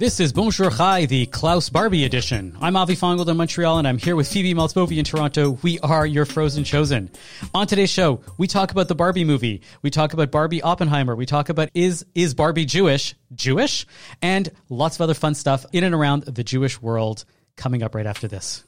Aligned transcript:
This 0.00 0.18
is 0.18 0.32
Bonjour 0.32 0.70
Chai, 0.70 1.04
the 1.04 1.26
Klaus 1.26 1.68
Barbie 1.68 2.06
edition. 2.06 2.56
I'm 2.58 2.74
Avi 2.74 2.96
Finegold 2.96 3.28
in 3.28 3.36
Montreal, 3.36 3.76
and 3.76 3.86
I'm 3.86 3.98
here 3.98 4.16
with 4.16 4.32
Phoebe 4.32 4.54
Maltz 4.54 4.72
Bovy 4.72 4.98
in 4.98 5.04
Toronto. 5.04 5.58
We 5.60 5.78
are 5.80 6.06
your 6.06 6.24
Frozen 6.24 6.64
Chosen. 6.64 7.10
On 7.52 7.66
today's 7.66 7.90
show, 7.90 8.22
we 8.38 8.46
talk 8.46 8.70
about 8.70 8.88
the 8.88 8.94
Barbie 8.94 9.24
movie. 9.24 9.60
We 9.82 9.90
talk 9.90 10.14
about 10.14 10.30
Barbie 10.30 10.62
Oppenheimer. 10.62 11.14
We 11.14 11.26
talk 11.26 11.50
about 11.50 11.68
is 11.74 12.06
is 12.14 12.32
Barbie 12.32 12.64
Jewish? 12.64 13.14
Jewish? 13.34 13.84
And 14.22 14.50
lots 14.70 14.96
of 14.96 15.02
other 15.02 15.12
fun 15.12 15.34
stuff 15.34 15.66
in 15.70 15.84
and 15.84 15.94
around 15.94 16.22
the 16.22 16.44
Jewish 16.44 16.80
world 16.80 17.26
coming 17.56 17.82
up 17.82 17.94
right 17.94 18.06
after 18.06 18.26
this. 18.26 18.64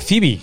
Phoebe, 0.00 0.42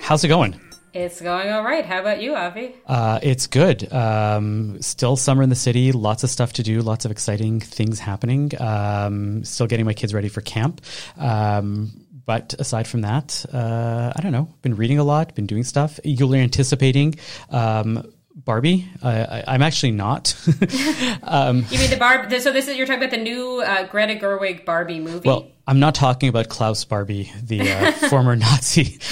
how's 0.00 0.24
it 0.24 0.28
going? 0.28 0.58
It's 0.96 1.20
going 1.20 1.50
all 1.50 1.62
right. 1.62 1.84
How 1.84 2.00
about 2.00 2.22
you, 2.22 2.34
Avi? 2.34 2.74
Uh, 2.86 3.20
it's 3.22 3.46
good. 3.46 3.92
Um, 3.92 4.80
still 4.80 5.16
summer 5.16 5.42
in 5.42 5.50
the 5.50 5.54
city. 5.54 5.92
Lots 5.92 6.24
of 6.24 6.30
stuff 6.30 6.54
to 6.54 6.62
do. 6.62 6.80
Lots 6.80 7.04
of 7.04 7.10
exciting 7.10 7.60
things 7.60 7.98
happening. 7.98 8.50
Um, 8.58 9.44
still 9.44 9.66
getting 9.66 9.84
my 9.84 9.92
kids 9.92 10.14
ready 10.14 10.30
for 10.30 10.40
camp. 10.40 10.80
Um, 11.18 12.06
but 12.24 12.54
aside 12.58 12.86
from 12.86 13.02
that, 13.02 13.44
uh, 13.52 14.14
I 14.16 14.22
don't 14.22 14.32
know. 14.32 14.48
Been 14.62 14.74
reading 14.74 14.98
a 14.98 15.04
lot. 15.04 15.34
Been 15.34 15.44
doing 15.44 15.64
stuff. 15.64 16.00
You're 16.02 16.34
anticipating 16.34 17.16
um, 17.50 18.10
Barbie. 18.34 18.88
I, 19.02 19.54
am 19.54 19.60
actually 19.60 19.92
not. 19.92 20.34
um, 21.24 21.66
you 21.68 21.78
mean 21.78 21.90
the 21.90 21.98
Barbie? 21.98 22.40
So 22.40 22.52
this 22.52 22.68
is 22.68 22.76
you're 22.78 22.86
talking 22.86 23.02
about 23.02 23.10
the 23.10 23.22
new 23.22 23.60
uh, 23.60 23.86
Greta 23.86 24.14
Gerwig 24.14 24.64
Barbie 24.64 25.00
movie. 25.00 25.28
Well, 25.28 25.50
I'm 25.66 25.78
not 25.78 25.94
talking 25.94 26.30
about 26.30 26.48
Klaus 26.48 26.86
Barbie, 26.86 27.30
the 27.42 27.70
uh, 27.70 27.92
former 28.08 28.34
Nazi. 28.34 28.98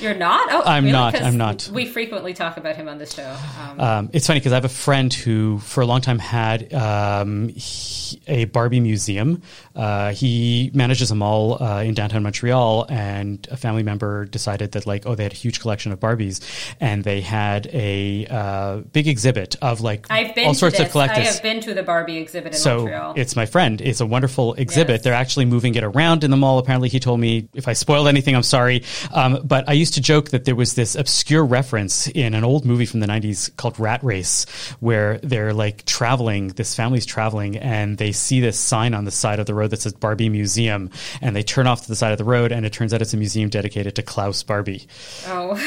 You're 0.00 0.14
not? 0.14 0.48
Oh, 0.50 0.62
I'm 0.64 0.84
really? 0.84 0.92
not. 0.92 1.20
I'm 1.20 1.36
not. 1.36 1.68
We 1.72 1.86
frequently 1.86 2.34
talk 2.34 2.56
about 2.56 2.76
him 2.76 2.88
on 2.88 2.98
the 2.98 3.06
show. 3.06 3.36
Um, 3.60 3.80
um, 3.80 4.10
it's 4.12 4.26
funny 4.26 4.40
because 4.40 4.52
I 4.52 4.56
have 4.56 4.64
a 4.64 4.68
friend 4.68 5.12
who, 5.12 5.58
for 5.60 5.80
a 5.80 5.86
long 5.86 6.00
time, 6.00 6.18
had 6.18 6.72
um, 6.74 7.48
he, 7.48 8.20
a 8.26 8.44
Barbie 8.46 8.80
museum. 8.80 9.42
Uh, 9.74 10.12
he 10.12 10.70
manages 10.74 11.10
a 11.10 11.14
mall 11.14 11.62
uh, 11.62 11.82
in 11.82 11.94
downtown 11.94 12.22
Montreal, 12.22 12.86
and 12.88 13.46
a 13.50 13.56
family 13.56 13.82
member 13.82 14.24
decided 14.26 14.72
that, 14.72 14.86
like, 14.86 15.06
oh, 15.06 15.14
they 15.14 15.24
had 15.24 15.32
a 15.32 15.36
huge 15.36 15.60
collection 15.60 15.92
of 15.92 16.00
Barbies, 16.00 16.40
and 16.80 17.04
they 17.04 17.20
had 17.20 17.66
a 17.72 18.26
uh, 18.30 18.76
big 18.92 19.08
exhibit 19.08 19.56
of 19.62 19.80
like 19.80 20.06
all 20.10 20.54
sorts 20.54 20.78
of 20.78 20.90
collectors. 20.90 21.18
I 21.18 21.32
have 21.32 21.42
been 21.42 21.60
to 21.62 21.74
the 21.74 21.82
Barbie 21.82 22.18
exhibit 22.18 22.52
in 22.52 22.58
so 22.58 22.78
Montreal. 22.78 23.14
It's 23.16 23.36
my 23.36 23.46
friend. 23.46 23.80
It's 23.80 24.00
a 24.00 24.06
wonderful 24.06 24.54
exhibit. 24.54 24.96
Yes. 24.96 25.04
They're 25.04 25.14
actually 25.14 25.46
moving 25.46 25.74
it 25.74 25.84
around 25.84 26.24
in 26.24 26.30
the 26.30 26.36
mall. 26.36 26.58
Apparently, 26.58 26.88
he 26.88 27.00
told 27.00 27.20
me 27.20 27.48
if 27.54 27.68
I 27.68 27.72
spoiled 27.72 28.08
anything, 28.08 28.36
I'm 28.36 28.42
sorry. 28.42 28.84
Um, 29.12 29.40
but 29.44 29.68
I 29.68 29.72
used 29.72 29.94
to 29.94 30.00
joke 30.00 30.30
that 30.30 30.44
there 30.44 30.56
was 30.56 30.74
this 30.74 30.94
obscure 30.94 31.44
reference 31.44 32.06
in 32.08 32.34
an 32.34 32.44
old 32.44 32.64
movie 32.64 32.86
from 32.86 33.00
the 33.00 33.06
90s 33.06 33.54
called 33.56 33.78
Rat 33.78 34.02
Race, 34.04 34.46
where 34.80 35.18
they're 35.18 35.52
like 35.52 35.84
traveling, 35.84 36.48
this 36.48 36.74
family's 36.74 37.06
traveling, 37.06 37.56
and 37.56 37.98
they 37.98 38.12
see 38.12 38.40
this 38.40 38.58
sign 38.58 38.94
on 38.94 39.04
the 39.04 39.10
side 39.10 39.38
of 39.38 39.46
the 39.46 39.54
road 39.54 39.63
that 39.68 39.80
says 39.80 39.92
Barbie 39.92 40.28
Museum, 40.28 40.90
and 41.20 41.34
they 41.34 41.42
turn 41.42 41.66
off 41.66 41.82
to 41.82 41.88
the 41.88 41.96
side 41.96 42.12
of 42.12 42.18
the 42.18 42.24
road, 42.24 42.52
and 42.52 42.64
it 42.64 42.72
turns 42.72 42.94
out 42.94 43.02
it's 43.02 43.14
a 43.14 43.16
museum 43.16 43.48
dedicated 43.48 43.96
to 43.96 44.02
Klaus 44.02 44.42
Barbie. 44.42 44.86
Oh. 45.26 45.58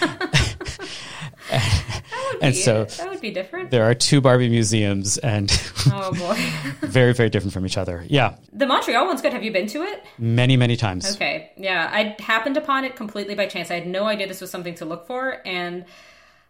and 2.40 2.54
so 2.54 2.84
that 2.84 3.08
would 3.08 3.20
be 3.20 3.30
different. 3.30 3.70
There 3.70 3.84
are 3.84 3.94
two 3.94 4.20
Barbie 4.20 4.48
museums, 4.48 5.18
and 5.18 5.50
oh 5.92 6.12
boy, 6.12 6.36
very 6.86 7.14
very 7.14 7.30
different 7.30 7.52
from 7.52 7.66
each 7.66 7.78
other. 7.78 8.04
Yeah, 8.08 8.36
the 8.52 8.66
Montreal 8.66 9.06
one's 9.06 9.22
good. 9.22 9.32
Have 9.32 9.44
you 9.44 9.52
been 9.52 9.66
to 9.68 9.82
it? 9.82 10.04
Many 10.18 10.56
many 10.56 10.76
times. 10.76 11.14
Okay, 11.14 11.52
yeah, 11.56 11.88
I 11.92 12.16
happened 12.20 12.56
upon 12.56 12.84
it 12.84 12.96
completely 12.96 13.34
by 13.34 13.46
chance. 13.46 13.70
I 13.70 13.74
had 13.74 13.86
no 13.86 14.04
idea 14.04 14.26
this 14.26 14.40
was 14.40 14.50
something 14.50 14.74
to 14.76 14.84
look 14.84 15.06
for, 15.06 15.40
and 15.46 15.84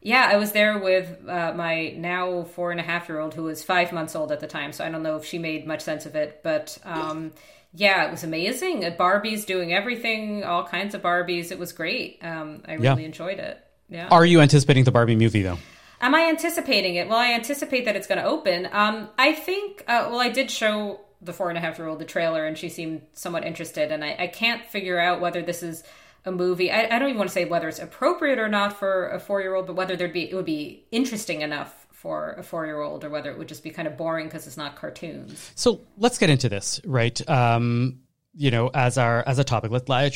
yeah, 0.07 0.29
I 0.31 0.37
was 0.37 0.53
there 0.53 0.79
with 0.79 1.29
uh, 1.29 1.53
my 1.57 1.89
now 1.97 2.45
four 2.45 2.71
and 2.71 2.79
a 2.79 2.83
half 2.85 3.09
year 3.09 3.19
old 3.19 3.35
who 3.35 3.43
was 3.43 3.65
five 3.65 3.93
months 3.93 4.15
old 4.15 4.31
at 4.31 4.39
the 4.39 4.47
time. 4.47 4.73
So 4.73 4.85
I 4.85 4.89
don't 4.89 5.03
know 5.03 5.17
if 5.17 5.25
she 5.25 5.37
made 5.37 5.67
much 5.67 5.81
sense 5.81 6.07
of 6.07 6.15
it, 6.15 6.41
but. 6.43 6.79
Um, 6.85 7.33
yeah, 7.79 8.07
it 8.07 8.11
was 8.11 8.25
amazing. 8.25 8.91
Barbie's 8.97 9.45
doing 9.45 9.75
everything, 9.75 10.45
all 10.45 10.65
kinds 10.65 10.95
of 10.95 11.03
Barbies. 11.03 11.51
It 11.53 11.59
was 11.59 11.73
great. 11.73 12.21
Um, 12.23 12.63
I 12.67 12.75
really 12.75 13.03
yeah. 13.03 13.07
enjoyed 13.07 13.39
it. 13.39 13.63
Yeah. 13.91 14.09
Are 14.09 14.25
you 14.25 14.41
anticipating 14.41 14.85
the 14.85 14.93
Barbie 14.93 15.17
movie 15.17 15.43
though? 15.43 15.59
Am 16.01 16.15
I 16.15 16.23
anticipating 16.29 16.95
it? 16.95 17.07
Well, 17.07 17.19
I 17.19 17.33
anticipate 17.33 17.85
that 17.85 17.95
it's 17.95 18.07
going 18.07 18.19
to 18.19 18.25
open. 18.25 18.67
Um, 18.73 19.11
I 19.19 19.35
think. 19.35 19.85
Uh, 19.87 20.09
well, 20.11 20.21
I 20.21 20.31
did 20.31 20.51
show 20.51 21.01
the 21.21 21.35
four 21.35 21.51
and 21.51 21.59
a 21.59 21.61
half 21.61 21.79
year 21.79 21.89
old 21.89 21.99
the 21.99 22.07
trailer, 22.07 22.47
and 22.47 22.57
she 22.57 22.71
seemed 22.71 23.03
somewhat 23.13 23.45
interested. 23.45 23.93
And 23.93 24.03
I, 24.03 24.17
I 24.21 24.27
can't 24.29 24.65
figure 24.65 24.99
out 24.99 25.21
whether 25.21 25.43
this 25.43 25.63
is 25.63 25.85
a 26.27 26.33
movie. 26.33 26.71
I, 26.71 26.97
I, 26.97 26.99
don't 26.99 27.09
even 27.09 27.19
want 27.19 27.31
to 27.31 27.35
say 27.35 27.45
whether 27.45 27.69
it's 27.69 27.79
appropriate 27.79 28.39
or 28.39 28.49
not 28.49 28.73
for 28.73 29.09
a 29.09 29.21
four 29.21 29.41
year 29.41 29.55
old, 29.55 29.67
but 29.67 29.77
whether 29.77 29.97
there'd 29.97 30.13
be 30.13 30.29
it 30.31 30.35
would 30.35 30.45
be 30.45 30.85
interesting 30.91 31.41
enough 31.41 31.87
for 31.91 32.33
a 32.33 32.43
four 32.43 32.67
year 32.67 32.81
old, 32.81 33.05
or 33.05 33.11
whether 33.11 33.31
it 33.31 33.39
would 33.39 33.49
just 33.49 33.63
be 33.63 33.71
kind 33.71 33.89
of 33.89 33.97
boring 33.97 34.27
because 34.27 34.47
it's 34.47 34.57
not 34.57 34.77
cartoons. 34.77 35.53
So 35.55 35.81
let's 35.97 36.19
get 36.19 36.29
into 36.29 36.49
this, 36.49 36.81
right? 36.85 37.27
Um, 37.29 38.01
you 38.39 38.51
know, 38.51 38.71
as 38.75 38.99
our 38.99 39.25
as 39.27 39.39
a 39.39 39.45
topic. 39.45 39.71
Let 39.71 39.89
I. 39.89 40.11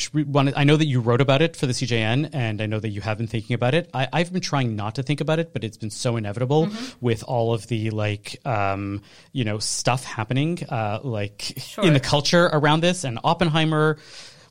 I 0.55 0.63
know 0.63 0.77
that 0.77 0.85
you 0.85 0.99
wrote 0.99 1.21
about 1.21 1.41
it 1.41 1.55
for 1.55 1.65
the 1.65 1.73
CJN, 1.73 2.29
and 2.33 2.61
I 2.61 2.67
know 2.67 2.79
that 2.79 2.89
you 2.89 3.01
have 3.01 3.17
been 3.17 3.25
thinking 3.27 3.55
about 3.55 3.73
it. 3.73 3.89
I, 3.93 4.07
have 4.13 4.31
been 4.31 4.41
trying 4.41 4.75
not 4.75 4.95
to 4.95 5.03
think 5.03 5.21
about 5.21 5.39
it, 5.39 5.53
but 5.53 5.63
it's 5.63 5.77
been 5.77 5.89
so 5.89 6.17
inevitable 6.17 6.67
mm-hmm. 6.67 7.05
with 7.05 7.23
all 7.23 7.53
of 7.53 7.65
the 7.67 7.89
like, 7.89 8.39
um, 8.45 9.01
you 9.31 9.43
know, 9.43 9.57
stuff 9.57 10.03
happening, 10.03 10.59
uh, 10.69 10.99
like 11.03 11.53
sure. 11.57 11.83
in 11.83 11.93
the 11.93 11.99
culture 11.99 12.45
around 12.45 12.81
this, 12.81 13.03
and 13.03 13.17
Oppenheimer. 13.23 13.97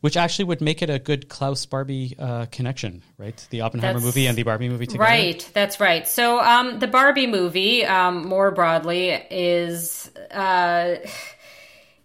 Which 0.00 0.16
actually 0.16 0.46
would 0.46 0.62
make 0.62 0.80
it 0.80 0.88
a 0.88 0.98
good 0.98 1.28
Klaus 1.28 1.66
Barbie 1.66 2.16
uh, 2.18 2.46
connection, 2.46 3.02
right? 3.18 3.46
The 3.50 3.60
Oppenheimer 3.60 3.94
that's, 3.94 4.04
movie 4.04 4.26
and 4.26 4.36
the 4.36 4.44
Barbie 4.44 4.70
movie 4.70 4.86
together. 4.86 5.04
Right, 5.04 5.50
that's 5.52 5.78
right. 5.78 6.08
So 6.08 6.40
um, 6.40 6.78
the 6.78 6.86
Barbie 6.86 7.26
movie, 7.26 7.84
um, 7.84 8.26
more 8.26 8.50
broadly, 8.50 9.10
is. 9.30 10.10
Uh, 10.30 10.96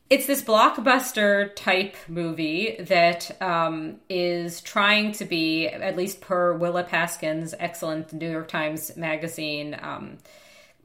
it's 0.10 0.28
this 0.28 0.44
blockbuster 0.44 1.56
type 1.56 1.96
movie 2.08 2.76
that 2.80 3.42
um, 3.42 3.98
is 4.08 4.62
trying 4.62 5.14
to 5.14 5.26
be, 5.26 5.68
at 5.68 5.96
least 5.96 6.22
per 6.22 6.54
Willa 6.54 6.84
Paskin's 6.84 7.56
excellent 7.58 8.14
New 8.14 8.30
York 8.30 8.48
Times 8.48 8.96
Magazine 8.96 9.76
um, 9.82 10.18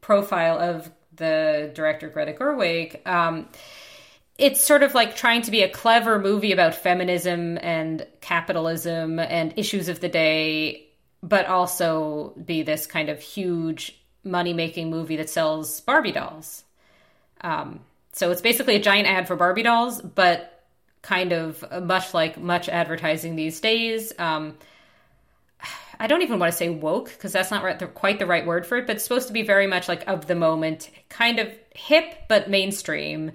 profile 0.01 0.59
of 0.59 0.91
the 1.17 1.71
director 1.75 2.09
Greta 2.09 2.33
Gerwig. 2.33 3.07
It's 4.41 4.61
sort 4.63 4.83
of 4.83 4.95
like 4.95 5.17
trying 5.17 5.43
to 5.43 5.51
be 5.51 5.63
a 5.63 5.69
clever 5.69 6.19
movie 6.19 6.53
about 6.53 6.75
feminism 6.75 7.59
and 7.61 8.07
capitalism 8.23 9.19
and 9.19 9.53
issues 9.57 9.89
of 9.89 10.01
the 10.01 10.09
day, 10.09 10.89
but 11.23 11.45
also 11.45 12.33
be 12.43 12.63
this 12.63 12.87
kind 12.87 13.11
of 13.11 13.21
huge 13.21 14.01
money 14.25 14.55
making 14.55 14.89
movie 14.89 15.17
that 15.17 15.29
sells 15.29 15.83
Barbie 15.83 16.13
dolls. 16.13 16.65
Um, 17.43 17.81
so 18.13 18.31
it's 18.31 18.41
basically 18.41 18.77
a 18.77 18.81
giant 18.81 19.09
ad 19.09 19.29
for 19.29 19.37
Barbie 19.37 19.63
dolls, 19.63 20.01
but 20.01 20.65
kind 21.03 21.33
of 21.33 21.63
much 21.83 22.15
like 22.15 22.39
much 22.39 22.69
advertising 22.69 23.37
these 23.37 23.61
days. 23.61 24.13
Um, 24.19 24.57
I 25.99 26.07
don't 26.07 26.23
even 26.23 26.39
want 26.39 26.51
to 26.51 26.57
say 26.57 26.71
woke 26.71 27.11
because 27.11 27.33
that's 27.33 27.51
not 27.51 27.95
quite 27.95 28.19
the 28.19 28.27
right 28.27 28.47
word 28.47 28.67
for 28.67 28.79
it, 28.79 28.87
but 28.87 28.97
it's 28.97 29.05
supposed 29.05 29.27
to 29.27 29.35
be 29.35 29.43
very 29.43 29.67
much 29.67 29.87
like 29.87 30.09
of 30.09 30.27
the 30.27 30.35
moment, 30.35 30.89
kind 31.11 31.39
of 31.39 31.49
hip 31.75 32.15
but 32.27 32.49
mainstream. 32.49 33.33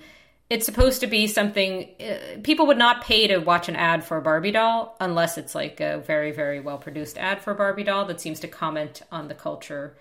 It's 0.55 0.65
supposed 0.65 1.01
to 1.01 1.07
be 1.07 1.27
something 1.27 1.89
uh, 1.99 2.39
people 2.41 2.67
would 2.67 2.77
not 2.77 3.03
pay 3.03 3.27
to 3.27 3.39
watch 3.39 3.67
an 3.67 3.75
ad 3.75 4.05
for 4.05 4.15
a 4.15 4.21
Barbie 4.21 4.51
doll 4.51 4.95
unless 5.01 5.37
it's 5.37 5.53
like 5.53 5.81
a 5.81 5.97
very, 5.97 6.31
very 6.31 6.61
well 6.61 6.77
produced 6.77 7.17
ad 7.17 7.41
for 7.41 7.51
a 7.51 7.55
Barbie 7.55 7.83
doll 7.83 8.05
that 8.05 8.21
seems 8.21 8.39
to 8.39 8.47
comment 8.47 9.01
on 9.11 9.27
the 9.27 9.33
culture. 9.33 9.97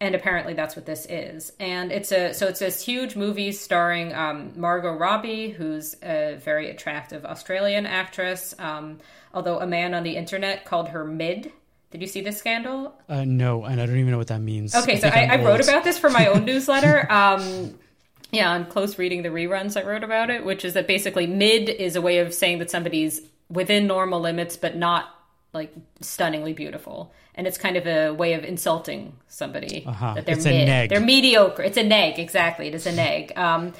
And 0.00 0.14
apparently 0.14 0.54
that's 0.54 0.74
what 0.74 0.86
this 0.86 1.04
is. 1.10 1.52
And 1.60 1.92
it's 1.92 2.12
a 2.12 2.32
so 2.32 2.46
it's 2.46 2.60
this 2.60 2.82
huge 2.82 3.14
movie 3.14 3.52
starring 3.52 4.14
um, 4.14 4.54
margot 4.56 4.94
robbie 4.94 5.50
who's 5.50 5.94
a 6.02 6.40
very 6.42 6.70
attractive 6.70 7.26
australian 7.26 7.84
actress. 7.84 8.54
Um, 8.58 9.00
although 9.34 9.60
a 9.60 9.66
man 9.66 9.92
on 9.92 10.02
the 10.02 10.16
internet 10.16 10.64
called 10.64 10.88
her 10.88 11.04
mid. 11.04 11.52
Did 11.90 12.00
you 12.00 12.06
see 12.06 12.22
this 12.22 12.38
scandal? 12.38 12.94
Uh, 13.06 13.26
no 13.26 13.64
and 13.64 13.78
i 13.82 13.84
don't 13.84 13.98
even 13.98 14.12
know 14.12 14.18
what 14.18 14.28
that 14.28 14.40
means. 14.40 14.74
Okay 14.74 14.94
I 14.94 14.98
so 14.98 15.08
I, 15.08 15.24
I, 15.24 15.44
wrote 15.44 15.60
about 15.60 15.84
this 15.84 15.98
for 15.98 16.08
my 16.08 16.28
own 16.28 16.44
newsletter. 16.46 17.06
Um, 17.12 17.74
yeah 18.32 18.50
on 18.50 18.66
close 18.66 18.98
reading 18.98 19.22
the 19.22 19.28
reruns 19.28 19.80
i 19.80 19.84
wrote 19.84 20.04
about 20.04 20.30
it 20.30 20.44
which 20.44 20.64
is 20.64 20.74
that 20.74 20.86
basically 20.86 21.26
mid 21.26 21.68
is 21.68 21.96
a 21.96 22.00
way 22.00 22.18
of 22.18 22.32
saying 22.32 22.58
that 22.58 22.70
somebody's 22.70 23.22
within 23.48 23.86
normal 23.86 24.20
limits 24.20 24.56
but 24.56 24.76
not 24.76 25.08
like 25.52 25.72
stunningly 26.00 26.52
beautiful 26.52 27.12
and 27.34 27.46
it's 27.46 27.56
kind 27.56 27.76
of 27.76 27.86
a 27.86 28.10
way 28.10 28.34
of 28.34 28.44
insulting 28.44 29.16
somebody 29.28 29.84
uh-huh. 29.86 30.14
that 30.14 30.26
they're 30.26 30.36
mid, 30.36 30.90
they're 30.90 31.00
mediocre. 31.00 31.62
It's 31.62 31.78
a 31.78 31.82
neg, 31.82 32.18
exactly. 32.18 32.68
It 32.68 32.74
is 32.74 32.86
a 32.86 32.92
neg. 32.92 33.32
Um, 33.34 33.72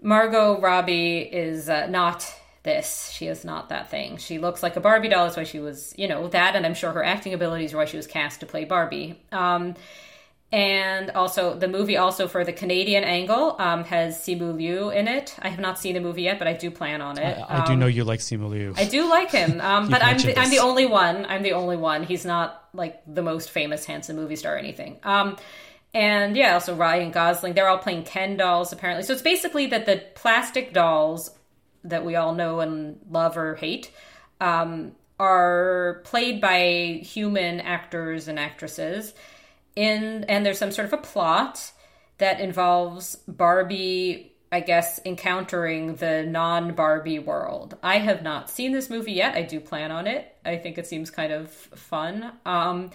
Margot 0.00 0.60
Robbie 0.60 1.18
is 1.18 1.68
uh, 1.68 1.86
not 1.86 2.26
this. 2.64 3.10
She 3.10 3.28
is 3.28 3.44
not 3.44 3.68
that 3.68 3.90
thing. 3.90 4.16
She 4.16 4.38
looks 4.38 4.62
like 4.62 4.74
a 4.74 4.80
Barbie 4.80 5.08
doll. 5.08 5.26
That's 5.26 5.36
why 5.36 5.44
she 5.44 5.60
was, 5.60 5.94
you 5.96 6.08
know, 6.08 6.26
that, 6.28 6.56
and 6.56 6.66
I'm 6.66 6.74
sure 6.74 6.90
her 6.90 7.04
acting 7.04 7.34
abilities 7.34 7.72
are 7.72 7.76
why 7.76 7.84
she 7.84 7.96
was 7.96 8.06
cast 8.06 8.40
to 8.40 8.46
play 8.46 8.64
Barbie. 8.64 9.20
Um, 9.30 9.74
and 10.52 11.10
also 11.12 11.54
the 11.54 11.66
movie 11.66 11.96
also 11.96 12.28
for 12.28 12.44
the 12.44 12.52
Canadian 12.52 13.04
angle 13.04 13.56
um, 13.58 13.84
has 13.84 14.18
Simu 14.18 14.54
Liu 14.54 14.90
in 14.90 15.08
it. 15.08 15.34
I 15.40 15.48
have 15.48 15.58
not 15.58 15.78
seen 15.78 15.94
the 15.94 16.00
movie 16.00 16.22
yet, 16.22 16.38
but 16.38 16.46
I 16.46 16.52
do 16.52 16.70
plan 16.70 17.00
on 17.00 17.18
it. 17.18 17.38
I, 17.48 17.62
I 17.62 17.66
do 17.66 17.74
know 17.74 17.86
you 17.86 18.04
like 18.04 18.20
Simu 18.20 18.50
Liu. 18.50 18.74
I 18.76 18.84
do 18.84 19.08
like 19.08 19.30
him, 19.30 19.62
um, 19.62 19.88
but 19.90 20.04
I'm 20.04 20.18
the, 20.18 20.38
I'm 20.38 20.50
the 20.50 20.58
only 20.58 20.84
one. 20.84 21.24
I'm 21.24 21.42
the 21.42 21.54
only 21.54 21.78
one. 21.78 22.04
He's 22.04 22.26
not 22.26 22.68
like 22.74 23.00
the 23.06 23.22
most 23.22 23.50
famous 23.50 23.86
handsome 23.86 24.16
movie 24.16 24.36
star 24.36 24.56
or 24.56 24.58
anything. 24.58 24.98
Um, 25.04 25.38
and 25.94 26.36
yeah, 26.36 26.54
also 26.54 26.74
Ryan 26.74 27.12
Gosling. 27.12 27.54
They're 27.54 27.68
all 27.68 27.78
playing 27.78 28.04
Ken 28.04 28.36
dolls 28.36 28.72
apparently. 28.72 29.04
So 29.04 29.14
it's 29.14 29.22
basically 29.22 29.68
that 29.68 29.86
the 29.86 30.02
plastic 30.14 30.74
dolls 30.74 31.30
that 31.84 32.04
we 32.04 32.14
all 32.14 32.34
know 32.34 32.60
and 32.60 33.00
love 33.10 33.38
or 33.38 33.54
hate 33.54 33.90
um, 34.38 34.92
are 35.18 36.02
played 36.04 36.42
by 36.42 37.00
human 37.02 37.60
actors 37.60 38.28
and 38.28 38.38
actresses. 38.38 39.14
In 39.74 40.24
and 40.24 40.44
there's 40.44 40.58
some 40.58 40.70
sort 40.72 40.86
of 40.86 40.92
a 40.92 40.98
plot 40.98 41.72
that 42.18 42.40
involves 42.40 43.16
Barbie, 43.26 44.32
I 44.50 44.60
guess, 44.60 45.00
encountering 45.04 45.96
the 45.96 46.24
non 46.24 46.74
Barbie 46.74 47.18
world. 47.18 47.76
I 47.82 47.98
have 47.98 48.22
not 48.22 48.50
seen 48.50 48.72
this 48.72 48.90
movie 48.90 49.12
yet. 49.12 49.34
I 49.34 49.42
do 49.42 49.60
plan 49.60 49.90
on 49.90 50.06
it. 50.06 50.34
I 50.44 50.56
think 50.56 50.78
it 50.78 50.86
seems 50.86 51.10
kind 51.10 51.32
of 51.32 51.50
fun. 51.50 52.32
Um, 52.44 52.90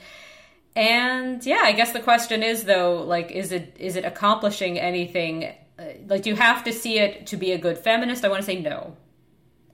and 0.75 1.43
yeah, 1.45 1.61
I 1.63 1.71
guess 1.71 1.91
the 1.91 1.99
question 1.99 2.43
is 2.43 2.63
though, 2.65 3.03
like, 3.03 3.31
is 3.31 3.51
it 3.51 3.75
is 3.79 3.95
it 3.95 4.05
accomplishing 4.05 4.77
anything? 4.79 5.45
Uh, 5.79 5.85
Like, 6.07 6.21
do 6.23 6.29
you 6.29 6.35
have 6.35 6.63
to 6.65 6.71
see 6.73 6.99
it 6.99 7.27
to 7.27 7.37
be 7.37 7.51
a 7.51 7.57
good 7.57 7.77
feminist? 7.77 8.23
I 8.23 8.29
want 8.29 8.41
to 8.41 8.45
say 8.45 8.61
no. 8.61 8.95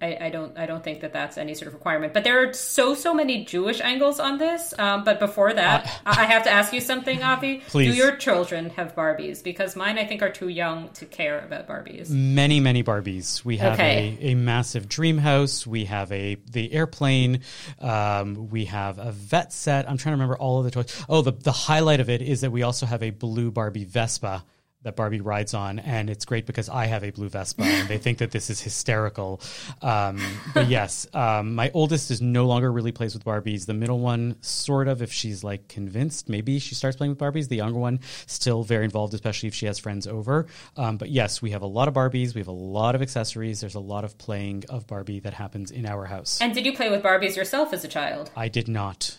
I, 0.04 0.18
I 0.26 0.30
don't 0.30 0.58
I 0.58 0.66
don't 0.66 0.84
think 0.84 1.00
that 1.02 1.14
that's 1.14 1.38
any 1.38 1.54
sort 1.56 1.68
of 1.70 1.74
requirement. 1.74 2.14
But 2.14 2.24
there 2.24 2.38
are 2.44 2.54
so 2.54 2.94
so 2.96 3.14
many 3.14 3.46
Jewish 3.46 3.80
angles 3.82 4.20
on 4.20 4.38
this. 4.38 4.74
Um, 4.78 5.04
but 5.04 5.20
before 5.20 5.54
that, 5.54 5.86
I, 6.06 6.24
I 6.24 6.26
have 6.26 6.44
to 6.44 6.52
ask 6.52 6.74
you 6.74 6.82
something, 6.82 7.24
Avi. 7.24 7.62
Please. 7.68 7.92
Do 7.92 7.98
your 7.98 8.16
children 8.18 8.70
have 8.72 8.96
Barbies? 8.96 9.44
Because 9.44 9.76
mine, 9.76 9.98
I 9.98 10.06
think, 10.06 10.22
are 10.22 10.30
too 10.32 10.50
young 10.50 10.90
to 11.00 11.06
care 11.06 11.40
about 11.40 11.68
Barbies. 11.68 12.10
many 12.10 12.60
many 12.60 12.84
barbies 12.84 13.46
we 13.46 13.58
have 13.58 13.74
Okay. 13.74 14.18
a, 14.22 14.32
a 14.32 14.36
massive 14.36 14.90
dream 14.90 15.18
house 15.18 15.66
we 15.66 15.86
have 15.86 16.12
a 16.12 16.36
the 16.52 16.74
airplane 16.74 17.42
um, 17.80 18.50
we 18.50 18.66
have 18.66 18.98
a 19.00 19.12
vet 19.12 19.54
set 19.54 19.90
i'm 19.90 19.98
trying 19.98 20.12
to 20.12 20.18
remember 20.18 20.38
all 20.38 20.60
of 20.60 20.66
the 20.66 20.72
toys 20.72 21.06
oh 21.10 21.22
the, 21.22 21.32
the 21.32 21.52
highlight 21.52 22.00
of 22.00 22.10
it 22.10 22.22
is 22.22 22.42
that 22.42 22.52
we 22.52 22.64
also 22.64 22.86
have 22.86 23.02
a 23.04 23.10
blue 23.12 23.52
barbie 23.52 23.86
vespa 23.86 24.44
that 24.84 24.96
Barbie 24.96 25.22
rides 25.22 25.54
on, 25.54 25.80
and 25.80 26.10
it's 26.10 26.26
great 26.26 26.46
because 26.46 26.70
I 26.70 26.86
have 26.86 27.04
a 27.04 27.10
blue 27.12 27.30
Vespa, 27.30 27.64
and 27.64 27.88
they 27.88 27.98
think 27.98 28.20
that 28.20 28.32
this 28.32 28.50
is 28.50 28.62
hysterical. 28.62 29.42
Um, 29.82 30.22
but 30.54 30.68
yes, 30.68 31.08
um, 31.14 31.56
my 31.56 31.72
oldest 31.74 32.12
is 32.12 32.22
no 32.22 32.46
longer 32.46 32.72
really 32.72 32.92
plays 32.92 33.14
with 33.14 33.24
Barbies. 33.24 33.66
The 33.66 33.74
middle 33.74 34.00
one, 34.00 34.36
sort 34.42 34.88
of, 34.88 35.02
if 35.02 35.12
she's 35.12 35.44
like 35.44 35.68
convinced, 35.68 36.30
maybe 36.30 36.60
she 36.60 36.76
starts 36.76 36.98
playing 36.98 37.12
with 37.12 37.20
Barbies. 37.20 37.48
The 37.48 37.58
younger 37.58 37.80
one, 37.80 38.00
still 38.26 38.64
very 38.64 38.86
involved, 38.86 39.14
especially 39.14 39.48
if 39.48 39.56
she 39.56 39.66
has 39.66 39.80
friends 39.80 40.08
over. 40.08 40.48
Um, 40.78 40.98
but 40.98 41.10
yes, 41.10 41.42
we 41.42 41.52
have 41.52 41.62
a 41.62 41.68
lot 41.68 41.88
of 41.88 41.94
Barbies. 41.94 42.36
We 42.36 42.42
have 42.42 42.48
a 42.48 42.52
lot 42.52 42.96
of 42.96 43.02
accessories. 43.02 43.62
There's 43.62 43.76
a 43.76 43.80
lot 43.80 44.04
of 44.04 44.18
playing 44.18 44.66
of 44.70 44.88
Barbie 44.88 45.20
that 45.22 45.34
happens 45.34 45.72
in 45.72 45.86
our 45.86 46.06
house. 46.06 46.40
And 46.42 46.54
did 46.54 46.66
you 46.66 46.74
play 46.74 46.90
with 46.90 47.02
Barbies 47.02 47.36
yourself 47.36 47.74
as 47.74 47.84
a 47.84 47.88
child? 47.88 48.32
I 48.36 48.50
did 48.50 48.68
not. 48.68 49.18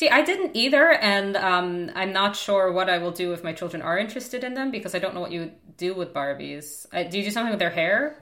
See, 0.00 0.08
I 0.08 0.22
didn't 0.22 0.56
either, 0.56 0.92
and 0.92 1.36
um, 1.36 1.90
I'm 1.94 2.10
not 2.14 2.34
sure 2.34 2.72
what 2.72 2.88
I 2.88 2.96
will 2.96 3.10
do 3.10 3.34
if 3.34 3.44
my 3.44 3.52
children 3.52 3.82
are 3.82 3.98
interested 3.98 4.44
in 4.44 4.54
them 4.54 4.70
because 4.70 4.94
I 4.94 4.98
don't 4.98 5.14
know 5.14 5.20
what 5.20 5.30
you 5.30 5.52
do 5.76 5.92
with 5.92 6.14
Barbies. 6.14 6.86
Uh, 6.90 7.02
do 7.02 7.18
you 7.18 7.24
do 7.24 7.30
something 7.30 7.50
with 7.50 7.58
their 7.58 7.68
hair? 7.68 8.16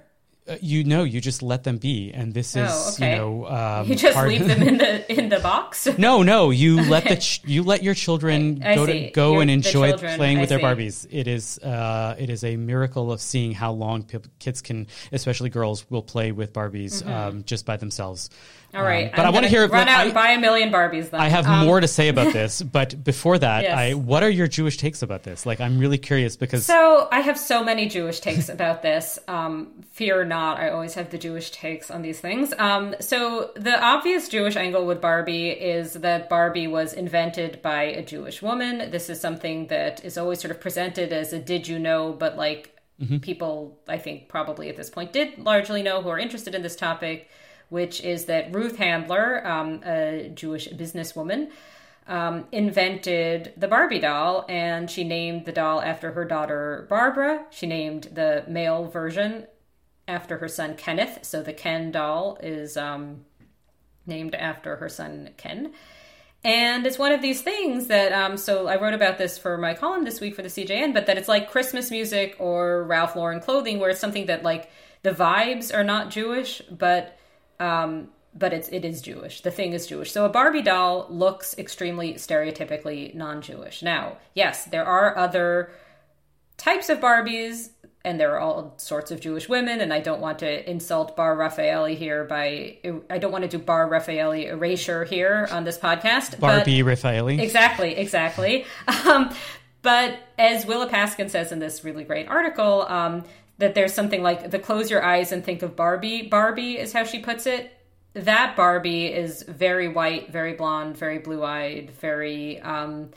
Uh, 0.49 0.57
you 0.61 0.83
know, 0.83 1.05
you 1.05 1.21
just 1.21 1.41
let 1.41 1.63
them 1.63 1.77
be, 1.77 2.11
and 2.13 2.35
this 2.35 2.57
is, 2.57 2.69
Oh, 2.69 2.91
okay. 2.97 3.13
you 3.13 3.17
know, 3.19 3.47
um, 3.47 3.87
You 3.89 3.95
just 3.95 4.15
part- 4.17 4.29
leave 4.29 4.49
them 4.49 4.61
in 4.63 4.79
the 4.85 5.13
in 5.13 5.29
the 5.29 5.39
box. 5.39 5.87
No, 5.99 6.25
no, 6.25 6.51
you 6.51 6.83
let 6.95 7.05
the 7.05 7.15
ch- 7.17 7.43
you 7.45 7.63
let 7.63 7.85
your 7.85 7.95
children 7.95 8.61
I 8.65 8.75
go 8.75 8.85
see. 8.87 9.05
to 9.05 9.11
go 9.11 9.39
and 9.39 9.49
enjoy 9.49 9.93
playing 9.93 10.39
I 10.39 10.41
with 10.41 10.49
their 10.49 10.59
see. 10.59 10.65
Barbies. 10.65 11.07
It 11.13 11.29
is 11.29 11.59
uh, 11.61 12.17
it 12.19 12.29
is 12.29 12.43
a 12.43 12.57
miracle 12.57 13.13
of 13.13 13.21
seeing 13.21 13.53
how 13.53 13.71
long 13.71 14.03
p- 14.03 14.19
kids 14.41 14.63
can, 14.63 14.89
especially 15.13 15.51
girls, 15.51 15.89
will 15.91 16.03
play 16.03 16.33
with 16.33 16.53
Barbies 16.55 17.07
um, 17.07 17.45
just 17.45 17.65
by 17.65 17.77
themselves. 17.77 18.31
Mm-hmm. 18.69 18.76
All 18.76 18.82
right, 18.82 19.06
Um, 19.06 19.12
but 19.17 19.20
I'm 19.23 19.26
I 19.29 19.31
want 19.31 19.44
to 19.44 19.49
hear. 19.50 19.67
Run 19.67 19.88
out 19.88 20.00
I, 20.00 20.05
and 20.05 20.15
buy 20.15 20.29
a 20.32 20.38
million 20.38 20.70
Barbies. 20.70 21.09
Then 21.11 21.20
I 21.20 21.29
have 21.29 21.47
Um, 21.47 21.65
more 21.65 21.81
to 21.81 21.88
say 21.88 22.09
about 22.09 22.32
this, 22.41 22.61
but 22.62 23.03
before 23.03 23.38
that, 23.38 23.62
Yes. 23.62 23.76
I 23.79 23.94
what 23.94 24.23
are 24.23 24.29
your 24.29 24.47
Jewish 24.47 24.76
takes 24.76 25.00
about 25.03 25.23
this? 25.23 25.47
Like, 25.47 25.59
I'm 25.61 25.79
really 25.79 25.97
curious 25.97 26.37
because 26.37 26.67
So 26.67 27.09
I 27.11 27.20
have 27.20 27.38
so 27.38 27.65
many 27.65 27.88
Jewish 27.88 28.20
takes 28.20 28.50
about 28.50 28.82
this. 28.82 29.19
Um, 29.26 29.69
fear 29.91 30.23
not, 30.25 30.59
I 30.59 30.69
always 30.69 30.93
have 30.94 31.09
the 31.11 31.17
Jewish 31.19 31.50
takes 31.50 31.91
on 31.91 32.03
these 32.03 32.20
things. 32.20 32.53
Um, 32.59 32.94
so 33.00 33.53
the 33.56 33.82
obvious 33.82 34.29
Jewish 34.29 34.55
angle 34.56 34.85
with 34.85 35.00
Barbie 35.00 35.49
is 35.49 35.94
that 35.94 36.29
Barbie 36.29 36.67
was 36.67 36.93
invented 36.93 37.62
by 37.62 37.85
a 37.85 38.03
Jewish 38.05 38.43
woman. 38.43 38.91
This 38.91 39.09
is 39.09 39.19
something 39.19 39.69
that 39.69 40.05
is 40.05 40.19
always 40.19 40.41
sort 40.41 40.50
of 40.50 40.61
presented 40.61 41.11
as 41.12 41.32
a 41.32 41.38
"did 41.38 41.67
you 41.69 41.79
know," 41.79 42.12
but 42.12 42.37
like 42.37 42.75
people, 43.23 43.79
I 43.88 43.97
think 43.97 44.29
probably 44.29 44.69
at 44.69 44.76
this 44.76 44.91
point 44.91 45.12
did 45.12 45.38
largely 45.38 45.82
know 45.82 46.03
who 46.03 46.09
are 46.11 46.19
interested 46.19 46.55
in 46.55 46.62
this 46.62 46.75
topic, 46.76 47.29
which 47.69 48.00
is 48.00 48.26
that 48.26 48.55
Ruth 48.55 48.76
Handler, 48.76 49.47
um, 49.47 49.82
a 49.85 50.31
Jewish 50.35 50.69
businesswoman 50.69 51.50
um, 52.06 52.47
invented 52.53 53.53
the 53.56 53.69
Barbie 53.69 53.99
doll, 53.99 54.47
and 54.49 54.91
she 54.91 55.05
named 55.05 55.44
the 55.44 55.53
doll 55.53 55.82
after 55.82 56.12
her 56.12 56.25
daughter 56.25 56.87
Barbara. 56.88 57.44
She 57.50 57.67
named 57.67 58.11
the 58.15 58.44
male 58.49 58.87
version 58.87 59.47
after 60.09 60.38
her 60.38 60.49
son 60.49 60.75
Kenneth. 60.75 61.20
So 61.23 61.43
the 61.43 61.53
Ken 61.53 61.91
doll 61.93 62.38
is 62.43 62.79
um, 62.79 63.26
named 64.06 64.35
after 64.35 64.76
her 64.76 64.88
son 64.88 65.31
Ken. 65.37 65.73
And 66.44 66.87
it's 66.87 66.99
one 66.99 67.12
of 67.12 67.21
these 67.21 67.43
things 67.43 67.88
that, 67.88 68.12
um, 68.12 68.37
so 68.37 68.69
I 68.69 68.81
wrote 68.81 68.94
about 68.94 69.19
this 69.19 69.37
for 69.37 69.59
my 69.59 69.75
column 69.75 70.05
this 70.05 70.21
week 70.21 70.35
for 70.35 70.43
the 70.43 70.49
CJN, 70.49 70.94
but 70.94 71.06
that 71.06 71.19
it's 71.19 71.29
like 71.29 71.50
Christmas 71.50 71.91
music 71.91 72.37
or 72.38 72.85
Ralph 72.85 73.17
Lauren 73.17 73.41
clothing, 73.41 73.81
where 73.81 73.91
it's 73.91 74.00
something 74.00 74.26
that 74.26 74.44
like 74.44 74.71
the 75.03 75.11
vibes 75.11 75.75
are 75.75 75.85
not 75.85 76.11
Jewish, 76.11 76.62
but 76.71 77.18
um, 77.61 78.09
but 78.35 78.53
it's 78.53 78.69
it 78.69 78.85
is 78.85 79.03
Jewish. 79.03 79.41
The 79.41 79.51
thing 79.51 79.73
is 79.73 79.87
Jewish. 79.87 80.13
So 80.13 80.25
a 80.25 80.29
Barbie 80.29 80.63
doll 80.63 81.07
looks 81.11 81.57
extremely 81.59 82.15
stereotypically 82.15 83.15
non-Jewish. 83.15 83.83
Now, 83.83 84.19
yes, 84.35 84.65
there 84.67 84.85
are 84.85 85.17
other 85.17 85.71
types 86.57 86.89
of 86.89 87.01
Barbies, 87.01 87.71
and 88.05 88.21
there 88.21 88.35
are 88.35 88.41
all 88.41 88.75
sorts 88.77 89.11
of 89.11 89.21
Jewish 89.21 89.49
women. 89.49 89.81
And 89.81 89.93
I 89.93 90.01
don't 90.01 90.21
want 90.21 90.41
to 90.41 90.71
insult 90.71 91.17
Bar 91.17 91.37
Refaeli 91.37 91.97
here 91.97 92.25
by 92.25 92.79
I 93.11 93.19
don't 93.19 93.33
want 93.33 93.43
to 93.43 93.49
do 93.49 93.59
Bar 93.59 93.89
Refaeli 93.89 94.47
erasure 94.47 95.05
here 95.05 95.49
on 95.51 95.65
this 95.65 95.79
podcast. 95.79 96.39
Barbie 96.39 96.83
Refaeli. 96.83 97.41
Exactly, 97.41 97.97
exactly. 97.97 98.65
Um, 99.09 99.31
but 99.81 100.19
as 100.37 100.67
Willa 100.67 100.89
Paskin 100.89 101.31
says 101.31 101.53
in 101.53 101.61
this 101.61 101.85
really 101.85 102.05
great 102.05 102.29
article, 102.29 102.83
um, 102.89 103.25
that 103.59 103.75
there's 103.75 103.93
something 103.93 104.23
like 104.23 104.51
the 104.51 104.59
close 104.59 104.91
your 104.91 105.05
eyes 105.05 105.33
and 105.33 105.45
think 105.45 105.63
of 105.63 105.77
Barbie. 105.77 106.23
Barbie 106.23 106.79
is 106.79 106.93
how 106.93 107.05
she 107.05 107.19
puts 107.19 107.47
it. 107.47 107.73
That 108.15 108.57
Barbie 108.57 109.07
is 109.07 109.43
very 109.43 109.88
white, 109.88 110.33
very 110.33 110.55
blonde, 110.55 110.97
very 110.97 111.19
blue 111.19 111.45
eyed, 111.45 111.91
very 112.00 112.61
um, 112.61 113.11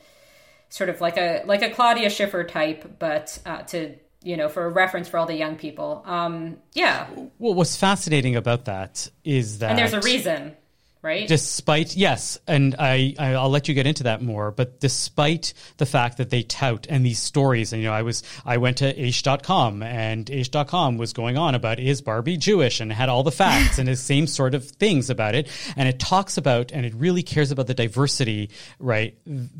sort 0.69 0.89
of 0.89 0.99
like 1.01 1.17
a 1.17 1.43
like 1.45 1.61
a 1.61 1.69
Claudia 1.69 2.09
Schiffer 2.09 2.43
type, 2.43 2.97
but 2.99 3.39
uh, 3.45 3.61
to 3.63 3.95
you 4.23 4.37
know 4.37 4.49
for 4.49 4.65
a 4.65 4.69
reference 4.69 5.07
for 5.07 5.17
all 5.17 5.25
the 5.25 5.35
young 5.35 5.55
people. 5.55 6.03
Um, 6.05 6.57
yeah, 6.73 7.05
What 7.37 7.55
was 7.55 7.75
fascinating 7.75 8.35
about 8.35 8.65
that 8.65 9.09
is 9.23 9.59
that 9.59 9.71
and 9.71 9.79
there's 9.79 9.93
a 9.93 10.01
reason, 10.01 10.55
right? 11.01 11.27
despite 11.27 11.95
yes 11.95 12.37
and 12.47 12.75
I, 12.77 13.15
i'll 13.17 13.49
let 13.49 13.67
you 13.67 13.73
get 13.73 13.87
into 13.87 14.03
that 14.03 14.21
more 14.21 14.51
but 14.51 14.79
despite 14.79 15.53
the 15.77 15.85
fact 15.85 16.17
that 16.17 16.29
they 16.29 16.43
tout 16.43 16.87
and 16.89 17.05
these 17.05 17.19
stories 17.19 17.73
and 17.73 17.81
you 17.81 17.87
know 17.87 17.93
i 17.93 18.01
was 18.01 18.23
i 18.45 18.57
went 18.57 18.77
to 18.77 19.01
h.com 19.01 19.83
and 19.83 20.29
h.com 20.29 20.97
was 20.97 21.13
going 21.13 21.37
on 21.37 21.55
about 21.55 21.79
is 21.79 22.01
barbie 22.01 22.37
jewish? 22.37 22.81
And 22.81 22.91
had 22.91 23.07
all 23.07 23.23
the 23.23 23.31
facts 23.31 23.79
and 23.79 23.87
the 23.87 23.95
same 24.11 24.27
sort 24.27 24.53
of 24.53 24.65
things 24.65 25.09
about 25.09 25.35
it. 25.35 25.47
And 25.77 25.87
it 25.87 25.99
talks 25.99 26.37
about 26.37 26.71
and 26.71 26.85
it 26.85 26.93
really 26.95 27.23
cares 27.23 27.51
about 27.51 27.67
the 27.67 27.73
diversity 27.73 28.49
right 28.79 29.15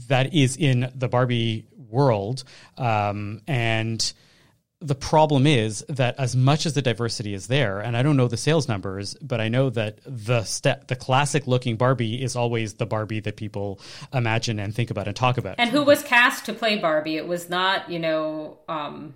that 0.08 0.34
is 0.34 0.58
in 0.58 0.92
the 0.94 1.08
barbie 1.08 1.66
world. 1.90 2.44
Um, 2.78 3.42
and 3.48 4.14
the 4.82 4.96
problem 4.96 5.46
is 5.46 5.86
that 5.90 6.16
as 6.20 6.36
much 6.36 6.66
as 6.66 6.74
the 6.74 6.82
diversity 6.82 7.34
is 7.34 7.48
there, 7.48 7.80
and 7.80 7.96
I 7.96 8.02
don't 8.02 8.18
know 8.18 8.28
the 8.28 8.36
sales 8.38 8.68
numbers, 8.68 9.16
but 9.22 9.40
I 9.40 9.48
know 9.48 9.70
that 9.70 10.00
the 10.06 10.44
step, 10.44 10.88
the 10.88 10.96
classic 10.96 11.46
looking 11.46 11.76
Barbie 11.78 12.22
is 12.24 12.36
always 12.36 12.74
the 12.74 12.86
Barbie 12.88 13.20
that 13.22 13.36
people 13.38 13.80
imagine 14.14 14.60
and 14.60 14.74
think 14.74 14.90
about 14.90 15.08
and 15.08 15.16
talk 15.16 15.38
about. 15.38 15.56
and 15.60 15.70
who 15.70 15.84
was 15.84 16.02
cast 16.04 16.46
to 16.46 16.54
play 16.54 16.78
Barbie? 16.78 17.16
It 17.18 17.28
was 17.28 17.50
not, 17.50 17.90
you 17.92 18.00
know, 18.00 18.58
um, 18.68 19.14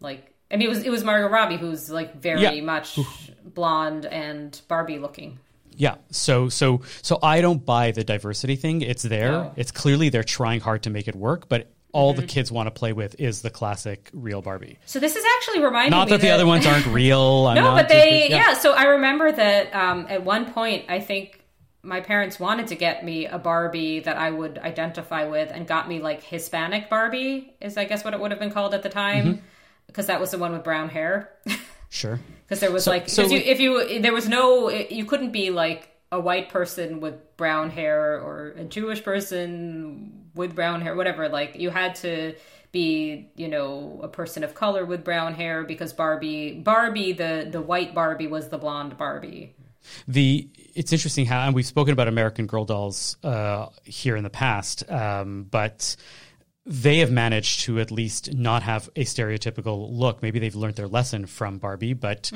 like 0.00 0.32
I 0.50 0.56
mean, 0.56 0.66
it 0.66 0.70
was 0.70 0.82
it 0.84 0.90
was 0.90 1.04
Margot 1.04 1.28
Robbie, 1.28 1.56
who's 1.56 1.90
like 1.90 2.14
very 2.20 2.40
Yeah. 2.42 2.60
much 2.62 2.98
blonde 3.44 4.06
and 4.06 4.58
Barbie 4.68 4.98
looking. 4.98 5.38
yeah, 5.76 5.96
so 6.10 6.48
so 6.48 6.82
so 7.02 7.18
I 7.22 7.40
don't 7.40 7.64
buy 7.66 7.90
the 7.90 8.04
diversity 8.04 8.56
thing. 8.56 8.82
It's 8.82 9.02
there. 9.02 9.32
No. 9.32 9.52
It's 9.56 9.70
clearly 9.72 10.08
they're 10.08 10.22
trying 10.24 10.60
hard 10.60 10.84
to 10.84 10.90
make 10.90 11.08
it 11.08 11.16
work, 11.16 11.48
but 11.48 11.70
all 11.92 12.12
the 12.14 12.22
kids 12.26 12.52
want 12.52 12.66
to 12.66 12.70
play 12.70 12.92
with 12.92 13.18
is 13.18 13.42
the 13.42 13.50
classic 13.50 14.10
real 14.12 14.42
Barbie. 14.42 14.78
So 14.86 14.98
this 15.00 15.16
is 15.16 15.24
actually 15.36 15.62
reminding 15.64 15.92
Not 15.92 16.08
me 16.08 16.16
that 16.16 16.20
the 16.20 16.30
other 16.30 16.46
ones 16.46 16.66
aren't 16.66 16.86
real. 16.86 17.46
I'm 17.48 17.54
no, 17.56 17.70
but 17.72 17.82
just- 17.82 17.90
they 17.94 18.28
yeah. 18.30 18.54
So 18.54 18.72
I 18.72 18.84
remember 18.84 19.32
that 19.32 19.74
um, 19.74 20.06
at 20.08 20.24
one 20.24 20.52
point, 20.52 20.84
I 20.88 21.00
think 21.00 21.44
my 21.82 22.00
parents 22.00 22.38
wanted 22.38 22.66
to 22.66 22.74
get 22.74 23.04
me 23.04 23.26
a 23.26 23.38
Barbie 23.38 24.00
that 24.00 24.16
I 24.16 24.30
would 24.30 24.58
identify 24.58 25.24
with 25.26 25.50
and 25.52 25.66
got 25.66 25.88
me 25.88 26.00
like 26.00 26.22
Hispanic 26.22 26.90
Barbie, 26.90 27.54
is 27.60 27.76
I 27.78 27.84
guess 27.84 28.04
what 28.04 28.12
it 28.14 28.20
would 28.20 28.30
have 28.32 28.40
been 28.40 28.50
called 28.50 28.74
at 28.74 28.82
the 28.82 28.88
time, 28.90 29.42
because 29.86 30.06
that 30.08 30.20
was 30.20 30.30
the 30.32 30.38
one 30.38 30.52
with 30.52 30.64
brown 30.64 30.88
hair. 30.90 31.30
Sure. 31.90 32.20
Because 32.44 32.60
there 32.60 32.70
was 32.70 32.84
So- 32.84 32.90
like, 32.90 33.08
so 33.08 33.22
you, 33.22 33.38
if 33.38 33.60
you, 33.60 34.00
there 34.00 34.12
was 34.12 34.28
no, 34.28 34.68
you 34.68 35.06
couldn't 35.06 35.30
be 35.32 35.48
like 35.48 35.88
a 36.12 36.20
white 36.20 36.50
person 36.50 37.00
with 37.00 37.34
brown 37.38 37.70
hair 37.70 38.20
or 38.20 38.48
a 38.58 38.64
Jewish 38.64 39.02
person 39.02 40.27
with 40.38 40.54
brown 40.54 40.80
hair, 40.80 40.94
whatever. 40.96 41.28
Like 41.28 41.56
you 41.56 41.68
had 41.68 41.96
to 41.96 42.34
be, 42.72 43.30
you 43.36 43.48
know, 43.48 44.00
a 44.02 44.08
person 44.08 44.42
of 44.44 44.54
color 44.54 44.86
with 44.86 45.04
brown 45.04 45.34
hair 45.34 45.64
because 45.64 45.92
Barbie, 45.92 46.54
Barbie, 46.54 47.12
the 47.12 47.46
the 47.50 47.60
white 47.60 47.94
Barbie 47.94 48.26
was 48.26 48.48
the 48.48 48.58
blonde 48.58 48.96
Barbie. 48.96 49.54
the 50.06 50.48
it's 50.74 50.92
interesting 50.92 51.26
how 51.26 51.40
and 51.46 51.54
we've 51.54 51.66
spoken 51.66 51.92
about 51.92 52.08
American 52.08 52.46
Girl 52.46 52.64
dolls 52.64 53.16
uh, 53.22 53.66
here 53.84 54.16
in 54.16 54.24
the 54.24 54.30
past, 54.30 54.88
um, 54.90 55.44
but 55.50 55.96
they 56.66 56.98
have 56.98 57.10
managed 57.10 57.60
to 57.60 57.80
at 57.80 57.90
least 57.90 58.34
not 58.34 58.62
have 58.62 58.88
a 58.94 59.04
stereotypical 59.04 59.88
look. 59.90 60.22
Maybe 60.22 60.38
they've 60.38 60.54
learned 60.54 60.76
their 60.76 60.88
lesson 60.88 61.26
from 61.26 61.58
Barbie, 61.58 61.94
but 61.94 62.30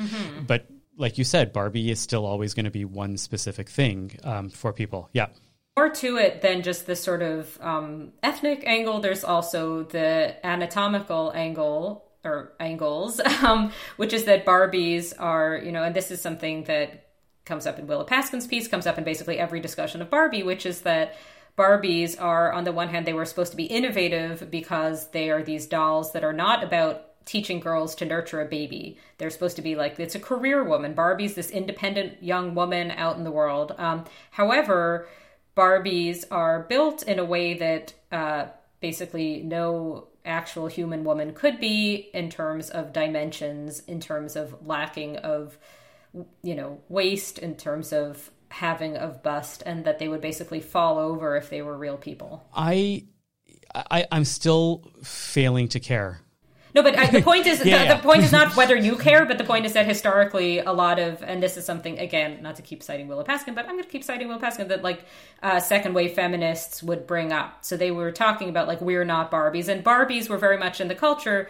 but 0.47 0.67
like 0.97 1.17
you 1.17 1.23
said, 1.23 1.53
Barbie 1.53 1.91
is 1.91 1.99
still 1.99 2.25
always 2.25 2.53
going 2.53 2.65
to 2.65 2.71
be 2.71 2.85
one 2.85 3.17
specific 3.17 3.69
thing 3.69 4.17
um, 4.23 4.49
for 4.49 4.73
people. 4.73 5.09
Yeah. 5.13 5.27
More 5.75 5.89
to 5.89 6.17
it 6.17 6.41
than 6.41 6.61
just 6.61 6.85
this 6.85 7.01
sort 7.01 7.21
of 7.21 7.57
um, 7.61 8.11
ethnic 8.21 8.63
angle. 8.65 8.99
There's 8.99 9.23
also 9.23 9.83
the 9.83 10.35
anatomical 10.45 11.31
angle 11.33 12.05
or 12.23 12.53
angles, 12.59 13.19
um, 13.43 13.71
which 13.97 14.13
is 14.13 14.25
that 14.25 14.45
Barbies 14.45 15.13
are, 15.19 15.57
you 15.57 15.71
know, 15.71 15.83
and 15.83 15.95
this 15.95 16.11
is 16.11 16.21
something 16.21 16.65
that 16.65 17.07
comes 17.45 17.65
up 17.65 17.79
in 17.79 17.87
Willa 17.87 18.05
Paskin's 18.05 18.47
piece, 18.47 18.67
comes 18.67 18.87
up 18.87 18.97
in 18.97 19.03
basically 19.03 19.39
every 19.39 19.59
discussion 19.59 20.01
of 20.01 20.09
Barbie, 20.09 20.43
which 20.43 20.65
is 20.65 20.81
that 20.81 21.15
Barbies 21.57 22.19
are, 22.21 22.53
on 22.53 22.63
the 22.63 22.71
one 22.71 22.89
hand, 22.89 23.05
they 23.05 23.13
were 23.13 23.25
supposed 23.25 23.51
to 23.51 23.57
be 23.57 23.65
innovative 23.65 24.49
because 24.49 25.09
they 25.09 25.29
are 25.29 25.43
these 25.43 25.65
dolls 25.65 26.13
that 26.13 26.23
are 26.23 26.33
not 26.33 26.63
about 26.63 27.25
teaching 27.25 27.59
girls 27.59 27.95
to 27.95 28.05
nurture 28.05 28.41
a 28.41 28.45
baby. 28.45 28.97
They're 29.17 29.29
supposed 29.29 29.55
to 29.55 29.61
be 29.61 29.75
like, 29.75 29.99
it's 29.99 30.15
a 30.15 30.19
career 30.19 30.63
woman. 30.63 30.93
Barbie's 30.93 31.35
this 31.35 31.49
independent 31.49 32.21
young 32.21 32.53
woman 32.55 32.91
out 32.91 33.17
in 33.17 33.23
the 33.23 33.31
world. 33.31 33.73
Um, 33.77 34.05
however, 34.31 35.07
Barbies 35.55 36.25
are 36.31 36.63
built 36.63 37.03
in 37.03 37.19
a 37.19 37.25
way 37.25 37.53
that 37.53 37.93
uh, 38.11 38.47
basically 38.79 39.41
no 39.41 40.07
actual 40.25 40.67
human 40.67 41.03
woman 41.03 41.33
could 41.33 41.59
be 41.59 42.09
in 42.13 42.29
terms 42.29 42.69
of 42.69 42.93
dimensions, 42.93 43.81
in 43.81 43.99
terms 43.99 44.35
of 44.35 44.65
lacking 44.65 45.17
of, 45.17 45.57
you 46.41 46.55
know, 46.55 46.79
waist, 46.89 47.37
in 47.39 47.55
terms 47.55 47.93
of 47.93 48.31
having 48.49 48.95
of 48.97 49.21
bust, 49.23 49.63
and 49.65 49.85
that 49.85 49.99
they 49.99 50.07
would 50.07 50.21
basically 50.21 50.61
fall 50.61 50.97
over 50.97 51.35
if 51.35 51.49
they 51.49 51.61
were 51.61 51.77
real 51.77 51.97
people. 51.97 52.43
I, 52.55 53.05
I 53.73 54.05
I'm 54.11 54.25
still 54.25 54.91
failing 55.03 55.67
to 55.69 55.79
care. 55.79 56.21
No, 56.73 56.81
but 56.81 56.95
uh, 56.95 57.07
the 57.07 57.21
point 57.31 57.45
is 57.45 57.59
Yeah, 57.59 57.63
the, 57.63 57.83
yeah. 57.85 57.95
the 57.95 58.01
point 58.01 58.23
is 58.23 58.31
not 58.31 58.55
whether 58.57 58.75
you 58.75 58.95
care, 58.95 59.25
but 59.25 59.37
the 59.37 59.43
point 59.43 59.65
is 59.65 59.73
that 59.73 59.85
historically, 59.85 60.59
a 60.59 60.71
lot 60.71 60.99
of 60.99 61.21
and 61.23 61.41
this 61.41 61.57
is 61.57 61.65
something 61.65 61.99
again, 61.99 62.41
not 62.41 62.55
to 62.55 62.61
keep 62.61 62.81
citing 62.81 63.07
Willa 63.07 63.23
Paskin, 63.23 63.55
but 63.55 63.65
I'm 63.65 63.71
going 63.71 63.83
to 63.83 63.89
keep 63.89 64.03
citing 64.03 64.27
Willa 64.27 64.39
Paskin 64.39 64.67
that 64.69 64.81
like 64.83 65.05
uh, 65.41 65.59
second 65.59 65.93
wave 65.93 66.13
feminists 66.13 66.81
would 66.81 67.05
bring 67.05 67.31
up. 67.31 67.63
So 67.63 67.77
they 67.77 67.91
were 67.91 68.11
talking 68.11 68.49
about 68.49 68.67
like 68.67 68.81
we're 68.81 69.05
not 69.05 69.31
Barbies, 69.31 69.67
and 69.67 69.83
Barbies 69.83 70.29
were 70.29 70.37
very 70.37 70.57
much 70.57 70.81
in 70.81 70.87
the 70.87 70.95
culture, 70.95 71.49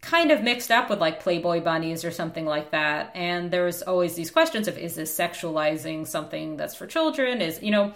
kind 0.00 0.30
of 0.30 0.42
mixed 0.42 0.70
up 0.70 0.88
with 0.88 1.00
like 1.00 1.20
Playboy 1.20 1.60
bunnies 1.60 2.04
or 2.04 2.10
something 2.10 2.46
like 2.46 2.70
that. 2.70 3.10
And 3.14 3.50
there's 3.50 3.82
always 3.82 4.14
these 4.14 4.30
questions 4.30 4.68
of 4.68 4.78
is 4.78 4.94
this 4.94 5.16
sexualizing 5.16 6.06
something 6.06 6.56
that's 6.56 6.74
for 6.74 6.86
children? 6.86 7.40
Is 7.42 7.62
you 7.62 7.70
know. 7.70 7.92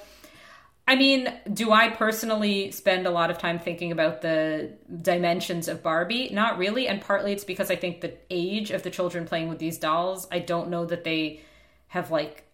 I 0.89 0.97
mean, 0.97 1.31
do 1.53 1.71
I 1.71 1.91
personally 1.91 2.71
spend 2.71 3.07
a 3.07 3.11
lot 3.11 3.31
of 3.31 3.37
time 3.37 3.59
thinking 3.59 3.93
about 3.93 4.23
the 4.23 4.73
dimensions 5.03 5.69
of 5.69 5.83
Barbie? 5.83 6.31
Not 6.33 6.57
really. 6.57 6.89
And 6.89 6.99
partly 6.99 7.33
it's 7.33 7.45
because 7.45 7.71
I 7.71 7.77
think 7.77 8.01
the 8.01 8.15
age 8.31 8.71
of 8.71 8.83
the 8.83 8.89
children 8.89 9.27
playing 9.27 9.51
with 9.51 9.59
these 9.59 9.77
dolls, 9.77 10.27
I 10.33 10.39
don't 10.39 10.71
know 10.71 10.87
that 10.87 11.05
they 11.05 11.43
have 11.89 12.11
like, 12.11 12.45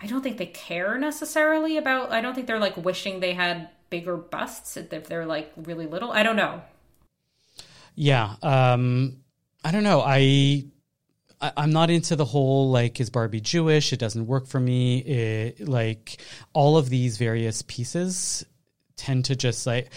I 0.00 0.08
don't 0.08 0.22
think 0.22 0.38
they 0.38 0.46
care 0.46 0.98
necessarily 0.98 1.76
about, 1.76 2.10
I 2.10 2.20
don't 2.20 2.34
think 2.34 2.48
they're 2.48 2.58
like 2.58 2.76
wishing 2.76 3.20
they 3.20 3.32
had 3.32 3.68
bigger 3.90 4.16
busts 4.16 4.76
if 4.76 5.06
they're 5.06 5.24
like 5.24 5.52
really 5.56 5.86
little. 5.86 6.10
I 6.10 6.24
don't 6.24 6.34
know. 6.34 6.62
Yeah. 7.94 8.34
Um, 8.42 9.18
I 9.64 9.70
don't 9.70 9.84
know. 9.84 10.02
I, 10.04 10.64
I 11.44 11.52
I'm 11.56 11.72
not 11.72 11.90
into 11.90 12.16
the 12.16 12.24
whole 12.24 12.70
like 12.70 13.00
is 13.00 13.10
Barbie 13.10 13.40
Jewish? 13.40 13.92
It 13.92 13.98
doesn't 13.98 14.26
work 14.26 14.46
for 14.46 14.60
me. 14.60 14.98
It, 14.98 15.68
like 15.68 16.20
all 16.52 16.76
of 16.76 16.88
these 16.88 17.16
various 17.16 17.62
pieces 17.62 18.44
tend 18.96 19.26
to 19.26 19.36
just 19.36 19.66
like 19.66 19.90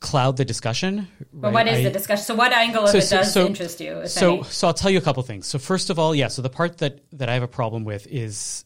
cloud 0.00 0.36
the 0.36 0.44
discussion. 0.44 1.08
But 1.32 1.52
what 1.52 1.66
is 1.66 1.82
the 1.82 1.90
discussion? 1.90 2.24
So 2.24 2.34
what 2.34 2.52
angle 2.52 2.84
of 2.84 2.94
it 2.94 3.08
does 3.08 3.36
interest 3.36 3.80
you? 3.80 4.06
So 4.06 4.34
any? 4.34 4.42
so 4.44 4.68
I'll 4.68 4.74
tell 4.74 4.90
you 4.90 4.98
a 4.98 5.02
couple 5.02 5.22
things. 5.22 5.46
So 5.46 5.58
first 5.58 5.90
of 5.90 5.98
all, 5.98 6.14
yeah. 6.14 6.28
So 6.28 6.42
the 6.42 6.50
part 6.50 6.78
that 6.78 7.00
that 7.12 7.28
I 7.28 7.34
have 7.34 7.42
a 7.42 7.48
problem 7.48 7.84
with 7.84 8.06
is 8.06 8.64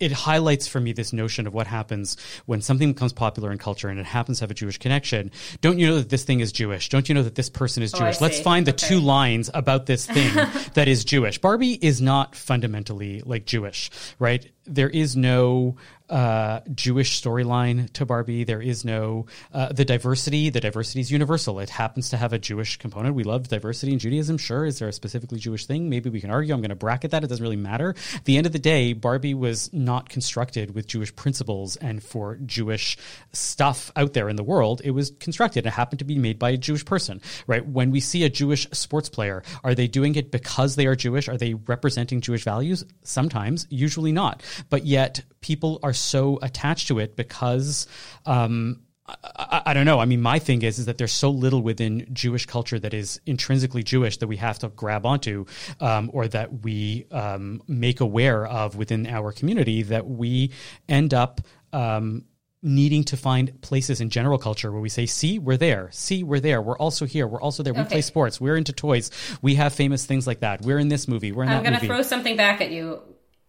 it- 0.00 0.12
highlights 0.12 0.66
for 0.66 0.80
me 0.80 0.92
this 0.92 1.12
notion 1.12 1.46
of 1.46 1.54
what 1.54 1.66
happens 1.66 2.16
when 2.46 2.60
something 2.60 2.92
becomes 2.92 3.12
popular 3.12 3.50
in 3.52 3.58
culture 3.58 3.88
and 3.88 3.98
it 4.00 4.06
happens 4.06 4.38
to 4.38 4.42
have 4.44 4.50
a 4.50 4.54
Jewish 4.54 4.78
connection. 4.78 5.30
Don't 5.60 5.78
you 5.78 5.86
know 5.86 5.96
that 5.98 6.08
this 6.08 6.24
thing 6.24 6.40
is 6.40 6.52
Jewish? 6.52 6.88
Don't 6.88 7.08
you 7.08 7.14
know 7.14 7.22
that 7.22 7.34
this 7.34 7.48
person 7.50 7.82
is 7.82 7.94
Oh, 7.94 7.98
Jewish? 7.98 8.20
Let's 8.20 8.40
find 8.40 8.66
the 8.66 8.72
Okay. 8.72 8.88
two 8.88 9.00
lines 9.00 9.50
about 9.54 9.86
this 9.86 10.06
thing 10.06 10.32
that 10.74 10.88
is 10.88 11.04
Jewish. 11.04 11.38
Barbie 11.38 11.74
is 11.80 12.00
not 12.00 12.34
fundamentally 12.34 13.22
like 13.24 13.44
Jewish, 13.46 13.90
right? 14.18 14.50
There 14.66 14.90
is 14.90 15.16
no 15.16 15.76
uh, 16.10 16.60
Jewish 16.74 17.20
storyline 17.20 17.92
to 17.92 18.06
Barbie. 18.06 18.44
There 18.44 18.62
is 18.62 18.84
no 18.84 19.26
uh, 19.52 19.72
the 19.72 19.84
diversity. 19.84 20.50
The 20.50 20.60
diversity 20.60 21.00
is 21.00 21.10
universal. 21.10 21.60
It 21.60 21.70
happens 21.70 22.10
to 22.10 22.16
have 22.16 22.32
a 22.32 22.38
Jewish 22.38 22.76
component. 22.78 23.14
We 23.14 23.24
love 23.24 23.48
diversity 23.48 23.92
in 23.92 23.98
Judaism. 23.98 24.38
Sure, 24.38 24.64
is 24.64 24.78
there 24.78 24.88
a 24.88 24.92
specifically 24.92 25.38
Jewish 25.38 25.66
thing? 25.66 25.88
Maybe 25.88 26.10
we 26.10 26.20
can 26.20 26.30
argue. 26.30 26.54
I'm 26.54 26.60
going 26.60 26.70
to 26.70 26.76
bracket 26.76 27.10
that. 27.10 27.24
It 27.24 27.28
doesn't 27.28 27.42
really 27.42 27.56
matter. 27.56 27.94
At 28.14 28.24
the 28.24 28.36
end 28.36 28.46
of 28.46 28.52
the 28.52 28.58
day, 28.58 28.92
Barbie 28.92 29.34
was 29.34 29.72
not 29.72 30.08
constructed 30.08 30.74
with 30.74 30.86
Jewish 30.86 31.14
principles 31.14 31.76
and 31.76 32.02
for 32.02 32.36
Jewish 32.46 32.96
stuff 33.32 33.92
out 33.96 34.12
there 34.12 34.28
in 34.28 34.36
the 34.36 34.44
world. 34.44 34.80
It 34.84 34.92
was 34.92 35.12
constructed. 35.20 35.66
It 35.66 35.70
happened 35.70 35.98
to 36.00 36.04
be 36.04 36.18
made 36.18 36.38
by 36.38 36.50
a 36.50 36.56
Jewish 36.56 36.84
person, 36.84 37.20
right? 37.46 37.66
When 37.66 37.90
we 37.90 38.00
see 38.00 38.24
a 38.24 38.30
Jewish 38.30 38.68
sports 38.70 39.08
player, 39.08 39.42
are 39.64 39.74
they 39.74 39.88
doing 39.88 40.14
it 40.14 40.30
because 40.30 40.76
they 40.76 40.86
are 40.86 40.96
Jewish? 40.96 41.28
Are 41.28 41.36
they 41.36 41.54
representing 41.54 42.20
Jewish 42.20 42.44
values? 42.44 42.84
Sometimes, 43.02 43.66
usually 43.70 44.12
not. 44.12 44.42
But 44.70 44.86
yet, 44.86 45.22
people 45.40 45.78
are 45.82 45.92
so 45.98 46.38
attached 46.42 46.88
to 46.88 46.98
it 46.98 47.16
because. 47.16 47.86
Um, 48.26 48.80
I, 49.24 49.62
I, 49.64 49.72
don't 49.72 49.86
know. 49.86 50.00
I 50.00 50.04
mean, 50.04 50.20
my 50.20 50.38
thing 50.38 50.60
is 50.60 50.78
is 50.78 50.84
that 50.84 50.98
there's 50.98 51.14
so 51.14 51.30
little 51.30 51.62
within 51.62 52.06
Jewish 52.12 52.44
culture 52.44 52.78
that 52.78 52.92
is 52.92 53.18
intrinsically 53.24 53.82
Jewish 53.82 54.18
that 54.18 54.26
we 54.26 54.36
have 54.36 54.58
to 54.58 54.68
grab 54.68 55.06
onto, 55.06 55.46
um, 55.80 56.10
or 56.12 56.28
that 56.28 56.62
we 56.62 57.06
um, 57.10 57.62
make 57.66 58.00
aware 58.00 58.46
of 58.46 58.76
within 58.76 59.06
our 59.06 59.32
community 59.32 59.82
that 59.84 60.06
we 60.06 60.52
end 60.90 61.14
up. 61.14 61.40
Um, 61.72 62.26
needing 62.60 63.04
to 63.04 63.16
find 63.16 63.62
places 63.62 64.00
in 64.00 64.10
general 64.10 64.36
culture 64.36 64.72
where 64.72 64.80
we 64.80 64.88
say 64.88 65.06
see 65.06 65.38
we're 65.38 65.56
there 65.56 65.88
see 65.92 66.24
we're 66.24 66.40
there 66.40 66.60
we're 66.60 66.76
also 66.76 67.06
here 67.06 67.24
we're 67.24 67.40
also 67.40 67.62
there 67.62 67.72
we 67.72 67.84
play 67.84 68.00
sports 68.00 68.40
we're 68.40 68.56
into 68.56 68.72
toys 68.72 69.12
we 69.42 69.54
have 69.54 69.72
famous 69.72 70.04
things 70.06 70.26
like 70.26 70.40
that 70.40 70.60
we're 70.62 70.80
in 70.80 70.88
this 70.88 71.06
movie 71.06 71.30
we're 71.30 71.44
in 71.44 71.50
I'm 71.50 71.62
that 71.62 71.70
going 71.70 71.74
to 71.74 71.86
movie 71.86 71.86
throw 71.86 72.02
something 72.02 72.36
back 72.36 72.60
at 72.60 72.72
you. 72.72 73.00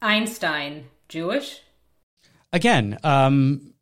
Einstein, 0.02 0.86
Jewish? 1.08 1.62
Again, 2.54 2.98
um, 3.04 3.74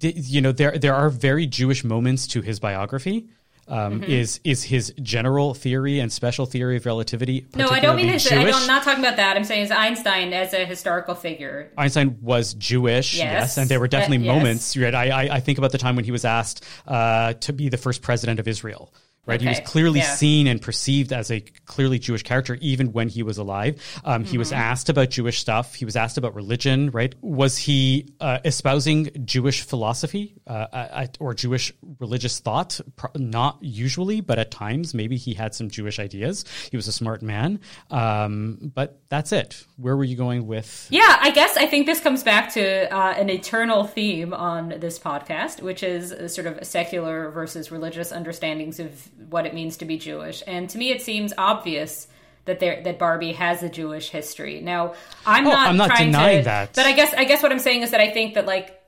you 0.00 0.40
know, 0.40 0.52
there 0.52 0.78
there 0.78 0.94
are 0.94 1.10
very 1.10 1.46
Jewish 1.46 1.84
moments 1.84 2.26
to 2.28 2.42
his 2.42 2.60
biography. 2.60 3.28
Um, 3.68 4.00
Mm-hmm. 4.00 4.04
Is 4.12 4.38
is 4.44 4.62
his 4.62 4.94
general 5.02 5.52
theory 5.52 5.98
and 5.98 6.12
special 6.12 6.46
theory 6.46 6.76
of 6.76 6.86
relativity? 6.86 7.46
No, 7.56 7.66
I 7.68 7.80
don't 7.80 7.96
mean 7.96 8.06
his. 8.08 8.24
I 8.28 8.36
Jewish? 8.42 8.52
don't, 8.52 8.60
I'm 8.62 8.66
not 8.68 8.84
talking 8.84 9.02
about 9.04 9.16
that. 9.16 9.36
I'm 9.36 9.42
saying 9.42 9.64
is 9.64 9.70
Einstein 9.72 10.32
as 10.32 10.52
a 10.54 10.64
historical 10.64 11.16
figure. 11.16 11.72
Einstein 11.76 12.16
was 12.22 12.54
Jewish, 12.54 13.16
yes, 13.16 13.24
Yes. 13.32 13.58
and 13.58 13.68
there 13.68 13.80
were 13.80 13.88
definitely 13.88 14.18
Uh, 14.28 14.32
yes. 14.32 14.36
moments. 14.38 14.76
Right, 14.76 14.94
I, 14.94 15.08
I 15.10 15.34
I 15.36 15.40
think 15.40 15.58
about 15.58 15.72
the 15.72 15.78
time 15.78 15.96
when 15.96 16.04
he 16.04 16.12
was 16.12 16.24
asked 16.24 16.64
uh, 16.86 17.32
to 17.32 17.52
be 17.52 17.68
the 17.68 17.76
first 17.76 18.02
president 18.02 18.38
of 18.38 18.46
Israel. 18.46 18.94
Right, 19.26 19.40
he 19.40 19.48
was 19.48 19.60
clearly 19.60 19.98
yeah. 20.00 20.14
seen 20.14 20.46
and 20.46 20.62
perceived 20.62 21.12
as 21.12 21.30
a 21.32 21.40
clearly 21.40 21.98
Jewish 21.98 22.22
character, 22.22 22.56
even 22.60 22.92
when 22.92 23.08
he 23.08 23.22
was 23.24 23.38
alive. 23.38 23.82
Um, 24.04 24.22
He 24.24 24.30
Mm-hmm. 24.30 24.38
was 24.38 24.52
asked 24.52 24.88
about 24.88 25.10
Jewish 25.10 25.40
stuff. 25.40 25.74
He 25.74 25.84
was 25.84 25.96
asked 25.96 26.16
about 26.16 26.34
religion. 26.34 26.90
Right, 26.90 27.14
was 27.22 27.58
he 27.58 28.08
uh, 28.20 28.38
espousing 28.44 29.10
Jewish 29.24 29.62
philosophy 29.62 30.34
uh, 30.46 30.66
at, 30.72 31.16
or 31.20 31.34
Jewish 31.34 31.72
religious 31.98 32.38
thought? 32.38 32.80
Pro- 32.96 33.10
Not 33.16 33.58
usually, 33.60 34.20
but 34.20 34.38
at 34.38 34.50
times 34.50 34.94
maybe 34.94 35.16
he 35.16 35.34
had 35.34 35.54
some 35.54 35.70
Jewish 35.70 35.98
ideas. 35.98 36.44
He 36.70 36.76
was 36.76 36.86
a 36.86 36.92
smart 36.92 37.22
man, 37.22 37.58
um, 37.90 38.70
but 38.74 39.00
that's 39.08 39.32
it. 39.32 39.64
Where 39.76 39.96
were 39.96 40.04
you 40.04 40.16
going 40.16 40.46
with? 40.46 40.86
Yeah, 40.90 41.16
I 41.20 41.30
guess 41.30 41.56
I 41.56 41.66
think 41.66 41.86
this 41.86 42.00
comes 42.00 42.22
back 42.22 42.52
to 42.54 42.94
uh, 42.94 43.12
an 43.14 43.30
eternal 43.30 43.84
theme 43.84 44.32
on 44.34 44.68
this 44.78 44.98
podcast, 44.98 45.62
which 45.62 45.82
is 45.82 46.12
uh, 46.12 46.28
sort 46.28 46.46
of 46.46 46.64
secular 46.66 47.30
versus 47.30 47.70
religious 47.70 48.12
understandings 48.12 48.78
of 48.80 49.08
what 49.28 49.46
it 49.46 49.54
means 49.54 49.78
to 49.78 49.84
be 49.84 49.98
Jewish. 49.98 50.42
And 50.46 50.68
to 50.70 50.78
me, 50.78 50.90
it 50.90 51.02
seems 51.02 51.32
obvious 51.38 52.08
that 52.44 52.60
there 52.60 52.82
that 52.84 52.98
Barbie 52.98 53.32
has 53.32 53.62
a 53.62 53.68
Jewish 53.68 54.10
history. 54.10 54.60
Now, 54.60 54.94
I'm 55.26 55.46
Oh, 55.46 55.50
not 55.50 55.68
I'm 55.68 55.76
not 55.76 55.88
trying 55.88 56.06
denying 56.12 56.38
to, 56.38 56.44
that. 56.44 56.74
But 56.74 56.86
I 56.86 56.92
guess 56.92 57.12
I 57.14 57.24
guess 57.24 57.42
what 57.42 57.52
I'm 57.52 57.58
saying 57.58 57.82
is 57.82 57.90
that 57.90 58.00
I 58.00 58.10
think 58.12 58.34
that 58.34 58.46
like 58.46 58.80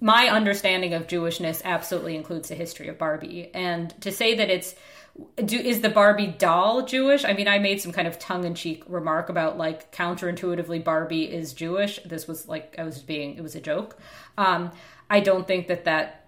my 0.00 0.28
understanding 0.28 0.92
of 0.92 1.06
Jewishness 1.06 1.62
absolutely 1.64 2.16
includes 2.16 2.50
the 2.50 2.54
history 2.54 2.88
of 2.88 2.98
Barbie, 2.98 3.50
and 3.54 3.98
to 4.02 4.12
say 4.12 4.34
that 4.34 4.50
it's 4.50 4.74
do 5.42 5.56
is 5.58 5.80
the 5.80 5.88
Barbie 5.88 6.26
doll 6.26 6.84
Jewish? 6.84 7.24
I 7.24 7.32
mean, 7.32 7.48
I 7.48 7.58
made 7.58 7.80
some 7.80 7.92
kind 7.92 8.06
of 8.06 8.18
tongue 8.18 8.44
in 8.44 8.54
cheek 8.54 8.84
remark 8.86 9.30
about 9.30 9.56
like 9.56 9.90
counterintuitively 9.92 10.84
Barbie 10.84 11.24
is 11.24 11.54
Jewish. 11.54 11.98
This 12.04 12.28
was 12.28 12.46
like 12.46 12.74
I 12.78 12.82
was 12.82 12.98
being 12.98 13.36
it 13.36 13.42
was 13.42 13.54
a 13.54 13.60
joke. 13.60 13.96
Um, 14.36 14.72
I 15.08 15.20
don't 15.20 15.46
think 15.46 15.68
that 15.68 15.84
that. 15.86 16.25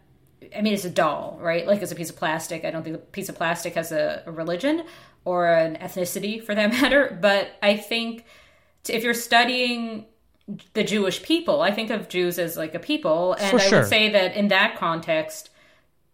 I 0.56 0.60
mean, 0.62 0.72
it's 0.74 0.84
a 0.84 0.90
doll, 0.90 1.38
right? 1.40 1.66
Like 1.66 1.82
it's 1.82 1.92
a 1.92 1.96
piece 1.96 2.10
of 2.10 2.16
plastic. 2.16 2.64
I 2.64 2.70
don't 2.70 2.82
think 2.82 2.96
a 2.96 3.00
piece 3.00 3.28
of 3.28 3.34
plastic 3.34 3.74
has 3.74 3.92
a, 3.92 4.22
a 4.26 4.30
religion 4.30 4.84
or 5.24 5.46
an 5.46 5.76
ethnicity 5.76 6.42
for 6.42 6.54
that 6.54 6.70
matter. 6.80 7.18
But 7.20 7.52
I 7.62 7.76
think 7.76 8.24
t- 8.84 8.92
if 8.92 9.02
you're 9.02 9.14
studying 9.14 10.06
the 10.72 10.84
Jewish 10.84 11.22
people, 11.22 11.60
I 11.60 11.70
think 11.72 11.90
of 11.90 12.08
Jews 12.08 12.38
as 12.38 12.56
like 12.56 12.74
a 12.74 12.78
people, 12.78 13.34
and 13.34 13.50
For 13.50 13.58
I 13.58 13.68
sure. 13.68 13.78
would 13.80 13.88
say 13.88 14.10
that 14.10 14.34
in 14.34 14.48
that 14.48 14.76
context, 14.76 15.50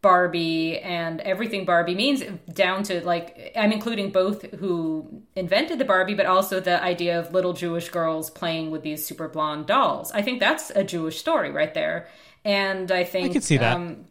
Barbie 0.03 0.81
and 0.81 1.21
everything 1.23 1.65
Barbie 1.65 1.95
means, 1.95 2.23
down 2.53 2.83
to 2.85 3.05
like, 3.07 3.53
I'm 3.57 3.73
including 3.73 4.11
both 4.11 4.43
who 4.57 5.23
invented 5.35 5.79
the 5.79 5.85
Barbie, 5.87 6.15
but 6.15 6.27
also 6.27 6.61
the 6.61 6.83
idea 6.83 7.19
of 7.19 7.33
little 7.33 7.55
Jewish 7.55 7.89
girls 7.89 8.29
playing 8.29 8.71
with 8.71 8.83
these 8.83 9.07
super 9.07 9.29
blonde 9.29 9.67
dolls. 9.67 10.11
I 10.13 10.21
think 10.21 10.41
that's 10.41 10.71
a 10.71 10.85
Jewish 10.85 11.19
story 11.19 11.51
right 11.51 11.73
there. 11.73 12.09
And 12.45 12.93
I 12.93 13.05
think 13.05 13.31
I 13.31 13.33
can 13.33 13.41
see 13.43 13.57
that. 13.57 13.77
Um, 13.77 14.05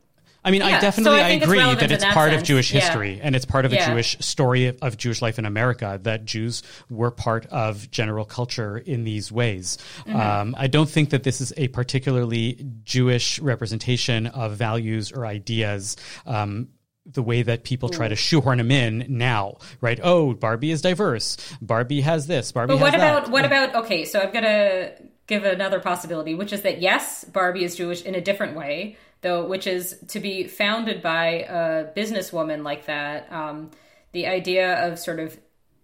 I 0.46 0.52
mean, 0.52 0.62
I 0.62 0.80
definitely 0.80 1.04
so 1.06 1.12
I 1.14 1.26
I, 1.26 1.30
think 1.30 1.44
it's 1.44 1.52
agree 1.52 1.76
that 1.76 1.92
it's 1.92 2.04
that 2.04 2.14
part 2.14 2.34
of 2.34 2.40
sense. 2.40 2.48
Jewish 2.50 2.74
Yeah. 2.74 2.82
history 2.82 3.20
and 3.22 3.36
it's 3.36 3.46
part 3.46 3.66
of 3.66 3.74
a 3.74 3.78
Jewish 3.86 4.18
story 4.20 4.68
of, 4.68 4.78
of 4.82 4.98
Jewish 4.98 5.22
life 5.22 5.40
in 5.40 5.46
America 5.46 6.00
that 6.04 6.26
Jews 6.26 6.64
were 6.90 7.12
part 7.12 7.46
of 7.48 7.90
general 7.92 8.26
culture 8.26 8.78
in 8.78 9.04
these 9.06 9.32
ways. 9.32 9.78
Mm-hmm. 10.06 10.16
Um, 10.20 10.56
I 10.58 10.68
don't 10.68 10.90
think 10.90 11.12
that 11.12 11.24
this 11.24 11.40
is 11.40 11.54
a 11.56 11.70
particularly 11.70 12.66
Jewish 12.84 13.40
representation 13.40 14.28
of 14.28 14.54
values 14.58 15.12
or 15.12 15.26
ideas. 15.26 15.96
Um, 16.26 16.70
the 17.06 17.22
way 17.22 17.42
that 17.44 17.66
people 17.66 17.90
try 17.90 18.08
to 18.08 18.16
shoehorn 18.16 18.60
them 18.60 18.72
in 18.72 19.06
now, 19.10 19.58
right? 19.82 20.00
Oh, 20.02 20.34
Barbie 20.34 20.72
is 20.72 20.82
diverse. 20.82 21.36
Barbie 21.62 22.00
has 22.00 22.28
this. 22.28 22.54
Barbie 22.54 22.76
But 22.76 22.80
what 22.82 22.94
has 22.94 23.02
that. 23.02 23.18
about 23.18 23.30
what 23.32 23.44
about 23.44 23.76
okay? 23.84 24.06
So 24.06 24.22
I'm 24.22 24.32
gonna 24.32 24.92
give 25.28 25.44
another 25.44 25.82
possibility, 25.82 26.34
which 26.34 26.54
is 26.54 26.62
that 26.62 26.82
yes, 26.82 27.26
Barbie 27.26 27.66
is 27.66 27.76
Jewish 27.76 28.04
in 28.04 28.16
a 28.16 28.22
different 28.22 28.56
way, 28.56 28.96
though, 29.24 29.46
which 29.48 29.66
is 29.66 29.98
to 30.10 30.20
be 30.20 30.48
founded 30.48 31.02
by 31.02 31.46
a 31.50 31.86
businesswoman 31.96 32.64
like 32.64 32.86
that. 32.86 33.32
Um, 33.32 33.72
the 34.12 34.28
idea 34.28 34.88
of 34.88 35.00
sort 35.00 35.20
of 35.20 35.40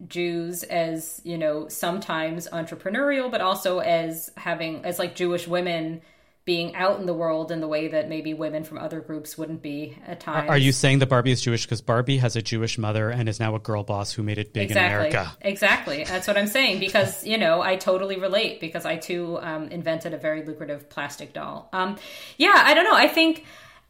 Jews 0.07 0.63
as 0.63 1.19
you 1.25 1.37
know 1.37 1.67
sometimes 1.67 2.47
entrepreneurial, 2.49 3.31
but 3.31 3.41
also 3.41 3.79
as 3.79 4.31
having 4.37 4.85
as 4.85 4.99
like 4.99 5.15
Jewish 5.15 5.47
women 5.47 6.01
being 6.49 6.75
out 6.75 6.99
in 6.99 7.05
the 7.05 7.13
world 7.13 7.51
in 7.51 7.61
the 7.61 7.67
way 7.67 7.89
that 7.89 8.09
maybe 8.09 8.33
women 8.33 8.63
from 8.63 8.79
other 8.79 8.99
groups 9.01 9.37
wouldn't 9.37 9.61
be 9.61 9.95
at 10.07 10.19
times. 10.19 10.49
Are 10.49 10.57
you 10.57 10.71
saying 10.71 10.97
that 10.97 11.05
Barbie 11.05 11.31
is 11.31 11.41
Jewish 11.41 11.63
because 11.63 11.79
Barbie 11.79 12.17
has 12.17 12.35
a 12.35 12.41
Jewish 12.41 12.79
mother 12.79 13.11
and 13.11 13.29
is 13.29 13.39
now 13.39 13.53
a 13.53 13.59
girl 13.59 13.83
boss 13.83 14.11
who 14.13 14.23
made 14.23 14.39
it 14.39 14.51
big 14.51 14.71
exactly. 14.71 15.09
in 15.09 15.13
America? 15.13 15.37
Exactly. 15.41 16.03
That's 16.05 16.27
what 16.27 16.37
I'm 16.39 16.47
saying 16.47 16.79
because 16.87 17.23
you 17.23 17.37
know 17.37 17.61
I 17.61 17.75
totally 17.75 18.17
relate 18.19 18.59
because 18.59 18.83
I 18.83 18.95
too 18.97 19.37
um, 19.43 19.67
invented 19.67 20.15
a 20.15 20.17
very 20.17 20.43
lucrative 20.43 20.89
plastic 20.89 21.33
doll. 21.33 21.69
Um, 21.71 21.97
yeah, 22.39 22.55
I 22.55 22.73
don't 22.73 22.85
know. 22.85 22.95
I 22.95 23.07
think. 23.07 23.45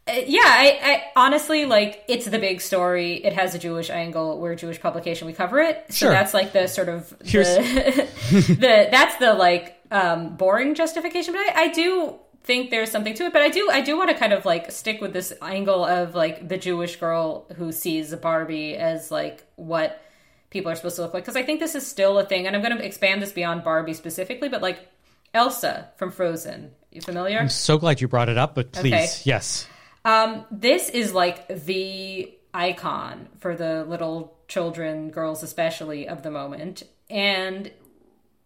uh, 0.06 0.20
Yeah, 0.26 0.40
I, 0.44 0.78
I 0.82 1.02
honestly 1.16 1.64
like 1.64 2.04
it's 2.08 2.26
the 2.26 2.38
big 2.38 2.60
story. 2.60 3.24
It 3.24 3.32
has 3.32 3.54
a 3.54 3.58
Jewish 3.58 3.88
angle. 3.88 4.38
We're 4.38 4.52
a 4.52 4.56
Jewish 4.56 4.82
publication. 4.82 5.26
We 5.26 5.32
cover 5.32 5.60
it. 5.60 5.86
So 5.88 5.94
Sure. 5.94 6.10
that's 6.10 6.34
like 6.34 6.52
the 6.52 6.66
sort 6.66 6.90
of 6.90 7.08
the, 7.20 8.06
the 8.30 8.88
that's 8.90 9.16
the 9.16 9.32
like 9.32 9.80
um, 9.90 10.36
boring 10.36 10.74
justification. 10.74 11.32
But 11.32 11.40
I, 11.56 11.62
I 11.62 11.68
do 11.68 12.16
think 12.42 12.70
there's 12.70 12.90
something 12.90 13.14
to 13.14 13.24
it. 13.24 13.32
But 13.32 13.42
I 13.42 13.48
do 13.48 13.70
I 13.70 13.80
do 13.80 13.96
want 13.96 14.10
to 14.10 14.16
kind 14.16 14.32
of 14.32 14.44
like 14.44 14.70
stick 14.72 15.00
with 15.00 15.12
this 15.12 15.32
angle 15.42 15.84
of 15.84 16.14
like 16.14 16.48
the 16.48 16.58
Jewish 16.58 16.96
girl 16.96 17.46
who 17.56 17.72
sees 17.72 18.14
Barbie 18.14 18.76
as 18.76 19.10
like 19.10 19.44
what 19.56 20.02
people 20.50 20.70
are 20.70 20.74
supposed 20.74 20.96
to 20.96 21.02
look 21.02 21.14
like 21.14 21.22
because 21.24 21.36
I 21.36 21.42
think 21.42 21.60
this 21.60 21.74
is 21.74 21.86
still 21.86 22.18
a 22.18 22.24
thing, 22.24 22.46
and 22.46 22.56
I'm 22.56 22.62
going 22.62 22.76
to 22.76 22.84
expand 22.84 23.22
this 23.22 23.32
beyond 23.32 23.62
Barbie 23.64 23.94
specifically, 23.94 24.48
but 24.48 24.62
like 24.62 24.88
Elsa 25.34 25.90
from 25.96 26.10
Frozen. 26.10 26.72
You 26.90 27.00
familiar? 27.00 27.38
I'm 27.38 27.48
so 27.48 27.78
glad 27.78 28.00
you 28.00 28.08
brought 28.08 28.28
it 28.28 28.36
up, 28.36 28.56
but 28.56 28.72
please, 28.72 28.92
Okay. 28.92 29.06
yes. 29.24 29.68
Um, 30.04 30.44
this 30.50 30.88
is 30.88 31.12
like 31.14 31.46
the 31.46 32.34
icon 32.52 33.28
for 33.38 33.54
the 33.54 33.84
little 33.84 34.36
children, 34.48 35.10
girls 35.10 35.44
especially, 35.44 36.08
of 36.08 36.24
the 36.24 36.32
moment. 36.32 36.82
And 37.08 37.70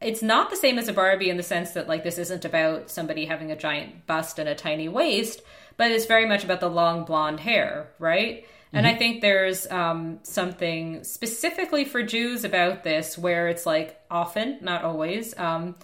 it's 0.04 0.22
not 0.22 0.50
the 0.50 0.56
same 0.56 0.78
as 0.78 0.88
a 0.88 0.92
Barbie 0.92 1.30
in 1.30 1.36
the 1.36 1.42
sense 1.42 1.72
that 1.72 1.88
like 1.88 2.04
this 2.04 2.18
isn't 2.18 2.44
about 2.44 2.90
somebody 2.90 3.24
having 3.24 3.50
a 3.50 3.56
giant 3.56 4.06
bust 4.06 4.38
and 4.38 4.48
a 4.48 4.54
tiny 4.54 4.88
waist, 4.88 5.42
but 5.76 5.90
it's 5.90 6.06
very 6.06 6.26
much 6.26 6.44
about 6.44 6.60
the 6.60 6.70
long 6.70 7.04
blonde 7.04 7.40
hair, 7.40 7.88
right? 7.98 8.46
And 8.74 8.88
I 8.88 8.96
think 8.96 9.20
there's 9.20 9.70
um, 9.70 10.18
something 10.24 11.04
specifically 11.04 11.84
for 11.84 12.02
Jews 12.02 12.42
about 12.42 12.82
this 12.82 13.16
where 13.16 13.46
it's 13.46 13.66
like 13.66 14.00
often, 14.10 14.58
not 14.62 14.82
always, 14.82 15.38
um, 15.38 15.76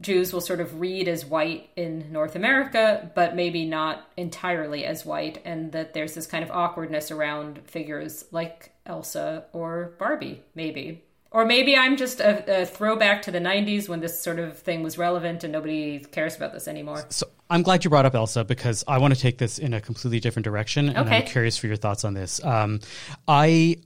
Jews 0.00 0.32
will 0.32 0.40
sort 0.40 0.60
of 0.60 0.80
read 0.80 1.08
as 1.08 1.26
white 1.26 1.70
in 1.76 2.10
North 2.12 2.34
America, 2.34 3.10
but 3.14 3.36
maybe 3.36 3.66
not 3.66 4.06
entirely 4.16 4.84
as 4.84 5.04
white, 5.04 5.42
and 5.44 5.72
that 5.72 5.94
there's 5.94 6.14
this 6.14 6.26
kind 6.26 6.42
of 6.42 6.50
awkwardness 6.50 7.10
around 7.10 7.60
figures 7.66 8.24
like 8.30 8.72
Elsa 8.86 9.44
or 9.52 9.94
Barbie, 9.98 10.42
maybe. 10.54 11.02
Or 11.30 11.44
maybe 11.44 11.76
I'm 11.76 11.96
just 11.96 12.20
a, 12.20 12.62
a 12.62 12.66
throwback 12.66 13.22
to 13.22 13.30
the 13.30 13.40
90s 13.40 13.88
when 13.88 14.00
this 14.00 14.22
sort 14.22 14.38
of 14.38 14.58
thing 14.58 14.82
was 14.82 14.96
relevant 14.96 15.44
and 15.44 15.52
nobody 15.52 15.98
cares 15.98 16.36
about 16.36 16.52
this 16.52 16.68
anymore. 16.68 17.04
So 17.10 17.26
I'm 17.50 17.62
glad 17.62 17.84
you 17.84 17.90
brought 17.90 18.06
up 18.06 18.14
Elsa 18.14 18.44
because 18.44 18.84
I 18.88 18.98
want 18.98 19.14
to 19.14 19.20
take 19.20 19.38
this 19.38 19.58
in 19.58 19.74
a 19.74 19.80
completely 19.80 20.20
different 20.20 20.44
direction, 20.44 20.88
and 20.88 21.08
I'm 21.08 21.24
curious 21.24 21.56
for 21.56 21.66
your 21.66 21.76
thoughts 21.76 22.04
on 22.04 22.14
this. 22.14 22.42
Um, 22.44 22.80
I 23.28 23.76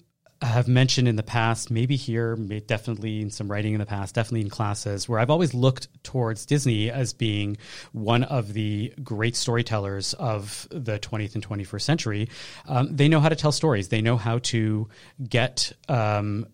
have 0.42 0.68
mentioned 0.68 1.06
in 1.06 1.16
the 1.16 1.22
past, 1.22 1.70
maybe 1.70 1.96
here, 1.96 2.34
definitely 2.66 3.20
in 3.20 3.30
some 3.30 3.50
writing 3.50 3.74
in 3.74 3.78
the 3.78 3.86
past, 3.86 4.14
definitely 4.14 4.40
in 4.40 4.48
classes, 4.48 5.06
where 5.06 5.18
I've 5.18 5.28
always 5.28 5.52
looked 5.52 5.88
towards 6.02 6.46
Disney 6.46 6.90
as 6.90 7.12
being 7.12 7.58
one 7.92 8.24
of 8.24 8.54
the 8.54 8.94
great 9.02 9.36
storytellers 9.36 10.14
of 10.14 10.66
the 10.70 10.98
20th 10.98 11.34
and 11.34 11.46
21st 11.46 11.82
century. 11.82 12.28
Um, 12.66 12.96
they 12.96 13.08
know 13.08 13.20
how 13.20 13.28
to 13.28 13.36
tell 13.36 13.52
stories. 13.52 13.88
They 13.88 14.00
know 14.00 14.16
how 14.16 14.38
to 14.38 14.88
get 15.28 15.72
um, 15.90 16.46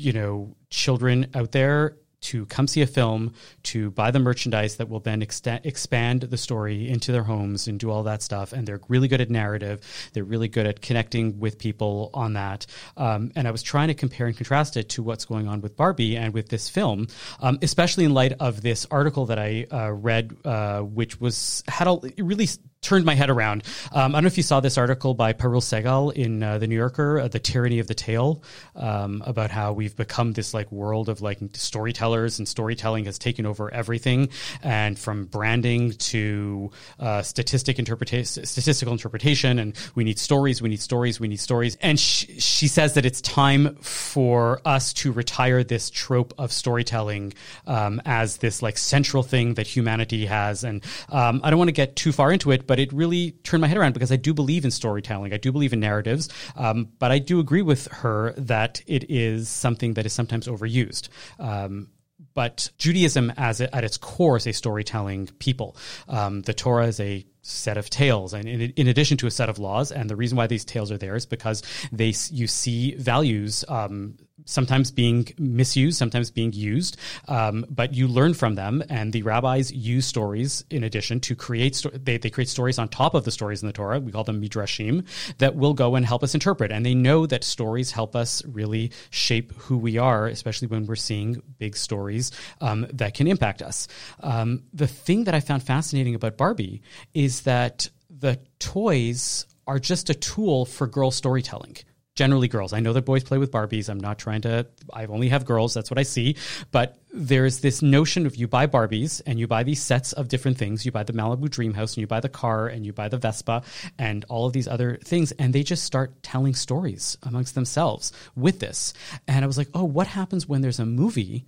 you 0.00 0.12
know 0.12 0.56
children 0.70 1.26
out 1.34 1.52
there 1.52 1.96
to 2.20 2.46
come 2.46 2.66
see 2.66 2.82
a 2.82 2.86
film 2.86 3.32
to 3.62 3.90
buy 3.92 4.10
the 4.10 4.18
merchandise 4.18 4.76
that 4.76 4.88
will 4.88 5.00
then 5.00 5.20
exta- 5.22 5.64
expand 5.64 6.22
the 6.22 6.36
story 6.36 6.88
into 6.88 7.12
their 7.12 7.22
homes 7.22 7.66
and 7.66 7.80
do 7.80 7.90
all 7.90 8.02
that 8.02 8.22
stuff. 8.22 8.52
And 8.52 8.66
they're 8.66 8.80
really 8.88 9.08
good 9.08 9.20
at 9.20 9.30
narrative. 9.30 9.80
They're 10.12 10.24
really 10.24 10.48
good 10.48 10.66
at 10.66 10.82
connecting 10.82 11.38
with 11.40 11.58
people 11.58 12.10
on 12.14 12.34
that. 12.34 12.66
Um, 12.96 13.32
and 13.36 13.46
i 13.46 13.50
was 13.50 13.62
trying 13.62 13.88
to 13.88 13.94
compare 13.94 14.26
and 14.26 14.36
contrast 14.36 14.76
it 14.76 14.90
to 14.90 15.02
what's 15.02 15.24
going 15.24 15.48
on 15.48 15.60
with 15.60 15.76
barbie 15.76 16.16
and 16.16 16.34
with 16.34 16.48
this 16.48 16.68
film 16.68 17.06
um, 17.40 17.58
especially 17.62 18.04
in 18.04 18.12
light 18.12 18.32
of 18.40 18.62
this 18.62 18.86
article 18.90 19.26
that 19.26 19.38
i 19.38 19.66
uh, 19.72 19.90
read 19.90 20.36
uh, 20.44 20.80
which 20.80 21.20
was 21.20 21.62
had 21.68 21.86
a 21.86 21.98
really 22.18 22.48
turned 22.82 23.04
my 23.04 23.14
head 23.14 23.28
around. 23.28 23.62
Um, 23.92 24.14
I 24.14 24.16
don't 24.16 24.24
know 24.24 24.28
if 24.28 24.36
you 24.38 24.42
saw 24.42 24.60
this 24.60 24.78
article 24.78 25.12
by 25.12 25.32
Parul 25.32 25.60
Sehgal 25.60 26.14
in 26.14 26.42
uh, 26.42 26.58
the 26.58 26.66
New 26.66 26.76
Yorker, 26.76 27.20
uh, 27.20 27.28
"The 27.28 27.38
Tyranny 27.38 27.78
of 27.78 27.86
the 27.86 27.94
Tale," 27.94 28.42
um, 28.74 29.22
about 29.26 29.50
how 29.50 29.72
we've 29.72 29.94
become 29.94 30.32
this 30.32 30.54
like 30.54 30.70
world 30.72 31.08
of 31.08 31.20
like 31.20 31.38
storytellers, 31.52 32.38
and 32.38 32.48
storytelling 32.48 33.04
has 33.04 33.18
taken 33.18 33.44
over 33.44 33.72
everything, 33.72 34.30
and 34.62 34.98
from 34.98 35.26
branding 35.26 35.92
to 35.92 36.70
uh, 36.98 37.20
statistic 37.22 37.78
interpretation, 37.78 38.46
statistical 38.46 38.92
interpretation, 38.92 39.58
and 39.58 39.76
we 39.94 40.02
need 40.02 40.18
stories, 40.18 40.62
we 40.62 40.70
need 40.70 40.80
stories, 40.80 41.20
we 41.20 41.28
need 41.28 41.40
stories. 41.40 41.76
And 41.82 42.00
sh- 42.00 42.26
she 42.38 42.66
says 42.66 42.94
that 42.94 43.04
it's 43.04 43.20
time 43.20 43.74
for 43.76 44.60
us 44.64 44.94
to 44.94 45.12
retire 45.12 45.62
this 45.62 45.90
trope 45.90 46.32
of 46.38 46.50
storytelling 46.50 47.34
um, 47.66 48.00
as 48.06 48.38
this 48.38 48.62
like 48.62 48.78
central 48.78 49.22
thing 49.22 49.54
that 49.54 49.66
humanity 49.66 50.24
has. 50.24 50.64
And 50.64 50.82
um, 51.10 51.42
I 51.44 51.50
don't 51.50 51.58
want 51.58 51.68
to 51.68 51.72
get 51.72 51.94
too 51.94 52.12
far 52.12 52.32
into 52.32 52.50
it, 52.52 52.66
but 52.70 52.78
it 52.78 52.92
really 52.92 53.32
turned 53.42 53.60
my 53.62 53.66
head 53.66 53.76
around 53.76 53.94
because 53.94 54.12
I 54.12 54.16
do 54.16 54.32
believe 54.32 54.64
in 54.64 54.70
storytelling. 54.70 55.32
I 55.32 55.38
do 55.38 55.50
believe 55.50 55.72
in 55.72 55.80
narratives, 55.80 56.28
um, 56.54 56.90
but 57.00 57.10
I 57.10 57.18
do 57.18 57.40
agree 57.40 57.62
with 57.62 57.88
her 57.88 58.32
that 58.36 58.80
it 58.86 59.10
is 59.10 59.48
something 59.48 59.94
that 59.94 60.06
is 60.06 60.12
sometimes 60.12 60.46
overused. 60.46 61.08
Um, 61.40 61.88
but 62.32 62.70
Judaism, 62.78 63.32
as 63.36 63.60
at 63.60 63.82
its 63.82 63.96
core, 63.96 64.36
is 64.36 64.46
a 64.46 64.52
storytelling 64.52 65.26
people. 65.40 65.76
Um, 66.08 66.42
the 66.42 66.54
Torah 66.54 66.86
is 66.86 67.00
a 67.00 67.26
set 67.42 67.76
of 67.76 67.90
tales, 67.90 68.34
and 68.34 68.48
in, 68.48 68.60
in 68.60 68.86
addition 68.86 69.16
to 69.16 69.26
a 69.26 69.32
set 69.32 69.48
of 69.48 69.58
laws. 69.58 69.90
And 69.90 70.08
the 70.08 70.14
reason 70.14 70.36
why 70.36 70.46
these 70.46 70.64
tales 70.64 70.92
are 70.92 70.98
there 70.98 71.16
is 71.16 71.26
because 71.26 71.64
they 71.90 72.14
you 72.30 72.46
see 72.46 72.94
values 72.94 73.64
um, 73.68 74.16
sometimes 74.44 74.90
being 74.90 75.28
misused, 75.38 75.98
sometimes 75.98 76.30
being 76.30 76.52
used, 76.52 76.96
um, 77.28 77.66
but 77.70 77.94
you 77.94 78.08
learn 78.08 78.34
from 78.34 78.54
them. 78.54 78.82
And 78.88 79.12
the 79.12 79.22
rabbis 79.22 79.72
use 79.72 80.06
stories 80.06 80.64
in 80.70 80.84
addition 80.84 81.20
to 81.20 81.34
create. 81.34 81.76
Sto- 81.76 81.90
they 81.90 82.18
they 82.18 82.30
create 82.30 82.48
stories 82.48 82.78
on 82.78 82.88
top 82.88 83.14
of 83.14 83.24
the 83.24 83.30
stories 83.30 83.62
in 83.62 83.66
the 83.66 83.72
Torah. 83.72 84.00
We 84.00 84.12
call 84.12 84.24
them 84.24 84.40
midrashim 84.40 85.06
that 85.38 85.56
will 85.56 85.74
go 85.74 85.94
and 85.94 86.04
help 86.04 86.22
us 86.22 86.34
interpret. 86.34 86.72
And 86.72 86.84
they 86.84 86.94
know 86.94 87.26
that 87.26 87.44
stories 87.44 87.90
help 87.90 88.16
us 88.16 88.44
really 88.46 88.92
shape 89.10 89.52
who 89.56 89.78
we 89.78 89.98
are, 89.98 90.26
especially 90.26 90.68
when 90.68 90.86
we're 90.86 90.96
seeing 90.96 91.42
big 91.58 91.76
stories 91.76 92.32
um, 92.60 92.86
that 92.92 93.14
can 93.14 93.26
impact 93.26 93.62
us. 93.62 93.88
Um, 94.20 94.64
the 94.72 94.86
thing 94.86 95.24
that 95.24 95.34
I 95.34 95.40
found 95.40 95.62
fascinating 95.62 96.14
about 96.14 96.36
Barbie 96.36 96.82
is 97.14 97.42
that 97.42 97.88
the 98.08 98.38
toys 98.58 99.46
are 99.66 99.78
just 99.78 100.10
a 100.10 100.14
tool 100.14 100.64
for 100.64 100.86
girl 100.86 101.10
storytelling 101.10 101.76
generally 102.20 102.48
girls. 102.48 102.74
I 102.74 102.80
know 102.80 102.92
that 102.92 103.06
boys 103.06 103.24
play 103.24 103.38
with 103.38 103.50
Barbies. 103.50 103.88
I'm 103.88 103.98
not 103.98 104.18
trying 104.18 104.42
to, 104.42 104.66
I 104.92 105.06
only 105.06 105.30
have 105.30 105.46
girls. 105.46 105.72
That's 105.72 105.90
what 105.90 105.98
I 105.98 106.02
see. 106.02 106.36
But 106.70 106.98
there's 107.14 107.60
this 107.60 107.80
notion 107.80 108.26
of 108.26 108.36
you 108.36 108.46
buy 108.46 108.66
Barbies 108.66 109.22
and 109.24 109.40
you 109.40 109.46
buy 109.46 109.62
these 109.62 109.80
sets 109.82 110.12
of 110.12 110.28
different 110.28 110.58
things. 110.58 110.84
You 110.84 110.92
buy 110.92 111.02
the 111.02 111.14
Malibu 111.14 111.48
Dream 111.48 111.72
House 111.72 111.94
and 111.94 112.02
you 112.02 112.06
buy 112.06 112.20
the 112.20 112.28
car 112.28 112.66
and 112.66 112.84
you 112.84 112.92
buy 112.92 113.08
the 113.08 113.16
Vespa 113.16 113.62
and 113.98 114.26
all 114.28 114.44
of 114.44 114.52
these 114.52 114.68
other 114.68 114.98
things. 115.02 115.32
And 115.32 115.54
they 115.54 115.62
just 115.62 115.84
start 115.84 116.22
telling 116.22 116.54
stories 116.54 117.16
amongst 117.22 117.54
themselves 117.54 118.12
with 118.36 118.60
this. 118.60 118.92
And 119.26 119.42
I 119.42 119.46
was 119.46 119.56
like, 119.56 119.68
oh, 119.72 119.84
what 119.84 120.06
happens 120.06 120.46
when 120.46 120.60
there's 120.60 120.78
a 120.78 120.84
movie? 120.84 121.46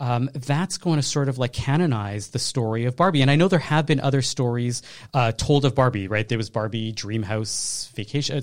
Um, 0.00 0.30
that's 0.32 0.78
going 0.78 0.96
to 0.96 1.02
sort 1.02 1.28
of 1.28 1.38
like 1.38 1.52
canonize 1.52 2.28
the 2.28 2.38
story 2.38 2.86
of 2.86 2.96
Barbie. 2.96 3.20
And 3.20 3.30
I 3.30 3.36
know 3.36 3.48
there 3.48 3.58
have 3.58 3.84
been 3.86 4.00
other 4.00 4.22
stories 4.22 4.82
uh, 5.12 5.32
told 5.32 5.66
of 5.66 5.74
Barbie, 5.74 6.08
right? 6.08 6.26
There 6.26 6.38
was 6.38 6.48
Barbie 6.48 6.90
Dream 6.90 7.22
House 7.22 7.90
Vacation. 7.94 8.42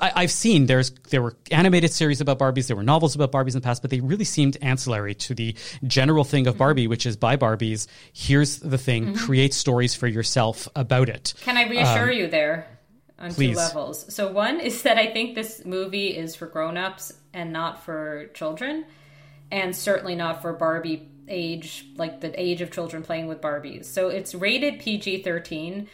I, 0.00 0.22
have 0.22 0.30
seen 0.30 0.66
there's 0.66 0.90
there 1.10 1.22
were 1.22 1.36
animated 1.52 1.92
series 1.92 2.20
about 2.20 2.38
Barbies, 2.38 2.66
there 2.66 2.76
were 2.76 2.82
novels 2.82 3.14
about 3.14 3.30
Barbies 3.30 3.54
in 3.54 3.60
the 3.60 3.64
past, 3.64 3.80
but 3.80 3.90
they 3.92 4.00
really 4.00 4.24
seemed 4.24 4.56
ancillary 4.60 5.14
to 5.14 5.34
the 5.34 5.54
general 5.86 6.24
thing 6.24 6.48
of 6.48 6.58
Barbie, 6.58 6.88
which 6.88 7.06
is 7.06 7.16
buy 7.16 7.36
Barbies. 7.36 7.86
Here's 8.12 8.58
the 8.58 8.78
thing: 8.78 9.06
mm-hmm. 9.06 9.24
create 9.24 9.54
stories 9.54 9.94
for 9.94 10.08
yourself 10.08 10.68
about 10.74 11.08
it. 11.08 11.34
Can 11.42 11.56
I 11.56 11.68
reassure 11.68 12.10
um, 12.10 12.16
you 12.16 12.28
there? 12.28 12.66
on 13.18 13.32
Please. 13.32 13.50
two 13.50 13.56
levels. 13.56 14.12
So 14.12 14.32
one 14.32 14.58
is 14.58 14.82
that 14.82 14.98
I 14.98 15.12
think 15.12 15.36
this 15.36 15.64
movie 15.64 16.08
is 16.08 16.34
for 16.34 16.46
grown-ups 16.46 17.12
and 17.32 17.52
not 17.52 17.84
for 17.84 18.26
children 18.34 18.84
and 19.52 19.76
certainly 19.76 20.14
not 20.14 20.40
for 20.40 20.54
Barbie 20.54 21.10
age, 21.28 21.86
like 21.96 22.20
the 22.20 22.40
age 22.40 22.62
of 22.62 22.72
children 22.72 23.02
playing 23.02 23.28
with 23.28 23.40
Barbies. 23.40 23.84
So 23.84 24.08
it's 24.08 24.34
rated 24.34 24.80
PG 24.80 25.22
13, 25.22 25.88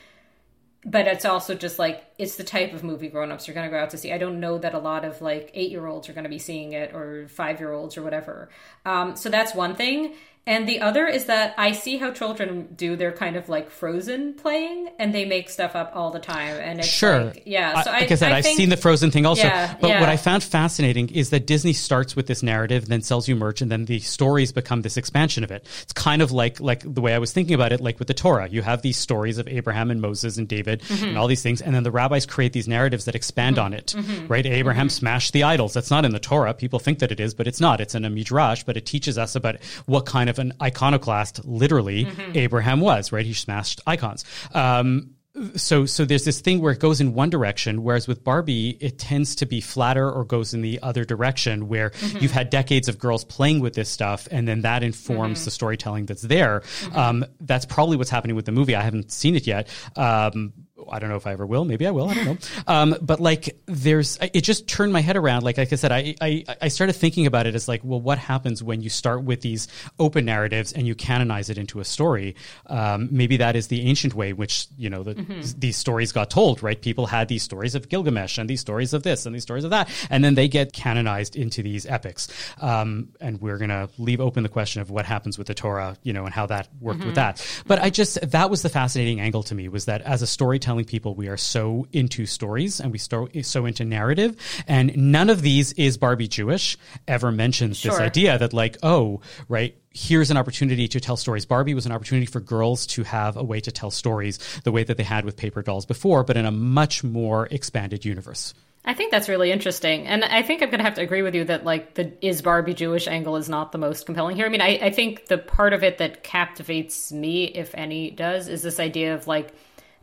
but 0.85 1.09
it's 1.09 1.25
also 1.25 1.55
just 1.55 1.77
like 1.77 2.05
it's 2.19 2.37
the 2.37 2.45
type 2.45 2.73
of 2.73 2.85
movie 2.85 3.09
grown-ups 3.09 3.49
are 3.49 3.53
going 3.53 3.67
to 3.67 3.71
go 3.71 3.83
out 3.83 3.91
to 3.91 3.99
see. 3.99 4.13
I 4.13 4.19
don't 4.19 4.39
know 4.39 4.59
that 4.59 4.75
a 4.75 4.79
lot 4.79 5.05
of 5.05 5.21
like 5.21 5.53
8-year-olds 5.55 6.09
are 6.09 6.13
going 6.13 6.25
to 6.25 6.31
be 6.31 6.39
seeing 6.39 6.73
it 6.73 6.95
or 6.95 7.27
5-year-olds 7.37 7.97
or 7.99 8.03
whatever. 8.03 8.49
Um, 8.87 9.17
so 9.17 9.29
that's 9.29 9.55
one 9.55 9.75
thing. 9.75 10.15
And 10.49 10.67
the 10.67 10.81
other 10.81 11.07
is 11.07 11.27
that 11.27 11.55
I 11.59 11.73
see 11.73 11.99
how 11.99 12.11
children 12.11 12.69
do 12.75 12.97
their 12.97 13.13
kind 13.13 13.37
of 13.37 13.51
like 13.51 13.69
frozen 13.69 14.33
playing 14.33 14.89
and 14.99 15.15
they 15.15 15.27
make 15.27 15.51
stuff 15.51 15.77
up 15.77 15.93
all 15.95 16.11
the 16.11 16.21
time. 16.21 16.57
And 16.57 16.79
it's 16.79 16.89
sure. 16.89 17.27
Like, 17.27 17.43
yeah. 17.45 17.83
So 17.83 17.91
I, 17.91 18.01
like 18.01 18.13
I, 18.13 18.15
said, 18.15 18.33
I 18.33 18.37
have 18.37 18.47
seen 18.47 18.71
the 18.71 18.79
frozen 18.79 19.11
thing 19.11 19.27
also. 19.27 19.43
Yeah, 19.43 19.77
but 19.79 19.91
yeah. 19.91 20.01
what 20.01 20.09
I 20.09 20.17
found 20.17 20.43
fascinating 20.43 21.11
is 21.11 21.29
that 21.31 21.47
Disney 21.47 21.75
starts 21.75 22.17
with 22.17 22.29
this 22.29 22.43
narrative, 22.43 22.89
then 22.89 23.03
sells 23.03 23.29
you 23.29 23.37
merch, 23.37 23.61
and 23.61 23.71
then 23.71 23.85
the 23.85 23.99
stories 23.99 24.51
become 24.51 24.81
this 24.81 24.97
expansion 24.97 25.45
of 25.45 25.51
it. 25.51 25.67
It's 25.83 25.93
kind 25.93 26.23
of 26.23 26.33
like 26.33 26.61
like 26.61 26.83
the 26.83 27.03
way 27.03 27.13
I 27.13 27.19
was 27.19 27.31
thinking 27.31 27.53
about 27.55 27.73
it, 27.73 27.83
like 27.83 27.99
with 27.99 28.09
the 28.09 28.15
Torah. 28.15 28.49
You 28.49 28.63
have 28.63 28.81
these 28.81 28.97
stories 28.97 29.37
of 29.37 29.47
Abraham 29.49 29.91
and 29.91 30.01
Moses 30.01 30.39
and 30.39 30.49
David 30.49 30.81
mm-hmm. 30.81 31.09
and 31.09 31.19
all 31.19 31.27
these 31.27 31.43
things, 31.43 31.61
and 31.61 31.75
then 31.75 31.83
the 31.83 31.91
rabbis 31.91 32.25
create 32.25 32.55
these 32.55 32.67
narratives 32.67 33.05
that 33.05 33.15
expand 33.15 33.57
mm-hmm. 33.57 33.67
on 33.67 33.73
it. 33.75 33.89
Mm-hmm. 33.95 34.29
Right? 34.29 34.47
Abraham 34.47 34.87
mm-hmm. 34.87 34.93
smashed 34.93 35.35
the 35.35 35.43
idols. 35.43 35.75
That's 35.75 35.91
not 35.91 36.07
in 36.07 36.13
the 36.13 36.19
Torah. 36.19 36.55
People 36.55 36.79
think 36.79 37.01
that 37.01 37.13
it 37.13 37.21
is, 37.21 37.35
but 37.35 37.47
it's 37.47 37.61
not. 37.61 37.83
It's 37.83 37.95
in 37.95 38.07
a 38.07 38.11
midrash, 38.11 38.65
but 38.65 38.79
it 38.79 38.87
teaches 38.87 39.19
us 39.19 39.37
about 39.37 39.63
what 39.85 40.07
kind 40.07 40.31
of 40.31 40.38
an 40.39 40.53
iconoclast 40.61 41.45
literally 41.45 42.05
mm-hmm. 42.05 42.37
Abraham 42.37 42.81
was, 42.81 43.13
right? 43.13 43.27
He 43.27 43.33
smashed 43.33 43.81
icons. 43.87 44.25
Um, 44.53 45.15
so 45.57 45.87
so 45.87 46.05
there's 46.05 46.25
this 46.25 46.41
thing 46.41 46.61
where 46.61 46.73
it 46.73 46.81
goes 46.81 47.01
in 47.01 47.15
one 47.15 47.31
direction 47.31 47.83
whereas 47.83 48.09
with 48.09 48.25
barbie 48.25 48.71
it 48.81 48.99
tends 48.99 49.37
to 49.37 49.47
be 49.47 49.61
flatter 49.61 50.11
or 50.11 50.25
goes 50.25 50.55
in 50.55 50.63
the 50.63 50.81
other 50.83 51.05
direction 51.05 51.69
where 51.69 51.91
mm-hmm. 51.91 52.19
you've 52.19 52.33
had 52.33 52.51
decades 52.51 52.89
of 52.89 52.99
girls 52.99 53.25
playing 53.25 53.61
with 53.61 53.75
this 53.75 53.89
stuff 53.89 54.27
and 54.31 54.49
then 54.49 54.63
that 54.63 54.83
informs 54.83 55.39
mm-hmm. 55.39 55.45
the 55.45 55.51
storytelling 55.51 56.07
that's 56.07 56.23
there 56.23 56.61
mm-hmm. 56.61 56.99
um, 56.99 57.25
that's 57.41 57.67
probably 57.67 57.97
what's 57.97 58.11
happening 58.11 58.37
with 58.37 58.47
the 58.47 58.53
movie 58.53 58.75
i 58.75 58.83
haven't 58.83 59.13
seen 59.13 59.37
it 59.37 59.47
yet 59.47 59.69
um, 59.97 60.53
I 60.91 60.99
don't 60.99 61.11
know 61.11 61.17
if 61.17 61.27
I 61.27 61.33
ever 61.33 61.47
will. 61.47 61.65
Maybe 61.65 61.87
I 61.87 61.91
will. 61.91 62.09
I 62.09 62.15
don't 62.15 62.25
know. 62.25 62.37
Um, 62.67 62.97
but 63.01 63.21
like, 63.21 63.59
there's 63.67 64.19
it 64.21 64.43
just 64.43 64.69
turned 64.69 64.93
my 64.93 65.01
head 65.01 65.17
around. 65.17 65.43
Like, 65.43 65.59
like 65.59 65.73
I 65.73 65.77
said, 65.77 65.93
I, 65.93 66.15
I 66.21 66.45
I 66.63 66.69
started 66.69 66.93
thinking 66.93 67.27
about 67.27 67.47
it 67.47 67.55
as 67.55 67.67
like, 67.69 67.81
well, 67.83 68.01
what 68.01 68.19
happens 68.19 68.63
when 68.63 68.81
you 68.81 68.91
start 68.91 69.23
with 69.23 69.41
these 69.41 69.69
open 69.99 70.25
narratives 70.25 70.73
and 70.73 70.87
you 70.87 70.95
canonize 70.95 71.51
it 71.51 71.59
into 71.59 71.81
a 71.81 71.85
story? 71.85 72.37
Um, 72.67 73.09
maybe 73.11 73.39
that 73.39 73.57
is 73.57 73.69
the 73.69 73.83
ancient 73.89 74.15
way, 74.15 74.33
which 74.33 74.67
you 74.77 74.91
know 74.91 75.03
the, 75.03 75.15
mm-hmm. 75.15 75.59
these 75.59 75.77
stories 75.77 76.13
got 76.13 76.31
told. 76.31 76.63
Right? 76.63 76.81
People 76.81 77.07
had 77.07 77.29
these 77.29 77.43
stories 77.43 77.75
of 77.75 77.89
Gilgamesh 77.89 78.39
and 78.39 78.49
these 78.49 78.61
stories 78.61 78.93
of 78.93 79.03
this 79.03 79.27
and 79.27 79.35
these 79.35 79.43
stories 79.43 79.65
of 79.65 79.71
that, 79.71 79.89
and 80.11 80.23
then 80.23 80.35
they 80.35 80.49
get 80.49 80.73
canonized 80.73 81.35
into 81.37 81.63
these 81.63 81.87
epics. 81.87 82.29
Um, 82.61 83.09
and 83.21 83.41
we're 83.41 83.59
gonna 83.59 83.89
leave 83.99 84.21
open 84.21 84.43
the 84.43 84.49
question 84.49 84.83
of 84.83 84.91
what 84.91 85.07
happens 85.07 85.39
with 85.39 85.49
the 85.49 85.55
Torah, 85.55 85.97
you 86.03 86.13
know, 86.13 86.25
and 86.25 86.35
how 86.35 86.47
that 86.47 86.69
worked 86.81 87.01
mm-hmm. 87.01 87.09
with 87.09 87.17
that. 87.17 87.45
But 87.67 87.81
I 87.81 87.91
just 87.91 88.31
that 88.31 88.51
was 88.51 88.63
the 88.63 88.69
fascinating 88.69 89.21
angle 89.21 89.43
to 89.45 89.55
me 89.55 89.69
was 89.69 89.87
that 89.87 90.03
as 90.03 90.23
a 90.23 90.27
storyteller 90.27 90.68
telling 90.69 90.85
people 90.85 91.15
we 91.15 91.29
are 91.29 91.39
so 91.39 91.87
into 91.95 92.27
stories 92.27 92.79
and 92.79 92.93
we 92.93 92.99
so, 92.99 93.27
so 93.41 93.65
into 93.65 93.87
narrative. 93.87 94.37
And 94.67 94.95
none 94.95 95.31
of 95.31 95.41
these 95.41 95.73
is 95.73 95.97
Barbie 95.97 96.29
Jewish 96.29 96.77
ever 97.07 97.33
mentions 97.33 97.79
sure. 97.79 97.93
this 97.93 98.01
idea 98.01 98.37
that 98.37 98.53
like, 98.53 98.77
oh, 98.83 99.23
right, 99.49 99.75
here's 99.95 100.31
an 100.31 100.37
opportunity 100.37 100.87
to 100.87 101.01
tell 101.01 101.17
stories. 101.17 101.47
Barbie 101.47 101.73
was 101.73 101.87
an 101.87 101.93
opportunity 101.93 102.27
for 102.27 102.41
girls 102.41 102.87
to 102.89 103.03
have 103.05 103.39
a 103.39 103.43
way 103.43 103.61
to 103.61 103.73
tell 103.73 103.91
stories 103.91 104.39
the 104.65 104.71
way 104.71 104.85
that 104.85 104.99
they 104.99 105.05
had 105.05 105.25
with 105.25 105.39
paper 105.39 105.63
dolls 105.63 105.87
before, 105.87 106.23
but 106.23 106.37
in 106.37 106.45
a 106.45 106.51
much 106.51 107.03
more 107.03 107.49
expanded 107.51 108.05
universe. 108.05 108.53
I 108.85 108.93
think 108.93 109.11
that's 109.11 109.29
really 109.29 109.51
interesting. 109.51 110.07
And 110.07 110.23
I 110.25 110.43
think 110.43 110.63
I'm 110.63 110.69
going 110.69 110.81
to 110.81 110.85
have 110.85 110.95
to 110.95 111.03
agree 111.03 111.23
with 111.23 111.35
you 111.35 111.45
that, 111.45 111.65
like, 111.65 111.95
the 111.95 112.13
is 112.21 112.43
Barbie 112.43 112.75
Jewish 112.75 113.09
angle 113.09 113.37
is 113.37 113.49
not 113.49 113.73
the 113.73 113.79
most 113.79 114.07
compelling 114.07 114.37
here. 114.37 114.47
I 114.47 114.49
mean, 114.51 114.61
I, 114.61 114.79
I 114.83 114.91
think 114.91 115.27
the 115.27 115.37
part 115.37 115.73
of 115.73 115.83
it 115.83 115.99
that 115.99 116.23
captivates 116.23 117.11
me, 117.13 117.45
if 117.45 117.75
any, 117.75 118.11
does, 118.11 118.49
is 118.49 118.63
this 118.63 118.79
idea 118.81 119.15
of, 119.15 119.27
like, 119.27 119.55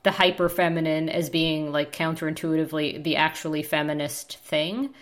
the 0.05 0.11
hyper 0.11 0.47
feminine 0.47 1.09
as 1.09 1.29
being 1.29 1.71
like 1.71 1.91
counterintuitively 1.91 3.03
the 3.03 3.17
actually 3.17 3.63
feminist 3.63 4.37
thing. 4.37 4.93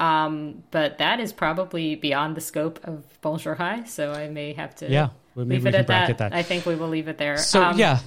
Um, 0.00 0.64
but 0.70 0.98
that 0.98 1.20
is 1.20 1.32
probably 1.32 1.94
beyond 1.94 2.36
the 2.36 2.40
scope 2.40 2.80
of 2.84 3.04
Bonjour 3.20 3.54
Chai, 3.54 3.84
so 3.84 4.12
I 4.12 4.28
may 4.28 4.54
have 4.54 4.74
to 4.76 4.90
yeah, 4.90 5.10
leave 5.34 5.66
it 5.66 5.74
at 5.74 5.86
that. 5.86 6.18
that. 6.18 6.34
I 6.34 6.42
think 6.42 6.66
we 6.66 6.74
will 6.74 6.88
leave 6.88 7.08
it 7.08 7.18
there. 7.18 7.38
So 7.38 7.62
um, 7.62 7.78
yeah, 7.78 8.00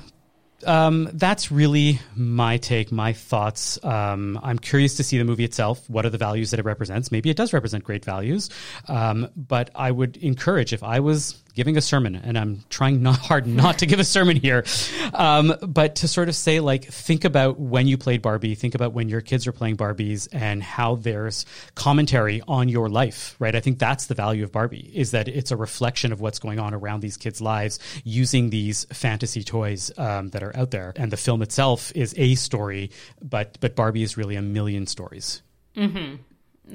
um, 0.65 1.09
that's 1.13 1.51
really 1.51 1.99
my 2.15 2.57
take, 2.57 2.91
my 2.91 3.13
thoughts. 3.13 3.83
Um, 3.83 4.39
I'm 4.43 4.59
curious 4.59 4.97
to 4.97 5.03
see 5.03 5.17
the 5.17 5.23
movie 5.23 5.45
itself. 5.45 5.87
What 5.89 6.05
are 6.05 6.09
the 6.09 6.17
values 6.17 6.51
that 6.51 6.59
it 6.59 6.65
represents? 6.65 7.11
Maybe 7.11 7.29
it 7.29 7.37
does 7.37 7.53
represent 7.53 7.83
great 7.83 8.05
values, 8.05 8.49
um, 8.87 9.29
but 9.35 9.69
I 9.75 9.91
would 9.91 10.17
encourage 10.17 10.73
if 10.73 10.83
I 10.83 10.99
was 10.99 11.41
giving 11.53 11.77
a 11.77 11.81
sermon, 11.81 12.15
and 12.15 12.37
I'm 12.37 12.63
trying 12.69 13.01
not 13.01 13.17
hard 13.17 13.47
not 13.47 13.79
to 13.79 13.85
give 13.85 13.99
a 13.99 14.03
sermon 14.03 14.37
here, 14.37 14.65
um, 15.13 15.53
but 15.61 15.95
to 15.95 16.07
sort 16.07 16.29
of 16.29 16.35
say 16.35 16.59
like, 16.59 16.85
think 16.85 17.25
about 17.25 17.59
when 17.59 17.87
you 17.87 17.97
played 17.97 18.21
Barbie, 18.21 18.55
think 18.55 18.75
about 18.75 18.93
when 18.93 19.09
your 19.09 19.21
kids 19.21 19.47
are 19.47 19.51
playing 19.51 19.77
Barbies, 19.77 20.27
and 20.31 20.61
how 20.63 20.95
there's 20.95 21.45
commentary 21.75 22.41
on 22.47 22.69
your 22.69 22.89
life, 22.89 23.35
right? 23.39 23.55
I 23.55 23.59
think 23.59 23.79
that's 23.79 24.07
the 24.07 24.15
value 24.15 24.43
of 24.43 24.51
Barbie 24.51 24.91
is 24.93 25.11
that 25.11 25.27
it's 25.27 25.51
a 25.51 25.57
reflection 25.57 26.11
of 26.11 26.21
what's 26.21 26.39
going 26.39 26.59
on 26.59 26.73
around 26.73 27.01
these 27.01 27.17
kids' 27.17 27.41
lives 27.41 27.79
using 28.03 28.49
these 28.49 28.85
fantasy 28.85 29.43
toys 29.43 29.91
um, 29.97 30.29
that 30.29 30.43
are 30.43 30.55
out 30.55 30.71
there, 30.71 30.93
and 30.95 31.11
the 31.11 31.17
film 31.17 31.41
itself 31.41 31.91
is 31.95 32.13
a 32.17 32.35
story, 32.35 32.91
but 33.21 33.57
but 33.59 33.75
Barbie 33.75 34.03
is 34.03 34.17
really 34.17 34.35
a 34.35 34.41
million 34.41 34.87
stories. 34.87 35.41
Mm-hmm. 35.75 36.15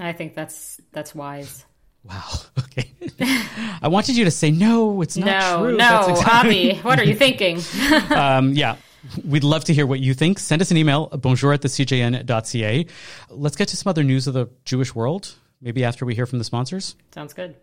I 0.00 0.12
think 0.12 0.34
that's 0.34 0.80
that's 0.92 1.14
wise. 1.14 1.64
Wow. 2.04 2.22
Okay. 2.56 2.90
I 3.82 3.88
wanted 3.88 4.16
you 4.16 4.24
to 4.24 4.30
say 4.30 4.50
no. 4.50 5.02
It's 5.02 5.16
not 5.16 5.26
no, 5.26 5.58
true. 5.62 5.76
No, 5.76 6.08
exactly... 6.08 6.72
Avi, 6.72 6.80
what 6.80 6.98
are 6.98 7.04
you 7.04 7.14
thinking? 7.14 7.60
um, 8.10 8.52
yeah. 8.52 8.76
We'd 9.24 9.44
love 9.44 9.64
to 9.64 9.74
hear 9.74 9.86
what 9.86 10.00
you 10.00 10.14
think. 10.14 10.38
Send 10.38 10.62
us 10.62 10.70
an 10.70 10.76
email, 10.76 11.08
bonjour 11.08 11.52
at 11.52 11.62
the 11.62 11.68
CJN.ca. 11.68 12.86
Let's 13.30 13.56
get 13.56 13.68
to 13.68 13.76
some 13.76 13.90
other 13.90 14.02
news 14.02 14.26
of 14.26 14.34
the 14.34 14.48
Jewish 14.64 14.94
world, 14.94 15.34
maybe 15.60 15.84
after 15.84 16.04
we 16.04 16.14
hear 16.14 16.26
from 16.26 16.38
the 16.38 16.44
sponsors. 16.44 16.96
Sounds 17.12 17.32
good. 17.32 17.54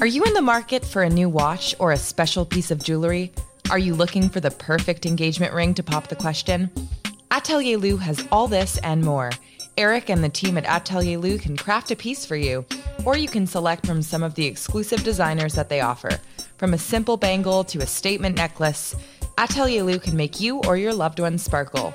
Are 0.00 0.06
you 0.06 0.24
in 0.24 0.34
the 0.34 0.42
market 0.42 0.84
for 0.84 1.02
a 1.02 1.10
new 1.10 1.28
watch 1.28 1.74
or 1.78 1.92
a 1.92 1.96
special 1.96 2.44
piece 2.44 2.70
of 2.70 2.82
jewelry? 2.82 3.32
Are 3.70 3.78
you 3.78 3.94
looking 3.94 4.28
for 4.28 4.40
the 4.40 4.50
perfect 4.50 5.06
engagement 5.06 5.52
ring 5.52 5.74
to 5.74 5.82
pop 5.82 6.08
the 6.08 6.16
question? 6.16 6.70
Atelier 7.30 7.78
Lou 7.78 7.98
has 7.98 8.26
all 8.32 8.48
this 8.48 8.78
and 8.78 9.02
more– 9.02 9.30
Eric 9.76 10.10
and 10.10 10.22
the 10.22 10.28
team 10.28 10.58
at 10.58 10.66
Atelier 10.66 11.18
Lou 11.18 11.38
can 11.38 11.56
craft 11.56 11.90
a 11.90 11.96
piece 11.96 12.26
for 12.26 12.36
you, 12.36 12.64
or 13.04 13.16
you 13.16 13.28
can 13.28 13.46
select 13.46 13.86
from 13.86 14.02
some 14.02 14.22
of 14.22 14.34
the 14.34 14.46
exclusive 14.46 15.02
designers 15.02 15.54
that 15.54 15.68
they 15.68 15.80
offer. 15.80 16.18
From 16.58 16.74
a 16.74 16.78
simple 16.78 17.16
bangle 17.16 17.64
to 17.64 17.80
a 17.80 17.86
statement 17.86 18.36
necklace, 18.36 18.94
Atelier 19.38 19.82
Lou 19.82 19.98
can 19.98 20.16
make 20.16 20.40
you 20.40 20.58
or 20.58 20.76
your 20.76 20.92
loved 20.92 21.20
ones 21.20 21.42
sparkle. 21.42 21.94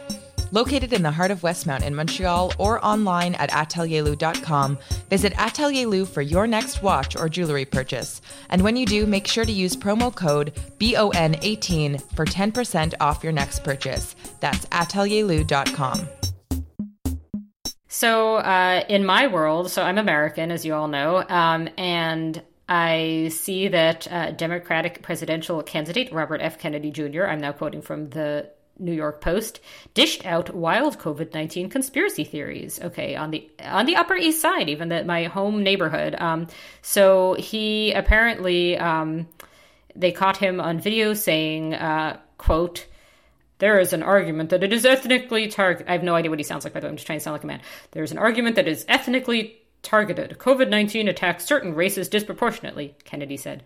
Located 0.52 0.94
in 0.94 1.04
the 1.04 1.12
heart 1.12 1.32
of 1.32 1.42
Westmount 1.42 1.84
in 1.84 1.94
Montreal 1.94 2.54
or 2.58 2.84
online 2.84 3.36
at 3.36 3.52
atelierlou.com, 3.52 4.78
visit 5.10 5.34
Atelier 5.38 5.88
Lou 5.88 6.06
for 6.06 6.22
your 6.22 6.48
next 6.48 6.82
watch 6.82 7.16
or 7.16 7.28
jewelry 7.28 7.66
purchase. 7.66 8.22
And 8.50 8.62
when 8.62 8.78
you 8.78 8.86
do, 8.86 9.06
make 9.06 9.28
sure 9.28 9.46
to 9.46 9.52
use 9.52 9.76
promo 9.76 10.14
code 10.14 10.54
BON18 10.80 12.16
for 12.16 12.26
10% 12.26 12.94
off 13.00 13.24
your 13.24 13.34
next 13.34 13.64
purchase. 13.64 14.16
That's 14.40 14.66
atelierlou.com. 14.68 16.08
So, 17.98 18.36
uh, 18.36 18.84
in 18.88 19.04
my 19.06 19.26
world, 19.26 19.72
so 19.72 19.82
I'm 19.82 19.98
American, 19.98 20.52
as 20.52 20.64
you 20.64 20.76
all 20.76 20.88
know, 20.88 21.26
um, 21.28 21.68
and 21.80 22.40
I 22.70 23.32
see 23.34 23.70
that 23.70 24.08
uh, 24.12 24.30
Democratic 24.34 25.02
presidential 25.02 25.64
candidate 25.64 26.14
Robert 26.14 26.40
F. 26.40 26.60
Kennedy 26.60 26.92
Jr., 26.92 27.24
I'm 27.24 27.40
now 27.40 27.54
quoting 27.54 27.82
from 27.82 28.12
the 28.12 28.52
New 28.78 28.94
York 28.94 29.20
Post, 29.20 29.62
dished 29.96 30.28
out 30.28 30.54
wild 30.54 31.00
COVID 31.00 31.34
nineteen 31.34 31.72
conspiracy 31.72 32.24
theories. 32.24 32.80
Okay, 32.80 33.16
on 33.16 33.32
the 33.32 33.50
on 33.64 33.88
the 33.88 33.96
Upper 33.96 34.16
East 34.16 34.42
Side, 34.42 34.70
even 34.70 34.90
that 34.90 35.08
my 35.08 35.24
home 35.24 35.64
neighborhood. 35.64 36.14
Um, 36.20 36.46
so 36.84 37.34
he 37.34 37.94
apparently 37.94 38.78
um, 38.78 39.28
they 39.96 40.12
caught 40.12 40.38
him 40.38 40.62
on 40.62 40.80
video 40.80 41.16
saying, 41.16 41.74
uh, 41.74 42.20
"quote." 42.38 42.86
There 43.60 43.80
is 43.80 43.94
an 43.94 44.04
argument 44.04 44.52
that 44.52 44.64
it 44.64 44.72
is 44.72 44.86
ethnically 44.86 45.48
targeted. 45.48 45.90
I 45.90 45.94
have 45.94 46.04
no 46.04 46.16
idea 46.16 46.30
what 46.30 46.40
he 46.40 46.44
sounds 46.44 46.64
like, 46.64 46.74
by 46.74 46.80
the 46.80 46.86
way. 46.86 46.92
I'm 46.92 46.98
just 46.98 47.08
trying 47.08 47.20
to 47.20 47.24
sound 47.24 47.34
like 47.34 47.44
a 47.44 47.48
man. 47.48 47.62
There 47.92 48.04
is 48.04 48.12
an 48.12 48.18
argument 48.18 48.56
that 48.56 48.68
is 48.68 48.86
ethnically 48.88 49.58
targeted. 49.82 50.38
COVID 50.38 50.70
19 50.70 51.08
attacks 51.08 51.46
certain 51.46 51.74
races 51.74 52.10
disproportionately, 52.10 52.96
Kennedy 53.04 53.38
said. 53.38 53.64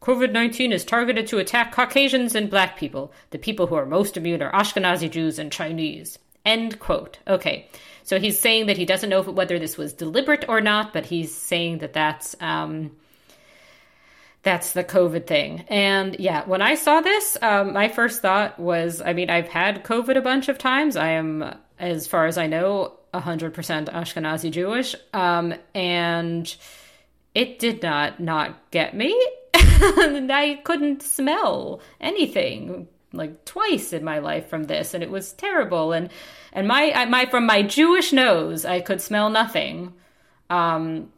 COVID 0.00 0.32
19 0.32 0.72
is 0.72 0.84
targeted 0.84 1.26
to 1.28 1.38
attack 1.38 1.72
Caucasians 1.72 2.34
and 2.34 2.50
black 2.50 2.78
people. 2.78 3.12
The 3.30 3.38
people 3.38 3.66
who 3.66 3.74
are 3.74 3.86
most 3.86 4.16
immune 4.16 4.42
are 4.42 4.52
Ashkenazi 4.52 5.10
Jews 5.10 5.38
and 5.38 5.52
Chinese. 5.52 6.18
End 6.44 6.78
quote. 6.78 7.18
Okay. 7.26 7.68
So 8.04 8.20
he's 8.20 8.38
saying 8.38 8.66
that 8.66 8.76
he 8.76 8.84
doesn't 8.84 9.10
know 9.10 9.22
whether 9.22 9.58
this 9.58 9.76
was 9.76 9.92
deliberate 9.92 10.44
or 10.48 10.60
not, 10.60 10.92
but 10.92 11.06
he's 11.06 11.34
saying 11.34 11.78
that 11.78 11.92
that's. 11.92 12.36
Um, 12.40 12.92
that's 14.46 14.74
the 14.74 14.84
COVID 14.84 15.26
thing. 15.26 15.64
And 15.66 16.14
yeah, 16.20 16.44
when 16.44 16.62
I 16.62 16.76
saw 16.76 17.00
this, 17.00 17.36
um, 17.42 17.72
my 17.72 17.88
first 17.88 18.22
thought 18.22 18.60
was 18.60 19.02
I 19.02 19.12
mean, 19.12 19.28
I've 19.28 19.48
had 19.48 19.82
COVID 19.82 20.16
a 20.16 20.20
bunch 20.22 20.48
of 20.48 20.56
times. 20.56 20.96
I 20.96 21.08
am, 21.08 21.56
as 21.80 22.06
far 22.06 22.26
as 22.26 22.38
I 22.38 22.46
know, 22.46 22.92
100% 23.12 23.52
Ashkenazi 23.92 24.52
Jewish. 24.52 24.94
Um, 25.12 25.52
and 25.74 26.56
it 27.34 27.58
did 27.58 27.82
not 27.82 28.20
not 28.20 28.70
get 28.70 28.94
me. 28.94 29.10
I 29.54 30.60
couldn't 30.62 31.02
smell 31.02 31.80
anything 32.00 32.86
like 33.12 33.44
twice 33.46 33.92
in 33.92 34.04
my 34.04 34.20
life 34.20 34.48
from 34.48 34.64
this 34.64 34.94
and 34.94 35.02
it 35.02 35.10
was 35.10 35.32
terrible 35.32 35.92
and 35.92 36.10
and 36.52 36.68
my 36.68 37.04
my 37.06 37.24
from 37.26 37.46
my 37.46 37.62
Jewish 37.62 38.12
nose 38.12 38.64
I 38.64 38.80
could 38.80 39.00
smell 39.00 39.28
nothing. 39.28 39.94
Um 40.50 41.10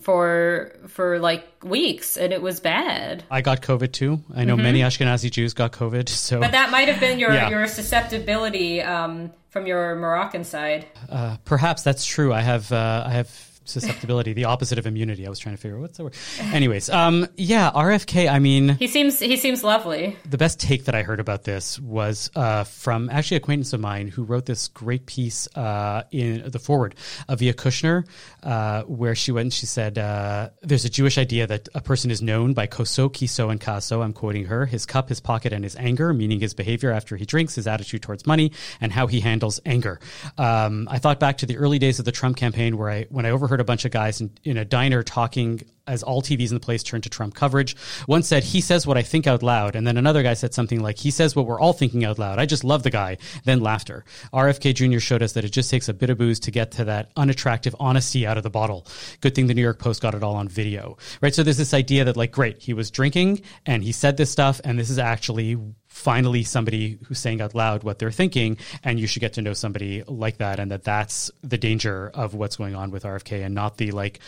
for 0.00 0.72
for 0.88 1.18
like 1.18 1.46
weeks 1.62 2.16
and 2.16 2.32
it 2.32 2.42
was 2.42 2.60
bad. 2.60 3.24
I 3.30 3.40
got 3.40 3.62
COVID 3.62 3.92
too. 3.92 4.20
I 4.34 4.44
know 4.44 4.54
mm-hmm. 4.54 4.62
many 4.62 4.80
Ashkenazi 4.80 5.30
Jews 5.30 5.54
got 5.54 5.72
COVID. 5.72 6.08
So, 6.08 6.40
but 6.40 6.52
that 6.52 6.70
might 6.70 6.88
have 6.88 7.00
been 7.00 7.18
your 7.18 7.32
yeah. 7.32 7.48
your 7.50 7.66
susceptibility 7.66 8.82
um, 8.82 9.32
from 9.50 9.66
your 9.66 9.96
Moroccan 9.96 10.44
side. 10.44 10.86
Uh, 11.08 11.36
perhaps 11.44 11.82
that's 11.82 12.04
true. 12.04 12.32
I 12.32 12.40
have 12.40 12.70
uh, 12.72 13.04
I 13.06 13.10
have 13.12 13.28
susceptibility, 13.68 14.32
the 14.32 14.44
opposite 14.44 14.78
of 14.78 14.86
immunity. 14.86 15.26
I 15.26 15.30
was 15.30 15.38
trying 15.38 15.54
to 15.54 15.60
figure 15.60 15.76
out 15.76 15.82
what's 15.82 15.98
the 15.98 16.04
word. 16.04 16.14
Anyways, 16.40 16.90
um, 16.90 17.26
yeah, 17.36 17.70
RFK. 17.70 18.30
I 18.30 18.38
mean, 18.38 18.70
he 18.70 18.86
seems 18.86 19.18
he 19.20 19.36
seems 19.36 19.64
lovely. 19.64 20.16
The 20.28 20.38
best 20.38 20.60
take 20.60 20.84
that 20.86 20.94
I 20.94 21.02
heard 21.02 21.20
about 21.20 21.44
this 21.44 21.78
was 21.78 22.30
uh, 22.34 22.64
from 22.64 23.10
actually 23.10 23.36
an 23.36 23.42
acquaintance 23.42 23.72
of 23.72 23.80
mine 23.80 24.08
who 24.08 24.24
wrote 24.24 24.46
this 24.46 24.68
great 24.68 25.06
piece 25.06 25.48
uh, 25.56 26.04
in 26.10 26.50
the 26.50 26.58
forward 26.58 26.94
of 27.28 27.40
Via 27.40 27.54
Kushner, 27.54 28.06
uh, 28.42 28.82
where 28.82 29.14
she 29.14 29.32
went 29.32 29.46
and 29.46 29.52
she 29.52 29.66
said, 29.66 29.98
uh, 29.98 30.50
"There's 30.62 30.84
a 30.84 30.90
Jewish 30.90 31.18
idea 31.18 31.46
that 31.46 31.68
a 31.74 31.80
person 31.80 32.10
is 32.10 32.22
known 32.22 32.54
by 32.54 32.66
koso, 32.66 33.08
kiso, 33.08 33.50
and 33.50 33.60
kaso." 33.60 34.02
I'm 34.02 34.12
quoting 34.12 34.46
her: 34.46 34.66
his 34.66 34.86
cup, 34.86 35.08
his 35.08 35.20
pocket, 35.20 35.52
and 35.52 35.64
his 35.64 35.76
anger, 35.76 36.12
meaning 36.12 36.40
his 36.40 36.54
behavior 36.54 36.90
after 36.90 37.16
he 37.16 37.24
drinks, 37.24 37.54
his 37.54 37.66
attitude 37.66 38.02
towards 38.02 38.26
money, 38.26 38.52
and 38.80 38.92
how 38.92 39.06
he 39.06 39.20
handles 39.20 39.60
anger. 39.66 40.00
Um, 40.36 40.88
I 40.90 40.98
thought 40.98 41.20
back 41.20 41.38
to 41.38 41.46
the 41.46 41.56
early 41.56 41.78
days 41.78 41.98
of 41.98 42.04
the 42.04 42.12
Trump 42.12 42.36
campaign, 42.36 42.76
where 42.76 42.90
I 42.90 43.06
when 43.10 43.26
I 43.26 43.30
overheard 43.30 43.57
heard 43.58 43.62
a 43.62 43.64
bunch 43.64 43.84
of 43.84 43.90
guys 43.90 44.20
in, 44.20 44.30
in 44.44 44.56
a 44.56 44.64
diner 44.64 45.02
talking 45.02 45.60
as 45.88 46.02
all 46.02 46.22
TVs 46.22 46.50
in 46.50 46.54
the 46.54 46.60
place 46.60 46.82
turned 46.82 47.02
to 47.02 47.08
Trump 47.08 47.34
coverage. 47.34 47.74
One 48.06 48.22
said, 48.22 48.44
he 48.44 48.60
says 48.60 48.86
what 48.86 48.96
I 48.96 49.02
think 49.02 49.26
out 49.26 49.42
loud. 49.42 49.74
And 49.74 49.86
then 49.86 49.96
another 49.96 50.22
guy 50.22 50.34
said 50.34 50.54
something 50.54 50.80
like, 50.80 50.98
he 50.98 51.10
says 51.10 51.34
what 51.34 51.46
we're 51.46 51.58
all 51.58 51.72
thinking 51.72 52.04
out 52.04 52.18
loud. 52.18 52.38
I 52.38 52.46
just 52.46 52.62
love 52.62 52.82
the 52.82 52.90
guy. 52.90 53.16
Then 53.44 53.60
laughter. 53.60 54.04
RFK 54.32 54.74
Jr. 54.74 55.00
showed 55.00 55.22
us 55.22 55.32
that 55.32 55.44
it 55.44 55.48
just 55.50 55.70
takes 55.70 55.88
a 55.88 55.94
bit 55.94 56.10
of 56.10 56.18
booze 56.18 56.38
to 56.40 56.50
get 56.50 56.72
to 56.72 56.84
that 56.84 57.10
unattractive 57.16 57.74
honesty 57.80 58.26
out 58.26 58.36
of 58.36 58.42
the 58.42 58.50
bottle. 58.50 58.86
Good 59.22 59.34
thing 59.34 59.46
the 59.46 59.54
New 59.54 59.62
York 59.62 59.78
Post 59.78 60.02
got 60.02 60.14
it 60.14 60.22
all 60.22 60.36
on 60.36 60.46
video, 60.46 60.98
right? 61.20 61.34
So 61.34 61.42
there's 61.42 61.56
this 61.56 61.74
idea 61.74 62.04
that 62.04 62.16
like, 62.16 62.32
great, 62.32 62.62
he 62.62 62.74
was 62.74 62.90
drinking 62.90 63.40
and 63.66 63.82
he 63.82 63.92
said 63.92 64.18
this 64.18 64.30
stuff 64.30 64.60
and 64.62 64.78
this 64.78 64.90
is 64.90 64.98
actually 64.98 65.56
finally 65.98 66.44
somebody 66.44 66.96
who's 67.06 67.18
saying 67.18 67.40
out 67.40 67.54
loud 67.54 67.82
what 67.82 67.98
they're 67.98 68.12
thinking 68.12 68.56
and 68.84 69.00
you 69.00 69.06
should 69.06 69.18
get 69.18 69.32
to 69.32 69.42
know 69.42 69.52
somebody 69.52 70.04
like 70.06 70.36
that 70.36 70.60
and 70.60 70.70
that 70.70 70.84
that's 70.84 71.28
the 71.42 71.58
danger 71.58 72.08
of 72.14 72.34
what's 72.34 72.56
going 72.56 72.76
on 72.76 72.92
with 72.92 73.02
RFK 73.02 73.44
and 73.44 73.52
not 73.52 73.78
the 73.78 73.90
like 73.90 74.20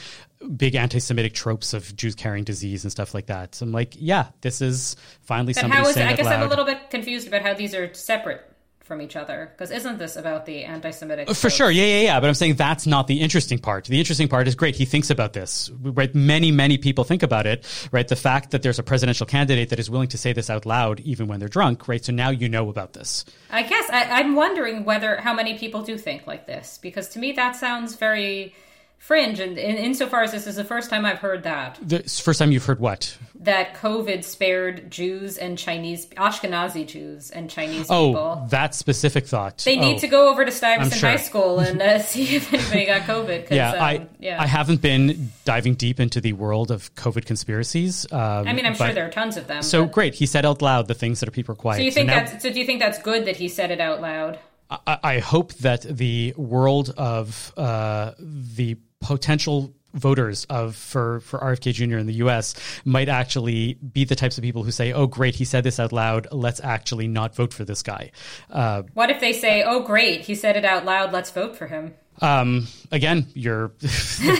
big 0.56 0.74
anti-Semitic 0.74 1.32
tropes 1.32 1.72
of 1.72 1.94
Jews 1.94 2.16
carrying 2.16 2.42
disease 2.42 2.84
and 2.84 2.90
stuff 2.90 3.14
like 3.14 3.26
that. 3.26 3.54
So 3.54 3.64
I'm 3.64 3.72
like, 3.72 3.94
yeah, 3.96 4.26
this 4.40 4.60
is 4.60 4.96
finally 5.22 5.52
but 5.52 5.60
somebody 5.60 5.92
saying 5.92 6.08
I 6.08 6.16
guess. 6.16 6.26
I'm 6.26 6.42
a 6.42 6.48
little 6.48 6.64
bit 6.64 6.90
confused 6.90 7.28
about 7.28 7.42
how 7.42 7.54
these 7.54 7.74
are 7.74 7.94
separate 7.94 8.49
from 8.90 9.00
each 9.00 9.14
other 9.14 9.52
because 9.52 9.70
isn't 9.70 9.98
this 9.98 10.16
about 10.16 10.46
the 10.46 10.64
anti-Semitic? 10.64 11.30
For 11.30 11.48
sure, 11.48 11.70
yeah, 11.70 11.84
yeah, 11.84 12.00
yeah. 12.00 12.18
But 12.18 12.26
I'm 12.26 12.34
saying 12.34 12.56
that's 12.56 12.88
not 12.88 13.06
the 13.06 13.20
interesting 13.20 13.60
part. 13.60 13.84
The 13.84 14.00
interesting 14.00 14.26
part 14.26 14.48
is 14.48 14.56
great. 14.56 14.74
He 14.74 14.84
thinks 14.84 15.10
about 15.10 15.32
this, 15.32 15.70
right? 15.80 16.12
Many, 16.12 16.50
many 16.50 16.76
people 16.76 17.04
think 17.04 17.22
about 17.22 17.46
it, 17.46 17.64
right? 17.92 18.08
The 18.08 18.16
fact 18.16 18.50
that 18.50 18.62
there's 18.62 18.80
a 18.80 18.82
presidential 18.82 19.26
candidate 19.26 19.68
that 19.68 19.78
is 19.78 19.88
willing 19.88 20.08
to 20.08 20.18
say 20.18 20.32
this 20.32 20.50
out 20.50 20.66
loud, 20.66 20.98
even 21.02 21.28
when 21.28 21.38
they're 21.38 21.48
drunk, 21.48 21.86
right? 21.86 22.04
So 22.04 22.12
now 22.12 22.30
you 22.30 22.48
know 22.48 22.68
about 22.68 22.94
this. 22.94 23.24
I 23.48 23.62
guess 23.62 23.88
I, 23.90 24.06
I'm 24.10 24.34
wondering 24.34 24.84
whether 24.84 25.20
how 25.20 25.34
many 25.34 25.56
people 25.56 25.82
do 25.82 25.96
think 25.96 26.26
like 26.26 26.48
this 26.48 26.76
because 26.82 27.10
to 27.10 27.20
me 27.20 27.30
that 27.32 27.54
sounds 27.54 27.94
very 27.94 28.56
fringe 29.00 29.40
and 29.40 29.58
in, 29.58 29.76
insofar 29.76 30.22
as 30.22 30.30
this 30.30 30.46
is 30.46 30.56
the 30.56 30.62
first 30.62 30.90
time 30.90 31.06
i've 31.06 31.18
heard 31.18 31.42
that. 31.42 31.78
The 31.82 32.02
first 32.02 32.38
time 32.38 32.52
you've 32.52 32.66
heard 32.66 32.78
what? 32.78 33.16
That 33.34 33.74
covid 33.74 34.22
spared 34.22 34.90
jews 34.90 35.38
and 35.38 35.56
chinese 35.56 36.06
ashkenazi 36.10 36.86
jews 36.86 37.30
and 37.30 37.48
chinese 37.50 37.86
oh, 37.88 38.08
people. 38.08 38.46
that 38.50 38.74
specific 38.74 39.26
thought. 39.26 39.58
They 39.64 39.78
oh, 39.78 39.80
need 39.80 39.98
to 40.00 40.06
go 40.06 40.28
over 40.28 40.44
to 40.44 40.52
stuyvesant 40.52 41.00
sure. 41.00 41.10
high 41.10 41.16
school 41.16 41.58
and 41.58 41.80
uh, 41.80 41.98
see 42.02 42.36
if 42.36 42.52
anybody 42.52 42.86
got 42.86 43.02
covid 43.02 43.50
yeah, 43.50 43.72
um, 43.72 43.80
I, 43.80 44.06
yeah. 44.20 44.40
I 44.40 44.46
haven't 44.46 44.82
been 44.82 45.32
diving 45.46 45.74
deep 45.74 45.98
into 45.98 46.20
the 46.20 46.34
world 46.34 46.70
of 46.70 46.94
covid 46.94 47.24
conspiracies 47.24 48.06
um, 48.12 48.46
i 48.46 48.52
mean 48.52 48.66
i'm 48.66 48.74
sure 48.74 48.92
there 48.92 49.06
are 49.06 49.10
tons 49.10 49.38
of 49.38 49.46
them 49.46 49.62
so 49.62 49.84
but... 49.84 49.92
great. 49.92 50.14
He 50.14 50.26
said 50.26 50.44
out 50.44 50.60
loud 50.60 50.88
the 50.88 50.94
things 50.94 51.20
that 51.20 51.28
are 51.28 51.32
people 51.32 51.54
quiet 51.54 51.78
so 51.78 51.82
you 51.82 51.90
think 51.90 52.10
so 52.10 52.14
now, 52.14 52.24
that's 52.26 52.42
so 52.42 52.52
do 52.52 52.60
you 52.60 52.66
think 52.66 52.80
that's 52.80 52.98
good 52.98 53.24
that 53.24 53.36
he 53.36 53.48
said 53.48 53.70
it 53.70 53.80
out 53.80 54.02
loud? 54.02 54.38
I, 54.70 54.98
I 55.02 55.18
hope 55.18 55.54
that 55.54 55.82
the 55.82 56.32
world 56.36 56.94
of 56.96 57.52
uh, 57.56 58.12
the 58.18 58.76
potential 59.00 59.74
voters 59.94 60.44
of 60.44 60.76
for 60.76 61.20
for 61.20 61.38
RFK 61.40 61.72
Jr. 61.72 61.98
in 61.98 62.06
the 62.06 62.14
U.S. 62.14 62.54
might 62.84 63.08
actually 63.08 63.74
be 63.74 64.04
the 64.04 64.14
types 64.14 64.38
of 64.38 64.42
people 64.42 64.62
who 64.62 64.70
say, 64.70 64.92
"Oh, 64.92 65.06
great, 65.06 65.34
he 65.34 65.44
said 65.44 65.64
this 65.64 65.80
out 65.80 65.92
loud. 65.92 66.28
Let's 66.32 66.60
actually 66.60 67.08
not 67.08 67.34
vote 67.34 67.52
for 67.52 67.64
this 67.64 67.82
guy." 67.82 68.12
Uh, 68.50 68.82
what 68.94 69.10
if 69.10 69.20
they 69.20 69.32
say, 69.32 69.62
"Oh, 69.62 69.80
great, 69.80 70.22
he 70.22 70.34
said 70.34 70.56
it 70.56 70.64
out 70.64 70.84
loud. 70.84 71.12
Let's 71.12 71.30
vote 71.30 71.56
for 71.56 71.66
him"? 71.66 71.94
um, 72.22 72.66
again, 72.92 73.26
you're 73.34 73.72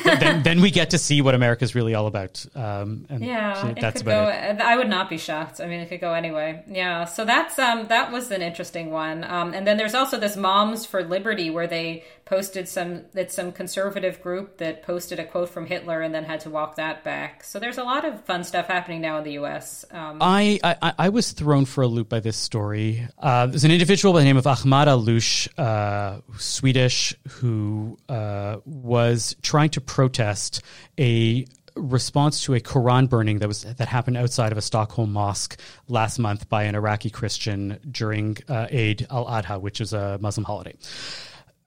then, 0.05 0.43
then, 0.43 0.61
we 0.61 0.71
get 0.71 0.91
to 0.91 0.99
see 0.99 1.23
what 1.23 1.35
America's 1.35 1.75
really 1.75 1.95
all 1.95 2.07
about. 2.07 2.45
Um, 2.55 3.07
and 3.09 3.25
yeah, 3.25 3.73
that's 3.81 4.03
about 4.03 4.27
go, 4.27 4.51
it. 4.51 4.61
I 4.61 4.77
would 4.77 4.89
not 4.89 5.09
be 5.09 5.17
shocked. 5.17 5.61
I 5.61 5.67
mean, 5.67 5.81
it 5.81 5.89
could 5.89 6.01
go 6.01 6.13
anyway. 6.13 6.63
Yeah, 6.69 7.07
so 7.07 7.25
that's 7.25 7.59
um, 7.59 7.87
that 7.89 8.13
was 8.13 8.31
an 8.31 8.43
interesting 8.43 8.91
one. 8.91 9.25
Um, 9.25 9.55
and 9.55 9.67
then 9.67 9.79
there's 9.79 9.95
also 9.95 10.19
this 10.19 10.37
Moms 10.37 10.85
for 10.85 11.03
Liberty 11.03 11.49
where 11.49 11.67
they 11.67 12.05
posted 12.31 12.69
some 12.69 13.03
it's 13.13 13.35
some 13.35 13.51
conservative 13.51 14.23
group 14.23 14.59
that 14.59 14.85
posted 14.85 15.19
a 15.19 15.25
quote 15.25 15.49
from 15.49 15.67
Hitler 15.67 16.01
and 16.01 16.15
then 16.15 16.23
had 16.23 16.39
to 16.39 16.49
walk 16.49 16.77
that 16.77 17.03
back. 17.03 17.43
So 17.43 17.59
there's 17.59 17.77
a 17.77 17.83
lot 17.83 18.05
of 18.05 18.25
fun 18.25 18.45
stuff 18.45 18.69
happening 18.69 19.01
now 19.01 19.19
in 19.19 19.25
the 19.25 19.33
U.S. 19.33 19.85
Um, 19.91 20.19
I, 20.21 20.61
I, 20.63 20.95
I 20.97 21.09
was 21.09 21.33
thrown 21.33 21.65
for 21.65 21.83
a 21.83 21.89
loop 21.89 22.09
by 22.09 22.21
this 22.21 22.37
story. 22.37 23.05
Uh, 23.19 23.47
there's 23.47 23.65
an 23.65 23.73
individual 23.73 24.15
by 24.15 24.21
the 24.21 24.27
name 24.27 24.37
of 24.37 24.47
Ahmad 24.47 24.87
Alloush, 24.87 25.49
uh, 25.59 26.21
Swedish, 26.39 27.17
who 27.29 27.99
uh, 28.09 28.59
was 28.65 29.35
trying 29.43 29.71
to 29.71 29.81
protest 29.81 30.63
a 31.01 31.45
response 31.75 32.45
to 32.45 32.55
a 32.55 32.61
Quran 32.61 33.09
burning 33.09 33.41
that 33.41 33.49
was 33.49 33.63
that 33.63 33.89
happened 33.89 34.17
outside 34.17 34.53
of 34.53 34.59
a 34.59 34.63
Stockholm 34.63 35.13
mosque 35.13 35.61
last 35.89 36.21
month 36.21 36.49
by 36.49 36.63
an 36.65 36.77
Iraqi 36.77 37.11
Christian 37.11 37.81
during 37.91 38.37
uh, 38.49 38.69
Eid 38.73 39.09
al 39.11 39.27
Adha, 39.27 39.61
which 39.61 39.81
is 39.81 39.93
a 39.93 40.17
Muslim 40.21 40.45
holiday 40.45 40.77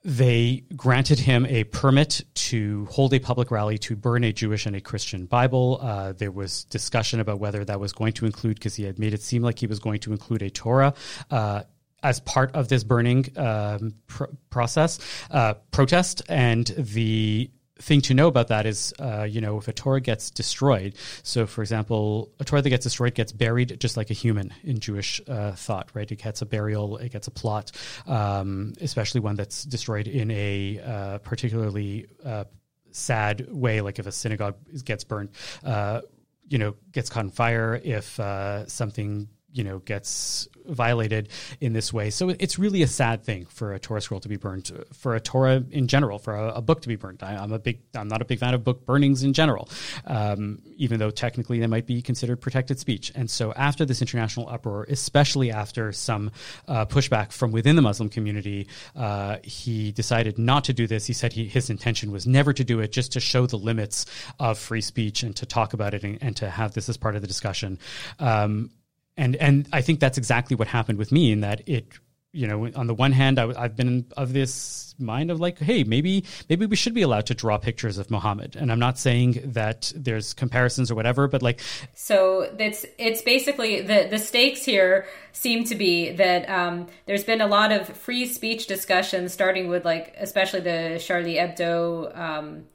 they 0.03 0.63
granted 0.75 1.19
him 1.19 1.45
a 1.45 1.63
permit 1.65 2.21
to 2.33 2.85
hold 2.91 3.13
a 3.13 3.19
public 3.19 3.51
rally 3.51 3.77
to 3.77 3.95
burn 3.95 4.23
a 4.23 4.33
Jewish 4.33 4.65
and 4.65 4.75
a 4.75 4.81
Christian 4.81 5.25
Bible. 5.25 5.79
Uh, 5.81 6.11
there 6.13 6.31
was 6.31 6.65
discussion 6.65 7.19
about 7.19 7.39
whether 7.39 7.63
that 7.63 7.79
was 7.79 7.93
going 7.93 8.13
to 8.13 8.25
include, 8.25 8.55
because 8.55 8.75
he 8.75 8.83
had 8.83 8.99
made 8.99 9.13
it 9.13 9.21
seem 9.21 9.41
like 9.41 9.59
he 9.59 9.67
was 9.67 9.79
going 9.79 9.99
to 10.01 10.11
include 10.11 10.41
a 10.41 10.49
Torah. 10.49 10.93
Uh, 11.31 11.63
as 12.01 12.19
part 12.19 12.53
of 12.53 12.67
this 12.67 12.83
burning 12.83 13.25
um, 13.37 13.93
pr- 14.07 14.25
process 14.49 14.99
uh, 15.31 15.53
protest, 15.71 16.21
and 16.27 16.67
the 16.77 17.49
thing 17.79 18.01
to 18.01 18.13
know 18.13 18.27
about 18.27 18.47
that 18.49 18.65
is, 18.65 18.93
uh, 18.99 19.23
you 19.23 19.41
know, 19.41 19.57
if 19.57 19.67
a 19.67 19.73
Torah 19.73 20.01
gets 20.01 20.29
destroyed, 20.29 20.95
so 21.23 21.45
for 21.47 21.61
example, 21.61 22.31
a 22.39 22.43
Torah 22.43 22.61
that 22.61 22.69
gets 22.69 22.83
destroyed 22.83 23.15
gets 23.15 23.31
buried 23.31 23.79
just 23.79 23.97
like 23.97 24.09
a 24.09 24.13
human 24.13 24.53
in 24.63 24.79
Jewish 24.79 25.21
uh, 25.27 25.53
thought, 25.53 25.89
right? 25.93 26.09
It 26.11 26.17
gets 26.17 26.41
a 26.41 26.45
burial, 26.45 26.97
it 26.97 27.11
gets 27.11 27.27
a 27.27 27.31
plot, 27.31 27.71
um, 28.05 28.73
especially 28.81 29.21
one 29.21 29.35
that's 29.35 29.63
destroyed 29.63 30.07
in 30.07 30.29
a 30.31 30.79
uh, 30.85 31.17
particularly 31.19 32.07
uh, 32.23 32.45
sad 32.91 33.51
way, 33.51 33.81
like 33.81 33.99
if 33.99 34.07
a 34.07 34.11
synagogue 34.11 34.55
gets 34.85 35.03
burned. 35.03 35.29
Uh, 35.63 36.01
you 36.49 36.57
know, 36.59 36.75
gets 36.91 37.09
caught 37.09 37.23
on 37.23 37.29
fire, 37.29 37.81
if 37.83 38.19
uh, 38.19 38.67
something 38.67 39.27
you 39.53 39.63
know 39.63 39.79
gets 39.79 40.47
violated 40.65 41.29
in 41.59 41.73
this 41.73 41.91
way. 41.91 42.09
So 42.09 42.29
it's 42.29 42.57
really 42.57 42.81
a 42.83 42.87
sad 42.87 43.23
thing 43.23 43.45
for 43.45 43.73
a 43.73 43.79
Torah 43.79 44.01
scroll 44.01 44.19
to 44.21 44.29
be 44.29 44.37
burned, 44.37 44.71
for 44.93 45.15
a 45.15 45.19
Torah 45.19 45.63
in 45.71 45.87
general, 45.87 46.19
for 46.19 46.35
a, 46.35 46.55
a 46.55 46.61
book 46.61 46.81
to 46.81 46.87
be 46.87 46.95
burned. 46.95 47.21
I, 47.23 47.43
am 47.43 47.51
a 47.51 47.59
big, 47.59 47.81
I'm 47.95 48.07
not 48.07 48.21
a 48.21 48.25
big 48.25 48.39
fan 48.39 48.53
of 48.53 48.63
book 48.63 48.85
burnings 48.85 49.23
in 49.23 49.33
general, 49.33 49.69
um, 50.05 50.61
even 50.77 50.99
though 50.99 51.09
technically 51.09 51.59
they 51.59 51.67
might 51.67 51.85
be 51.85 52.01
considered 52.01 52.41
protected 52.41 52.79
speech. 52.79 53.11
And 53.15 53.29
so 53.29 53.53
after 53.53 53.85
this 53.85 54.01
international 54.01 54.49
uproar, 54.49 54.85
especially 54.89 55.51
after 55.51 55.91
some 55.91 56.31
uh, 56.67 56.85
pushback 56.85 57.31
from 57.31 57.51
within 57.51 57.75
the 57.75 57.81
Muslim 57.81 58.09
community, 58.09 58.67
uh, 58.95 59.37
he 59.43 59.91
decided 59.91 60.37
not 60.37 60.63
to 60.65 60.73
do 60.73 60.87
this. 60.87 61.05
He 61.05 61.13
said 61.13 61.33
he, 61.33 61.45
his 61.45 61.69
intention 61.69 62.11
was 62.11 62.25
never 62.25 62.53
to 62.53 62.63
do 62.63 62.79
it, 62.79 62.91
just 62.91 63.13
to 63.13 63.19
show 63.19 63.45
the 63.45 63.57
limits 63.57 64.05
of 64.39 64.57
free 64.57 64.81
speech 64.81 65.23
and 65.23 65.35
to 65.35 65.45
talk 65.45 65.73
about 65.73 65.93
it 65.93 66.03
and, 66.03 66.17
and 66.21 66.35
to 66.37 66.49
have 66.49 66.73
this 66.73 66.89
as 66.89 66.97
part 66.97 67.15
of 67.15 67.21
the 67.21 67.27
discussion. 67.27 67.79
Um, 68.19 68.71
and 69.17 69.35
and 69.37 69.67
I 69.71 69.81
think 69.81 69.99
that's 69.99 70.17
exactly 70.17 70.55
what 70.55 70.67
happened 70.67 70.97
with 70.97 71.11
me 71.11 71.31
in 71.31 71.41
that 71.41 71.67
it 71.67 71.87
you 72.31 72.47
know 72.47 72.69
on 72.75 72.87
the 72.87 72.95
one 72.95 73.11
hand 73.11 73.39
I, 73.39 73.61
have 73.61 73.75
been 73.75 74.05
of 74.17 74.33
this 74.33 74.95
mind 74.99 75.29
of 75.31 75.39
like 75.39 75.59
hey 75.59 75.83
maybe 75.83 76.25
maybe 76.49 76.65
we 76.65 76.75
should 76.75 76.93
be 76.93 77.03
allowed 77.03 77.27
to 77.27 77.35
draw 77.35 77.57
pictures 77.57 77.97
of 77.97 78.09
Muhammad 78.09 78.55
and 78.55 78.71
I'm 78.71 78.79
not 78.79 78.97
saying 78.97 79.39
that 79.53 79.91
there's 79.95 80.33
comparisons 80.33 80.89
or 80.89 80.95
whatever 80.95 81.27
but 81.27 81.41
like 81.41 81.61
so 81.93 82.41
it's 82.57 82.85
it's 82.97 83.21
basically 83.21 83.81
the 83.81 84.07
the 84.09 84.17
stakes 84.17 84.65
here 84.65 85.05
seem 85.31 85.63
to 85.65 85.75
be 85.75 86.11
that 86.11 86.49
um, 86.49 86.87
there's 87.05 87.23
been 87.23 87.41
a 87.41 87.47
lot 87.47 87.71
of 87.71 87.87
free 87.87 88.25
speech 88.25 88.67
discussions 88.67 89.33
starting 89.33 89.67
with 89.67 89.85
like 89.85 90.15
especially 90.19 90.61
the 90.61 91.01
Charlie 91.03 91.35
Hebdo 91.35 92.17
um, 92.17 92.65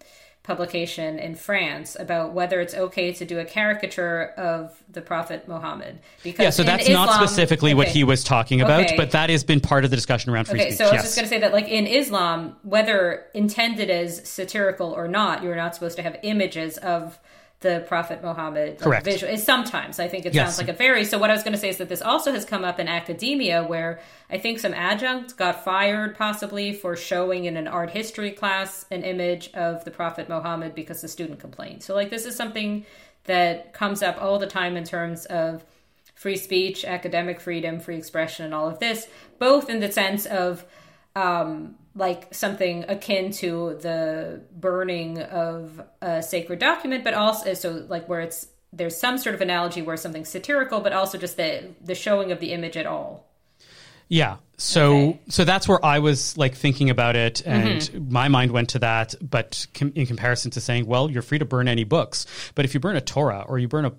publication 0.49 1.19
in 1.19 1.35
France 1.35 1.95
about 2.01 2.33
whether 2.33 2.59
it's 2.63 2.75
okay 2.75 3.13
to 3.13 3.27
do 3.27 3.39
a 3.39 3.45
caricature 3.45 4.33
of 4.39 4.83
the 4.91 5.03
Prophet 5.03 5.47
Muhammad. 5.47 5.99
Because 6.25 6.43
yeah, 6.43 6.51
so 6.51 6.63
that's 6.63 6.89
Islam, 6.89 7.05
not 7.05 7.15
specifically 7.17 7.73
okay. 7.73 7.77
what 7.77 7.89
he 7.89 8.03
was 8.03 8.25
talking 8.25 8.63
about, 8.63 8.87
okay. 8.87 8.97
but 8.97 9.11
that 9.11 9.29
has 9.29 9.45
been 9.45 9.61
part 9.61 9.85
of 9.85 9.91
the 9.91 9.97
discussion 9.97 10.33
around 10.33 10.47
free 10.47 10.59
okay, 10.59 10.71
speech. 10.71 10.79
So 10.79 10.85
I 10.85 10.93
was 10.93 10.95
yes. 10.95 11.05
just 11.05 11.17
going 11.17 11.29
to 11.29 11.29
say 11.29 11.41
that, 11.41 11.53
like 11.53 11.69
in 11.69 11.87
Islam, 11.87 12.57
whether 12.63 13.27
intended 13.35 13.91
as 13.91 14.27
satirical 14.27 14.91
or 14.91 15.07
not, 15.07 15.43
you're 15.43 15.55
not 15.55 15.75
supposed 15.75 15.97
to 15.97 16.03
have 16.03 16.17
images 16.23 16.79
of 16.79 17.19
the 17.61 17.85
Prophet 17.89 18.23
Muhammad. 18.23 18.69
Like, 18.69 18.79
Correct. 18.79 19.05
Visual. 19.05 19.37
Sometimes 19.37 19.99
I 19.99 20.07
think 20.07 20.27
it 20.27 20.35
yes. 20.35 20.47
sounds 20.47 20.59
like 20.59 20.69
it 20.69 20.79
varies. 20.79 21.11
So 21.11 21.19
what 21.19 21.31
I 21.31 21.33
was 21.33 21.43
going 21.43 21.55
to 21.55 21.59
say 21.59 21.69
is 21.69 21.79
that 21.79 21.89
this 21.89 22.03
also 22.03 22.33
has 22.33 22.45
come 22.45 22.65
up 22.65 22.79
in 22.79 22.87
academia, 22.87 23.65
where 23.65 24.01
I 24.31 24.39
think 24.39 24.61
some 24.61 24.73
adjuncts 24.75 25.33
got 25.33 25.65
fired 25.65 26.17
possibly 26.17 26.73
for 26.73 26.95
showing 26.95 27.47
in 27.47 27.57
an 27.57 27.67
art 27.67 27.91
history 27.91 28.31
class 28.31 28.87
an 28.91 29.03
image 29.03 29.53
of 29.55 29.85
the 29.85 29.91
Prophet 29.91 30.29
Muhammad 30.29 30.75
because 30.75 31.01
the 31.01 31.09
student 31.09 31.41
complained. 31.41 31.83
So 31.83 31.95
like 31.95 32.11
this 32.11 32.27
is 32.27 32.37
something 32.37 32.87
that 33.25 33.73
comes 33.73 34.03
up 34.03 34.23
all 34.23 34.39
the 34.39 34.47
time 34.47 34.77
in 34.77 34.85
terms 34.85 35.27
of 35.27 35.65
free 36.15 36.37
speech, 36.37 36.85
academic 36.85 37.41
freedom, 37.41 37.81
free 37.81 37.97
expression, 37.97 38.45
and 38.45 38.55
all 38.55 38.69
of 38.69 38.79
this, 38.79 39.09
both 39.39 39.69
in 39.69 39.81
the 39.81 39.91
sense 39.91 40.27
of 40.27 40.65
um, 41.15 41.77
like 41.99 42.33
something 42.33 42.85
akin 42.89 43.33
to 43.33 43.77
the 43.81 44.41
burning 44.53 45.21
of 45.21 45.83
a 46.01 46.23
sacred 46.23 46.61
document, 46.61 47.05
but 47.05 47.13
also 47.13 47.55
so 47.55 47.85
like 47.89 48.09
where 48.09 48.21
it's 48.21 48.47
there's 48.73 48.97
some 48.97 49.19
sort 49.19 49.35
of 49.35 49.41
analogy 49.41 49.83
where 49.83 49.97
something's 49.97 50.29
satirical, 50.29 50.81
but 50.81 50.93
also 50.93 51.19
just 51.19 51.37
the 51.37 51.71
the 51.81 51.95
showing 51.95 52.33
of 52.33 52.41
the 52.41 52.53
image 52.53 52.77
at 52.77 52.87
all. 52.87 53.27
Yeah. 54.09 54.37
So 54.57 54.97
okay. 54.97 55.21
so 55.29 55.45
that's 55.45 55.69
where 55.69 55.85
I 55.85 55.99
was 55.99 56.37
like 56.37 56.55
thinking 56.55 56.89
about 56.89 57.15
it, 57.15 57.43
and 57.45 57.81
mm-hmm. 57.81 58.13
my 58.13 58.29
mind 58.29 58.53
went 58.53 58.71
to 58.71 58.79
that. 58.81 59.15
But 59.21 59.67
com- 59.75 59.93
in 59.95 60.07
comparison 60.07 60.51
to 60.53 60.61
saying, 60.61 60.87
well, 60.87 61.11
you're 61.11 61.23
free 61.23 61.39
to 61.39 61.45
burn 61.45 61.69
any 61.69 61.85
books, 61.85 62.27
but 62.55 62.65
if 62.65 62.75
you 62.75 62.81
burn 62.81 62.97
a 62.97 63.01
Torah 63.01 63.45
or 63.47 63.59
you 63.59 63.69
burn 63.69 63.85
a 63.85 63.93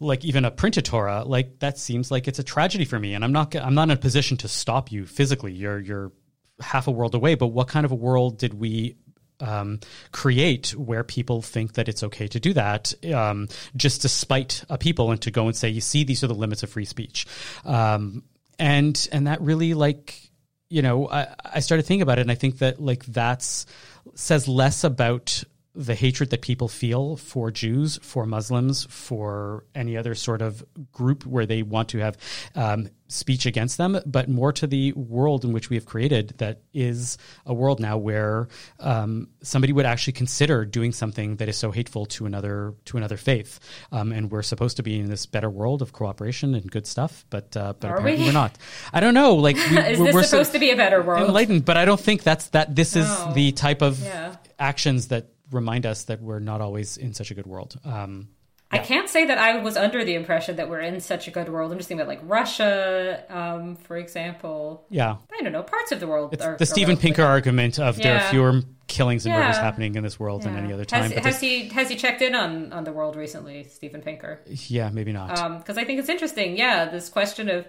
like 0.00 0.24
even 0.24 0.44
a 0.44 0.50
printed 0.50 0.84
Torah, 0.84 1.24
like 1.24 1.58
that 1.58 1.78
seems 1.78 2.10
like 2.10 2.28
it's 2.28 2.38
a 2.38 2.44
tragedy 2.44 2.84
for 2.84 2.98
me, 2.98 3.14
and 3.14 3.24
I'm 3.24 3.32
not 3.32 3.54
I'm 3.56 3.74
not 3.74 3.84
in 3.84 3.90
a 3.90 3.96
position 3.96 4.36
to 4.38 4.48
stop 4.48 4.92
you 4.92 5.06
physically. 5.06 5.52
You're 5.52 5.80
you're 5.80 6.12
half 6.60 6.86
a 6.88 6.90
world 6.90 7.14
away, 7.14 7.34
but 7.34 7.48
what 7.48 7.68
kind 7.68 7.84
of 7.84 7.92
a 7.92 7.96
world 7.96 8.38
did 8.38 8.54
we 8.54 8.96
um, 9.40 9.80
create 10.12 10.74
where 10.76 11.04
people 11.04 11.42
think 11.42 11.74
that 11.74 11.88
it's 11.88 12.02
okay 12.02 12.26
to 12.28 12.40
do 12.40 12.52
that 12.54 12.92
um, 13.14 13.48
just 13.76 14.02
to 14.02 14.08
spite 14.08 14.64
a 14.68 14.78
people 14.78 15.10
and 15.10 15.20
to 15.22 15.30
go 15.30 15.46
and 15.46 15.56
say, 15.56 15.68
you 15.68 15.80
see, 15.80 16.04
these 16.04 16.24
are 16.24 16.26
the 16.26 16.34
limits 16.34 16.62
of 16.62 16.70
free 16.70 16.84
speech. 16.84 17.26
Um, 17.64 18.24
and, 18.58 19.08
and 19.12 19.26
that 19.26 19.40
really 19.40 19.74
like, 19.74 20.20
you 20.68 20.82
know, 20.82 21.08
I, 21.08 21.28
I 21.44 21.60
started 21.60 21.84
thinking 21.84 22.02
about 22.02 22.18
it 22.18 22.22
and 22.22 22.32
I 22.32 22.34
think 22.34 22.58
that 22.58 22.80
like 22.80 23.04
that's 23.06 23.66
says 24.14 24.48
less 24.48 24.84
about 24.84 25.44
the 25.74 25.94
hatred 25.94 26.30
that 26.30 26.42
people 26.42 26.68
feel 26.68 27.16
for 27.16 27.50
Jews, 27.50 27.98
for 28.02 28.26
Muslims, 28.26 28.86
for 28.90 29.64
any 29.74 29.96
other 29.96 30.14
sort 30.14 30.42
of 30.42 30.64
group 30.92 31.24
where 31.24 31.46
they 31.46 31.62
want 31.62 31.90
to 31.90 31.98
have 31.98 32.16
um, 32.54 32.88
speech 33.08 33.46
against 33.46 33.78
them, 33.78 33.98
but 34.04 34.28
more 34.28 34.52
to 34.52 34.66
the 34.66 34.92
world 34.92 35.44
in 35.44 35.52
which 35.52 35.70
we 35.70 35.76
have 35.76 35.86
created 35.86 36.34
that 36.38 36.60
is 36.74 37.16
a 37.46 37.54
world 37.54 37.80
now 37.80 37.96
where 37.96 38.48
um, 38.80 39.28
somebody 39.42 39.72
would 39.72 39.86
actually 39.86 40.12
consider 40.12 40.64
doing 40.64 40.92
something 40.92 41.36
that 41.36 41.48
is 41.48 41.56
so 41.56 41.70
hateful 41.70 42.06
to 42.06 42.26
another 42.26 42.74
to 42.84 42.96
another 42.96 43.16
faith. 43.16 43.60
Um, 43.92 44.12
and 44.12 44.30
we're 44.30 44.42
supposed 44.42 44.76
to 44.76 44.82
be 44.82 44.98
in 44.98 45.08
this 45.08 45.26
better 45.26 45.48
world 45.50 45.80
of 45.80 45.92
cooperation 45.92 46.54
and 46.54 46.70
good 46.70 46.86
stuff, 46.86 47.24
but 47.30 47.56
uh, 47.56 47.74
but 47.78 47.90
Are 47.90 47.96
apparently 47.96 48.24
we? 48.24 48.30
are 48.30 48.34
not. 48.34 48.58
I 48.92 49.00
don't 49.00 49.14
know. 49.14 49.34
Like, 49.36 49.56
we, 49.56 49.62
is 49.78 49.98
this 49.98 50.14
we're 50.14 50.22
supposed 50.22 50.48
so 50.48 50.54
to 50.54 50.58
be 50.58 50.70
a 50.70 50.76
better 50.76 51.02
world? 51.02 51.28
Enlightened, 51.28 51.64
but 51.64 51.76
I 51.76 51.84
don't 51.84 52.00
think 52.00 52.22
that's 52.22 52.48
that. 52.48 52.74
This 52.74 52.94
no. 52.94 53.02
is 53.02 53.34
the 53.34 53.52
type 53.52 53.80
of 53.82 54.00
yeah. 54.00 54.36
actions 54.58 55.08
that 55.08 55.28
remind 55.50 55.86
us 55.86 56.04
that 56.04 56.20
we're 56.20 56.40
not 56.40 56.60
always 56.60 56.96
in 56.96 57.14
such 57.14 57.30
a 57.30 57.34
good 57.34 57.46
world. 57.46 57.78
Um, 57.84 58.28
I 58.70 58.78
can't 58.78 59.08
say 59.08 59.24
that 59.24 59.38
I 59.38 59.56
was 59.62 59.78
under 59.78 60.04
the 60.04 60.14
impression 60.14 60.56
that 60.56 60.68
we're 60.68 60.80
in 60.80 61.00
such 61.00 61.26
a 61.26 61.30
good 61.30 61.48
world. 61.48 61.72
I'm 61.72 61.78
just 61.78 61.88
thinking 61.88 62.02
about 62.02 62.18
like 62.20 62.28
Russia, 62.30 63.24
um, 63.30 63.76
for 63.76 63.96
example. 63.96 64.84
Yeah. 64.90 65.16
I 65.32 65.42
don't 65.42 65.52
know. 65.52 65.62
Parts 65.62 65.90
of 65.90 66.00
the 66.00 66.06
world. 66.06 66.34
It's 66.34 66.44
are, 66.44 66.56
the 66.58 66.66
Steven 66.66 66.98
Pinker 66.98 67.22
argument 67.22 67.78
of 67.78 67.96
there 67.96 68.16
are 68.18 68.28
fewer 68.28 68.60
killings 68.86 69.24
and 69.24 69.34
Yeah. 69.34 69.40
murders 69.40 69.56
happening 69.56 69.94
in 69.94 70.02
this 70.02 70.20
world 70.20 70.42
than 70.42 70.54
any 70.56 70.70
other 70.72 70.84
time. 70.84 71.10
Has, 71.10 71.24
has 71.24 71.40
he 71.40 71.68
has 71.68 71.88
he 71.88 71.96
checked 71.96 72.20
in 72.20 72.34
on 72.34 72.72
on 72.74 72.84
the 72.84 72.92
world 72.92 73.16
recently, 73.16 73.64
Steven 73.64 74.02
Pinker? 74.02 74.40
yeah, 74.46 74.90
maybe 74.90 75.12
not. 75.12 75.60
because 75.60 75.78
I 75.78 75.84
think 75.84 75.98
it's 76.00 76.10
interesting. 76.10 76.58
Yeah, 76.58 76.90
this 76.90 77.08
question 77.08 77.48
of 77.48 77.66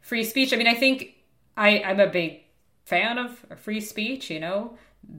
free 0.00 0.24
speech. 0.24 0.52
I 0.52 0.56
mean, 0.56 0.66
I 0.68 0.74
think 0.74 1.14
I, 1.56 1.80
I'm 1.80 2.00
a 2.00 2.08
big 2.08 2.40
fan 2.86 3.18
of 3.18 3.38
free 3.60 3.80
speech. 3.80 4.30
You 4.30 4.40
know, 4.40 4.76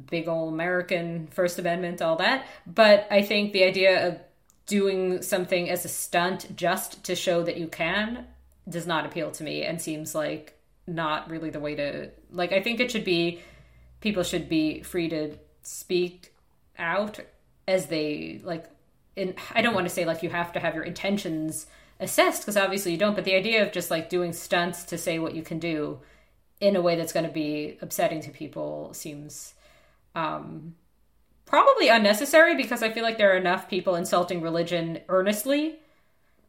big 0.09 0.27
old 0.27 0.53
American 0.53 1.27
First 1.27 1.59
Amendment, 1.59 2.01
all 2.01 2.15
that. 2.17 2.45
But 2.65 3.07
I 3.11 3.21
think 3.21 3.53
the 3.53 3.63
idea 3.63 4.07
of 4.07 4.19
doing 4.65 5.21
something 5.21 5.69
as 5.69 5.85
a 5.85 5.87
stunt 5.87 6.55
just 6.55 7.03
to 7.03 7.15
show 7.15 7.43
that 7.43 7.57
you 7.57 7.67
can 7.67 8.25
does 8.67 8.87
not 8.87 9.05
appeal 9.05 9.31
to 9.31 9.43
me 9.43 9.63
and 9.63 9.81
seems 9.81 10.15
like 10.15 10.59
not 10.87 11.29
really 11.29 11.49
the 11.49 11.59
way 11.59 11.75
to 11.75 12.09
like 12.31 12.51
i 12.51 12.61
think 12.61 12.79
it 12.79 12.91
should 12.91 13.03
be 13.03 13.39
people 14.01 14.23
should 14.23 14.49
be 14.49 14.81
free 14.81 15.09
to 15.09 15.35
speak 15.61 16.33
out 16.77 17.19
as 17.67 17.87
they 17.87 18.41
like 18.43 18.65
in 19.15 19.35
i 19.53 19.61
don't 19.61 19.73
want 19.73 19.87
to 19.87 19.93
say 19.93 20.05
like 20.05 20.23
you 20.23 20.29
have 20.29 20.51
to 20.51 20.59
have 20.59 20.75
your 20.75 20.83
intentions 20.83 21.67
assessed 21.99 22.41
because 22.41 22.57
obviously 22.57 22.91
you 22.91 22.97
don't 22.97 23.15
but 23.15 23.23
the 23.23 23.35
idea 23.35 23.63
of 23.63 23.71
just 23.71 23.89
like 23.89 24.09
doing 24.09 24.33
stunts 24.33 24.83
to 24.83 24.97
say 24.97 25.17
what 25.19 25.35
you 25.35 25.41
can 25.41 25.59
do 25.59 25.99
in 26.59 26.75
a 26.75 26.81
way 26.81 26.95
that's 26.95 27.13
going 27.13 27.25
to 27.25 27.31
be 27.31 27.77
upsetting 27.81 28.21
to 28.21 28.29
people 28.29 28.93
seems 28.93 29.54
um 30.15 30.75
probably 31.45 31.89
unnecessary 31.89 32.55
because 32.55 32.81
i 32.81 32.89
feel 32.91 33.03
like 33.03 33.17
there 33.17 33.33
are 33.33 33.37
enough 33.37 33.69
people 33.69 33.95
insulting 33.95 34.41
religion 34.41 34.99
earnestly 35.09 35.77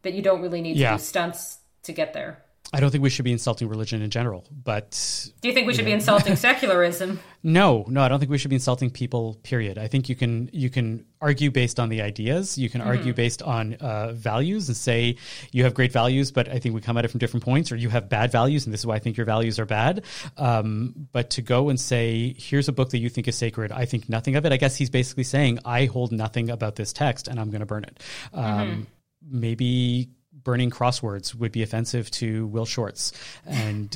that 0.03 0.15
you 0.15 0.23
don't 0.23 0.41
really 0.41 0.63
need 0.63 0.75
to 0.75 0.93
do 0.93 0.99
stunts 0.99 1.59
to 1.83 1.93
get 1.93 2.13
there 2.13 2.43
I 2.73 2.81
don't 2.81 2.91
think 2.91 3.03
we 3.03 3.11
should 3.11 3.25
be 3.25 3.33
insulting 3.33 3.69
religion 3.69 4.03
in 4.03 4.11
general, 4.11 4.45
but 4.51 5.31
do 5.41 5.49
you 5.49 5.55
think 5.55 5.67
we 5.67 5.75
should 5.75 5.85
be 5.85 5.93
insulting 5.93 6.37
secularism 6.49 7.21
no, 7.47 7.85
no, 7.87 8.03
I 8.03 8.09
don't 8.09 8.19
think 8.19 8.33
we 8.33 8.39
should 8.39 8.49
be 8.49 8.57
insulting 8.57 8.91
people. 8.91 9.35
Period. 9.45 9.79
I 9.79 9.87
think 9.87 10.09
you 10.09 10.17
can 10.17 10.51
you 10.53 10.69
can 10.69 11.05
argue 11.21 11.53
based 11.53 11.79
on 11.79 11.91
the 11.91 12.03
ideas. 12.03 12.59
You 12.59 12.69
can 12.69 12.81
argue 12.81 13.15
based 13.15 13.41
on 13.41 13.75
uh, 13.75 14.15
values 14.15 14.67
and 14.67 14.77
say 14.77 15.17
you 15.53 15.63
have 15.63 15.73
great 15.73 15.93
values, 15.93 16.33
but 16.33 16.49
I 16.49 16.59
think 16.59 16.75
we 16.75 16.81
come 16.81 16.99
at 16.99 17.05
it 17.05 17.09
from 17.09 17.19
different 17.19 17.45
points, 17.45 17.71
or 17.71 17.77
you 17.77 17.89
have 17.89 18.09
bad 18.09 18.33
values, 18.33 18.67
and 18.67 18.75
this 18.75 18.81
is 18.81 18.87
why 18.87 18.97
I 18.97 18.99
think 18.99 19.17
your 19.17 19.27
values 19.27 19.61
are 19.61 19.65
bad. 19.65 20.05
Um, 20.37 21.07
but 21.13 21.31
to 21.31 21.43
go 21.43 21.69
and 21.69 21.79
say 21.79 22.35
here's 22.37 22.67
a 22.67 22.73
book 22.73 22.91
that 22.91 22.99
you 22.99 23.09
think 23.09 23.29
is 23.29 23.37
sacred, 23.37 23.71
I 23.71 23.85
think 23.85 24.09
nothing 24.09 24.35
of 24.35 24.45
it. 24.45 24.51
I 24.51 24.57
guess 24.57 24.75
he's 24.75 24.91
basically 24.91 25.23
saying 25.23 25.61
I 25.65 25.85
hold 25.85 26.11
nothing 26.11 26.51
about 26.51 26.75
this 26.75 26.93
text, 26.93 27.29
and 27.29 27.39
I'm 27.39 27.51
going 27.51 27.61
to 27.61 27.67
burn 27.67 27.85
it. 27.85 28.03
Um, 28.35 28.89
Maybe 29.29 30.11
burning 30.47 30.71
crosswords 30.71 31.35
would 31.35 31.51
be 31.51 31.65
offensive 31.65 32.09
to 32.09 32.47
Will 32.47 32.67
Shortz, 32.67 33.13
and 33.45 33.95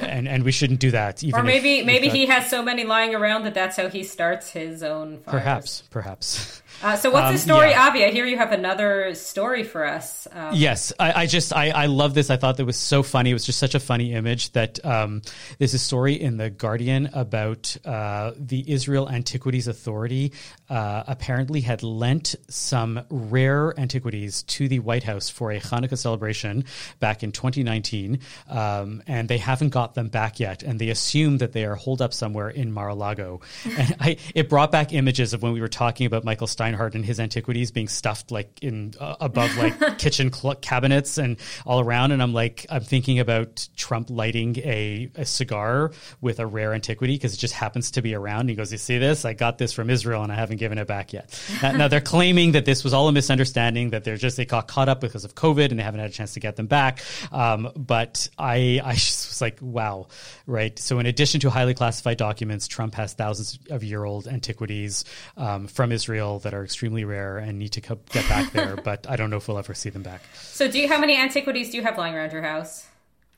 and 0.00 0.28
and 0.28 0.44
we 0.44 0.52
shouldn't 0.52 0.78
do 0.78 0.90
that. 0.90 1.24
or 1.32 1.42
maybe 1.42 1.78
if, 1.78 1.86
maybe 1.86 2.08
if 2.08 2.12
that, 2.12 2.18
he 2.18 2.26
has 2.26 2.50
so 2.50 2.62
many 2.62 2.84
lying 2.84 3.14
around 3.14 3.44
that 3.44 3.54
that's 3.54 3.78
how 3.78 3.88
he 3.88 4.04
starts 4.04 4.50
his 4.50 4.82
own. 4.82 5.20
Fires. 5.20 5.32
Perhaps, 5.32 5.82
perhaps. 5.90 6.62
Uh, 6.82 6.96
so 6.96 7.10
what's 7.10 7.26
um, 7.26 7.32
the 7.32 7.38
story, 7.38 7.70
yeah. 7.70 7.88
Avi? 7.88 8.04
I 8.04 8.10
hear 8.10 8.24
you 8.24 8.36
have 8.36 8.52
another 8.52 9.14
story 9.14 9.64
for 9.64 9.84
us. 9.84 10.28
Um, 10.30 10.54
yes, 10.54 10.92
I, 10.98 11.22
I 11.22 11.26
just 11.26 11.52
I, 11.52 11.70
I, 11.70 11.86
love 11.86 12.14
this. 12.14 12.30
I 12.30 12.36
thought 12.36 12.56
that 12.58 12.64
was 12.64 12.76
so 12.76 13.02
funny. 13.02 13.30
It 13.30 13.32
was 13.32 13.44
just 13.44 13.58
such 13.58 13.74
a 13.74 13.80
funny 13.80 14.12
image 14.12 14.52
that 14.52 14.84
um, 14.84 15.22
there's 15.58 15.74
a 15.74 15.78
story 15.78 16.14
in 16.14 16.36
the 16.36 16.50
Guardian 16.50 17.10
about 17.12 17.76
uh, 17.84 18.32
the 18.36 18.70
Israel 18.70 19.08
Antiquities 19.08 19.66
Authority 19.66 20.32
uh, 20.70 21.02
apparently 21.06 21.60
had 21.60 21.82
lent 21.82 22.36
some 22.48 23.00
rare 23.10 23.78
antiquities 23.78 24.42
to 24.44 24.68
the 24.68 24.78
White 24.78 25.02
House 25.02 25.28
for 25.28 25.50
a 25.50 25.60
Hanukkah 25.60 25.98
celebration 25.98 26.64
back 27.00 27.22
in 27.22 27.32
2019, 27.32 28.20
um, 28.48 29.02
and 29.06 29.28
they 29.28 29.38
haven't 29.38 29.70
got 29.70 29.94
them 29.94 30.08
back 30.08 30.38
yet, 30.38 30.62
and 30.62 30.78
they 30.78 30.90
assume 30.90 31.38
that 31.38 31.52
they 31.52 31.64
are 31.64 31.74
holed 31.74 32.02
up 32.02 32.14
somewhere 32.14 32.50
in 32.50 32.72
Mar-a-Lago. 32.72 33.40
and 33.76 33.96
I, 33.98 34.16
it 34.34 34.48
brought 34.48 34.70
back 34.70 34.92
images 34.92 35.32
of 35.32 35.42
when 35.42 35.52
we 35.52 35.60
were 35.60 35.68
talking 35.68 36.06
about 36.06 36.24
Michael 36.24 36.46
Stein 36.46 36.67
Steinhardt 36.68 36.94
and 36.94 37.04
his 37.04 37.20
antiquities 37.20 37.70
being 37.70 37.88
stuffed 37.88 38.30
like 38.30 38.62
in 38.62 38.94
uh, 39.00 39.16
above 39.20 39.56
like 39.56 39.98
kitchen 39.98 40.32
cl- 40.32 40.56
cabinets 40.56 41.18
and 41.18 41.36
all 41.66 41.80
around. 41.80 42.12
And 42.12 42.22
I'm 42.22 42.32
like, 42.32 42.66
I'm 42.70 42.82
thinking 42.82 43.18
about 43.18 43.68
Trump 43.76 44.10
lighting 44.10 44.58
a, 44.58 45.10
a 45.14 45.24
cigar 45.24 45.92
with 46.20 46.38
a 46.38 46.46
rare 46.46 46.74
antiquity 46.74 47.14
because 47.14 47.34
it 47.34 47.38
just 47.38 47.54
happens 47.54 47.92
to 47.92 48.02
be 48.02 48.14
around. 48.14 48.40
And 48.40 48.50
he 48.50 48.56
goes, 48.56 48.72
"You 48.72 48.78
see 48.78 48.98
this? 48.98 49.24
I 49.24 49.34
got 49.34 49.58
this 49.58 49.72
from 49.72 49.90
Israel 49.90 50.22
and 50.22 50.32
I 50.32 50.36
haven't 50.36 50.58
given 50.58 50.78
it 50.78 50.86
back 50.86 51.12
yet." 51.12 51.38
now, 51.62 51.72
now, 51.72 51.88
they're 51.88 52.00
claiming 52.00 52.52
that 52.52 52.64
this 52.64 52.84
was 52.84 52.92
all 52.92 53.08
a 53.08 53.12
misunderstanding, 53.12 53.90
that 53.90 54.04
they're 54.04 54.16
just 54.16 54.36
they 54.36 54.44
got 54.44 54.68
caught 54.68 54.88
up 54.88 55.00
because 55.00 55.24
of 55.24 55.34
COVID 55.34 55.70
and 55.70 55.78
they 55.78 55.82
haven't 55.82 56.00
had 56.00 56.10
a 56.10 56.12
chance 56.12 56.34
to 56.34 56.40
get 56.40 56.56
them 56.56 56.66
back. 56.66 57.00
Um, 57.32 57.70
but 57.76 58.28
I 58.38 58.80
I 58.84 58.94
just 58.94 59.28
was 59.28 59.40
like, 59.40 59.58
wow, 59.60 60.08
right. 60.46 60.78
So 60.78 60.98
in 60.98 61.06
addition 61.06 61.40
to 61.40 61.50
highly 61.50 61.74
classified 61.74 62.18
documents, 62.18 62.68
Trump 62.68 62.94
has 62.94 63.14
thousands 63.14 63.58
of 63.70 63.84
year 63.84 64.04
old 64.04 64.26
antiquities 64.26 65.04
um, 65.36 65.66
from 65.66 65.92
Israel 65.92 66.38
that 66.48 66.56
are 66.56 66.64
extremely 66.64 67.04
rare 67.04 67.36
and 67.36 67.58
need 67.58 67.72
to 67.72 67.82
co- 67.82 67.98
get 68.10 68.26
back 68.26 68.52
there, 68.52 68.76
but 68.84 69.06
I 69.06 69.16
don't 69.16 69.28
know 69.28 69.36
if 69.36 69.48
we'll 69.48 69.58
ever 69.58 69.74
see 69.74 69.90
them 69.90 70.02
back. 70.02 70.22
So, 70.32 70.66
do 70.66 70.80
you 70.80 70.88
how 70.88 70.98
many 70.98 71.14
antiquities 71.14 71.70
do 71.70 71.76
you 71.76 71.82
have 71.82 71.98
lying 71.98 72.14
around 72.14 72.32
your 72.32 72.40
house? 72.40 72.86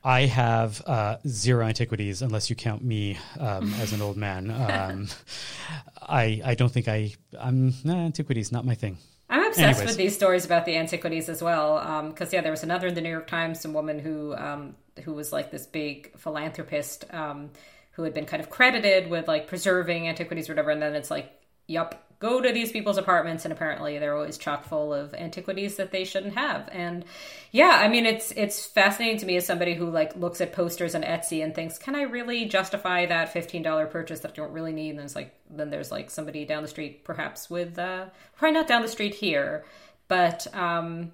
I 0.01 0.21
have 0.27 0.81
uh, 0.87 1.17
zero 1.27 1.65
antiquities, 1.65 2.21
unless 2.21 2.49
you 2.49 2.55
count 2.55 2.83
me 2.83 3.19
um, 3.37 3.73
as 3.79 3.91
an 3.91 4.01
old 4.01 4.15
man. 4.15 4.49
Um, 4.71 5.07
I 6.01 6.41
I 6.45 6.55
don't 6.55 6.71
think 6.71 6.87
I 6.87 7.13
I'm 7.37 7.73
nah, 7.83 8.05
antiquities 8.05 8.51
not 8.51 8.65
my 8.65 8.75
thing. 8.75 8.97
I'm 9.29 9.45
obsessed 9.45 9.79
Anyways. 9.79 9.87
with 9.87 9.97
these 9.97 10.15
stories 10.15 10.45
about 10.45 10.65
the 10.65 10.77
antiquities 10.77 11.27
as 11.27 11.41
well. 11.41 11.79
Because 12.09 12.29
um, 12.29 12.33
yeah, 12.33 12.41
there 12.41 12.51
was 12.51 12.63
another 12.63 12.87
in 12.87 12.93
the 12.93 13.01
New 13.01 13.09
York 13.09 13.27
Times, 13.27 13.59
some 13.59 13.73
woman 13.73 13.99
who 13.99 14.33
um, 14.35 14.75
who 15.03 15.13
was 15.13 15.33
like 15.33 15.51
this 15.51 15.65
big 15.65 16.17
philanthropist 16.17 17.05
um, 17.13 17.49
who 17.91 18.03
had 18.03 18.13
been 18.13 18.25
kind 18.25 18.41
of 18.41 18.49
credited 18.49 19.09
with 19.09 19.27
like 19.27 19.47
preserving 19.47 20.07
antiquities 20.07 20.49
or 20.49 20.53
whatever, 20.53 20.71
and 20.71 20.81
then 20.81 20.95
it's 20.95 21.11
like, 21.11 21.29
yep, 21.67 22.10
go 22.21 22.39
to 22.39 22.51
these 22.53 22.71
people's 22.71 22.99
apartments 22.99 23.45
and 23.45 23.51
apparently 23.51 23.97
they're 23.97 24.15
always 24.15 24.37
chock 24.37 24.63
full 24.63 24.93
of 24.93 25.13
antiquities 25.15 25.75
that 25.77 25.91
they 25.91 26.05
shouldn't 26.05 26.35
have. 26.35 26.69
And 26.71 27.03
yeah 27.51 27.79
i 27.81 27.89
mean 27.89 28.05
it's 28.05 28.31
it's 28.37 28.65
fascinating 28.65 29.17
to 29.17 29.25
me 29.25 29.35
as 29.35 29.45
somebody 29.45 29.73
who 29.73 29.89
like 29.89 30.15
looks 30.15 30.39
at 30.39 30.53
posters 30.53 30.95
on 30.95 31.01
etsy 31.01 31.43
and 31.43 31.53
thinks 31.53 31.77
can 31.77 31.95
i 31.95 32.03
really 32.03 32.45
justify 32.45 33.05
that 33.05 33.33
$15 33.33 33.91
purchase 33.91 34.21
that 34.21 34.31
i 34.31 34.35
don't 34.35 34.53
really 34.53 34.71
need? 34.71 34.91
And 34.91 34.99
then 34.99 35.05
it's 35.05 35.15
like 35.15 35.35
then 35.49 35.69
there's 35.69 35.91
like 35.91 36.09
somebody 36.09 36.45
down 36.45 36.61
the 36.61 36.69
street 36.69 37.03
perhaps 37.03 37.49
with 37.49 37.77
uh 37.77 38.05
probably 38.37 38.53
not 38.53 38.67
down 38.67 38.83
the 38.83 38.87
street 38.87 39.15
here 39.15 39.65
but 40.07 40.47
um 40.55 41.11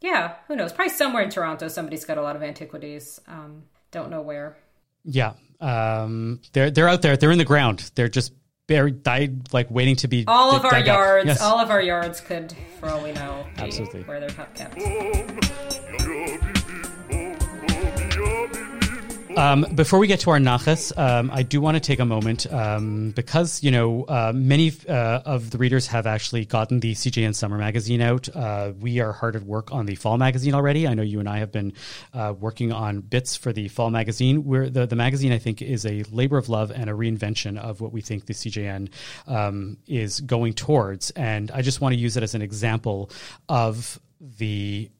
yeah 0.00 0.34
who 0.46 0.56
knows? 0.56 0.72
Probably 0.72 0.92
somewhere 0.92 1.22
in 1.22 1.30
toronto 1.30 1.68
somebody's 1.68 2.04
got 2.04 2.18
a 2.18 2.22
lot 2.22 2.36
of 2.36 2.42
antiquities. 2.42 3.18
Um 3.26 3.62
don't 3.90 4.10
know 4.10 4.20
where. 4.20 4.58
Yeah 5.04 5.32
um 5.60 6.40
they're 6.52 6.70
they're 6.70 6.88
out 6.88 7.00
there. 7.00 7.16
They're 7.16 7.32
in 7.32 7.38
the 7.38 7.44
ground. 7.44 7.90
They're 7.94 8.08
just 8.08 8.32
buried, 8.70 9.02
died, 9.02 9.52
like 9.52 9.68
waiting 9.68 9.96
to 9.96 10.06
be. 10.06 10.24
All 10.28 10.54
of 10.54 10.64
our 10.64 10.78
yards, 10.78 11.26
yes. 11.26 11.42
all 11.42 11.58
of 11.58 11.70
our 11.70 11.82
yards 11.82 12.20
could, 12.20 12.54
for 12.78 12.88
all 12.88 13.02
we 13.02 13.10
know, 13.12 13.44
absolutely 13.58 14.04
where 14.04 14.20
they're 14.20 14.30
kept. 14.30 15.76
Um, 19.36 19.64
before 19.74 19.98
we 19.98 20.06
get 20.06 20.20
to 20.20 20.30
our 20.30 20.38
nachas, 20.38 20.96
um, 20.98 21.30
I 21.32 21.42
do 21.42 21.60
want 21.60 21.76
to 21.76 21.80
take 21.80 22.00
a 22.00 22.04
moment 22.04 22.52
um, 22.52 23.10
because 23.12 23.62
you 23.62 23.70
know 23.70 24.04
uh, 24.04 24.32
many 24.34 24.72
uh, 24.88 25.20
of 25.24 25.50
the 25.50 25.58
readers 25.58 25.86
have 25.86 26.06
actually 26.06 26.44
gotten 26.44 26.80
the 26.80 26.94
CJN 26.94 27.34
Summer 27.34 27.56
Magazine 27.56 28.00
out. 28.00 28.28
Uh, 28.34 28.72
we 28.80 29.00
are 29.00 29.12
hard 29.12 29.36
at 29.36 29.42
work 29.42 29.72
on 29.72 29.86
the 29.86 29.94
Fall 29.94 30.18
Magazine 30.18 30.54
already. 30.54 30.86
I 30.88 30.94
know 30.94 31.02
you 31.02 31.20
and 31.20 31.28
I 31.28 31.38
have 31.38 31.52
been 31.52 31.72
uh, 32.12 32.34
working 32.38 32.72
on 32.72 33.00
bits 33.00 33.36
for 33.36 33.52
the 33.52 33.68
Fall 33.68 33.90
Magazine. 33.90 34.44
Where 34.44 34.68
the 34.68 34.86
the 34.86 34.96
magazine 34.96 35.32
I 35.32 35.38
think 35.38 35.62
is 35.62 35.86
a 35.86 36.02
labor 36.10 36.36
of 36.36 36.48
love 36.48 36.70
and 36.70 36.90
a 36.90 36.92
reinvention 36.92 37.56
of 37.56 37.80
what 37.80 37.92
we 37.92 38.00
think 38.00 38.26
the 38.26 38.34
CJN 38.34 38.90
um, 39.28 39.78
is 39.86 40.20
going 40.20 40.54
towards. 40.54 41.10
And 41.10 41.50
I 41.52 41.62
just 41.62 41.80
want 41.80 41.94
to 41.94 41.98
use 41.98 42.16
it 42.16 42.22
as 42.22 42.34
an 42.34 42.42
example 42.42 43.10
of 43.48 44.00
the 44.20 44.90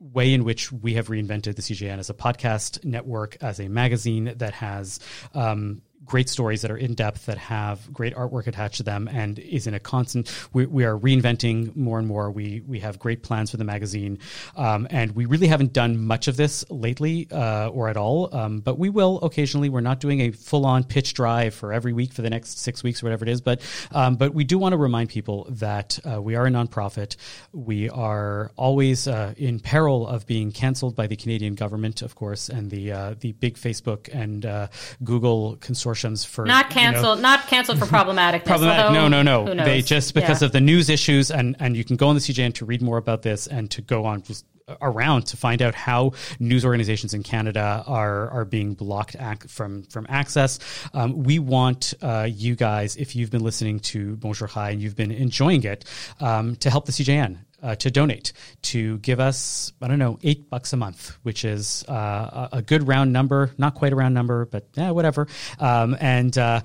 way 0.00 0.34
in 0.34 0.44
which 0.44 0.72
we 0.72 0.94
have 0.94 1.08
reinvented 1.08 1.56
the 1.56 1.62
CJN 1.62 1.98
as 1.98 2.10
a 2.10 2.14
podcast 2.14 2.84
network, 2.84 3.36
as 3.40 3.60
a 3.60 3.68
magazine 3.68 4.34
that 4.36 4.54
has 4.54 5.00
um, 5.34 5.82
great 6.04 6.28
stories 6.28 6.62
that 6.62 6.70
are 6.70 6.76
in 6.76 6.94
depth 6.94 7.26
that 7.26 7.38
have 7.38 7.92
great 7.92 8.14
artwork 8.14 8.46
attached 8.46 8.76
to 8.76 8.82
them 8.82 9.08
and 9.08 9.38
is 9.38 9.66
in 9.66 9.74
a 9.74 9.80
constant 9.80 10.30
we, 10.52 10.66
we 10.66 10.84
are 10.84 10.98
reinventing 10.98 11.74
more 11.76 11.98
and 11.98 12.06
more. 12.06 12.30
We 12.30 12.62
we 12.66 12.80
have 12.80 12.98
great 12.98 13.22
plans 13.22 13.50
for 13.50 13.56
the 13.56 13.64
magazine. 13.64 14.18
Um, 14.56 14.86
and 14.90 15.14
we 15.14 15.26
really 15.26 15.46
haven't 15.46 15.72
done 15.72 15.98
much 15.98 16.28
of 16.28 16.36
this 16.36 16.64
lately 16.70 17.28
uh, 17.30 17.68
or 17.68 17.88
at 17.88 17.96
all. 17.96 18.34
Um, 18.34 18.60
but 18.60 18.78
we 18.78 18.90
will 18.90 19.20
occasionally. 19.20 19.68
We're 19.68 19.80
not 19.80 20.00
doing 20.00 20.20
a 20.20 20.30
full-on 20.30 20.84
pitch 20.84 21.14
drive 21.14 21.54
for 21.54 21.72
every 21.72 21.92
week 21.92 22.12
for 22.12 22.22
the 22.22 22.30
next 22.30 22.58
six 22.58 22.82
weeks 22.82 23.02
or 23.02 23.06
whatever 23.06 23.24
it 23.24 23.30
is. 23.30 23.40
But 23.40 23.62
um, 23.92 24.16
but 24.16 24.34
we 24.34 24.44
do 24.44 24.58
want 24.58 24.72
to 24.72 24.76
remind 24.76 25.08
people 25.08 25.46
that 25.50 25.98
uh, 26.04 26.20
we 26.20 26.34
are 26.34 26.46
a 26.46 26.50
nonprofit. 26.50 27.16
We 27.52 27.88
are 27.90 28.52
always 28.56 29.08
uh, 29.08 29.34
in 29.36 29.60
peril 29.60 30.06
of 30.06 30.26
being 30.26 30.52
canceled 30.52 30.94
by 30.94 31.06
the 31.06 31.16
Canadian 31.16 31.54
government 31.54 32.02
of 32.02 32.14
course 32.14 32.48
and 32.48 32.70
the 32.70 32.92
uh, 32.92 33.14
the 33.20 33.32
big 33.32 33.56
Facebook 33.56 34.08
and 34.12 34.44
uh, 34.44 34.68
Google 35.02 35.56
consortium 35.56 35.93
consortiums 35.94 36.26
for 36.26 36.44
not 36.44 36.70
canceled, 36.70 37.18
you 37.18 37.22
know, 37.22 37.28
not 37.28 37.46
canceled 37.46 37.78
for 37.78 37.86
problematic. 37.96 38.44
problematic? 38.44 38.92
No, 38.92 39.08
no, 39.08 39.22
no. 39.22 39.64
They 39.64 39.82
just 39.82 40.14
because 40.14 40.42
yeah. 40.42 40.46
of 40.46 40.52
the 40.52 40.60
news 40.60 40.88
issues, 40.88 41.30
and 41.30 41.56
and 41.60 41.76
you 41.76 41.84
can 41.84 41.96
go 41.96 42.08
on 42.08 42.14
the 42.14 42.20
CJN 42.20 42.54
to 42.54 42.64
read 42.64 42.82
more 42.82 42.98
about 42.98 43.22
this 43.22 43.46
and 43.46 43.70
to 43.72 43.82
go 43.82 44.04
on 44.04 44.22
just 44.22 44.44
around 44.80 45.26
to 45.26 45.36
find 45.36 45.60
out 45.60 45.74
how 45.74 46.12
news 46.38 46.64
organizations 46.64 47.12
in 47.12 47.22
Canada 47.22 47.84
are 47.86 48.30
are 48.30 48.44
being 48.44 48.74
blocked 48.74 49.16
ac- 49.18 49.48
from 49.48 49.82
from 49.84 50.06
access. 50.08 50.58
Um, 50.92 51.22
we 51.22 51.38
want 51.38 51.94
uh, 52.02 52.28
you 52.30 52.54
guys, 52.56 52.96
if 52.96 53.14
you've 53.14 53.30
been 53.30 53.44
listening 53.44 53.80
to 53.80 54.16
Bonjour 54.16 54.48
Chai 54.48 54.70
and 54.70 54.80
you've 54.80 54.96
been 54.96 55.10
enjoying 55.10 55.64
it, 55.64 55.84
um, 56.20 56.56
to 56.56 56.70
help 56.70 56.86
the 56.86 56.92
CJN 56.92 57.38
uh, 57.64 57.74
to 57.76 57.90
donate, 57.90 58.32
to 58.62 58.98
give 58.98 59.18
us, 59.18 59.72
I 59.80 59.88
don't 59.88 59.98
know, 59.98 60.18
eight 60.22 60.50
bucks 60.50 60.72
a 60.72 60.76
month, 60.76 61.16
which 61.22 61.44
is 61.44 61.84
uh, 61.88 62.48
a 62.52 62.62
good 62.62 62.86
round 62.86 63.12
number, 63.12 63.52
not 63.56 63.74
quite 63.74 63.92
a 63.92 63.96
round 63.96 64.14
number, 64.14 64.44
but 64.44 64.68
yeah, 64.74 64.90
whatever. 64.90 65.26
Um, 65.58 65.96
and 65.98 66.36
uh, 66.36 66.60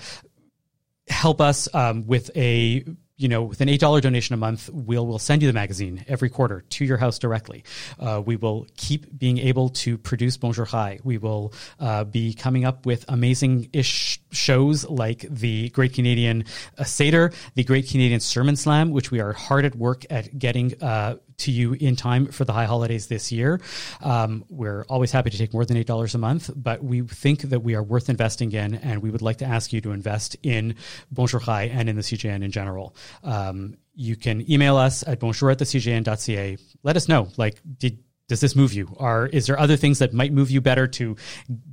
help 1.07 1.39
us 1.39 1.73
um, 1.73 2.05
with 2.05 2.29
a 2.35 2.83
you 3.19 3.27
know, 3.27 3.43
with 3.43 3.59
an 3.59 3.67
eight 3.67 3.81
dollar 3.81 3.99
donation 3.99 4.33
a 4.33 4.37
month, 4.37 4.69
we'll 4.71 5.05
we'll 5.05 5.19
send 5.19 5.41
you 5.41 5.49
the 5.49 5.53
magazine 5.53 6.05
every 6.07 6.29
quarter 6.29 6.61
to 6.61 6.85
your 6.85 6.95
house 6.95 7.19
directly. 7.19 7.65
Uh, 7.99 8.23
we 8.25 8.37
will 8.37 8.65
keep 8.77 9.05
being 9.19 9.37
able 9.39 9.67
to 9.69 9.97
produce 9.97 10.37
Bonjour 10.37 10.65
Chai. 10.65 10.99
We 11.03 11.17
will 11.17 11.53
uh, 11.81 12.05
be 12.05 12.33
coming 12.33 12.63
up 12.63 12.85
with 12.85 13.03
amazing 13.09 13.71
ish 13.73 14.21
shows 14.31 14.87
like 14.89 15.25
the 15.29 15.69
Great 15.69 15.93
Canadian 15.93 16.45
uh, 16.77 16.83
Seder, 16.83 17.31
the 17.55 17.63
Great 17.63 17.89
Canadian 17.89 18.19
Sermon 18.19 18.55
Slam, 18.55 18.91
which 18.91 19.11
we 19.11 19.19
are 19.19 19.33
hard 19.33 19.65
at 19.65 19.75
work 19.75 20.05
at 20.09 20.37
getting 20.37 20.81
uh, 20.81 21.17
to 21.37 21.51
you 21.51 21.73
in 21.73 21.95
time 21.95 22.27
for 22.27 22.45
the 22.45 22.53
high 22.53 22.65
holidays 22.65 23.07
this 23.07 23.31
year. 23.31 23.59
Um, 24.01 24.45
we're 24.49 24.83
always 24.85 25.11
happy 25.11 25.29
to 25.29 25.37
take 25.37 25.53
more 25.53 25.65
than 25.65 25.77
$8 25.77 26.15
a 26.15 26.17
month, 26.17 26.51
but 26.55 26.83
we 26.83 27.01
think 27.01 27.41
that 27.43 27.61
we 27.61 27.75
are 27.75 27.83
worth 27.83 28.09
investing 28.09 28.51
in, 28.51 28.75
and 28.75 29.01
we 29.01 29.09
would 29.09 29.21
like 29.21 29.37
to 29.37 29.45
ask 29.45 29.73
you 29.73 29.81
to 29.81 29.91
invest 29.91 30.35
in 30.43 30.75
Bonjour 31.11 31.39
Chai 31.39 31.63
and 31.63 31.89
in 31.89 31.95
the 31.95 32.01
CJN 32.01 32.43
in 32.43 32.51
general. 32.51 32.95
Um, 33.23 33.77
you 33.95 34.15
can 34.15 34.49
email 34.49 34.77
us 34.77 35.03
at 35.07 35.19
bonjour 35.19 35.49
at 35.49 35.59
the 35.59 35.65
CJN.ca. 35.65 36.57
Let 36.83 36.95
us 36.95 37.07
know, 37.09 37.29
like, 37.37 37.59
did 37.77 37.99
does 38.29 38.39
this 38.39 38.55
move 38.55 38.73
you? 38.73 38.95
Are 38.97 39.27
is 39.27 39.47
there 39.47 39.59
other 39.59 39.75
things 39.75 39.99
that 39.99 40.13
might 40.13 40.31
move 40.31 40.49
you 40.49 40.61
better 40.61 40.87
to 40.87 41.17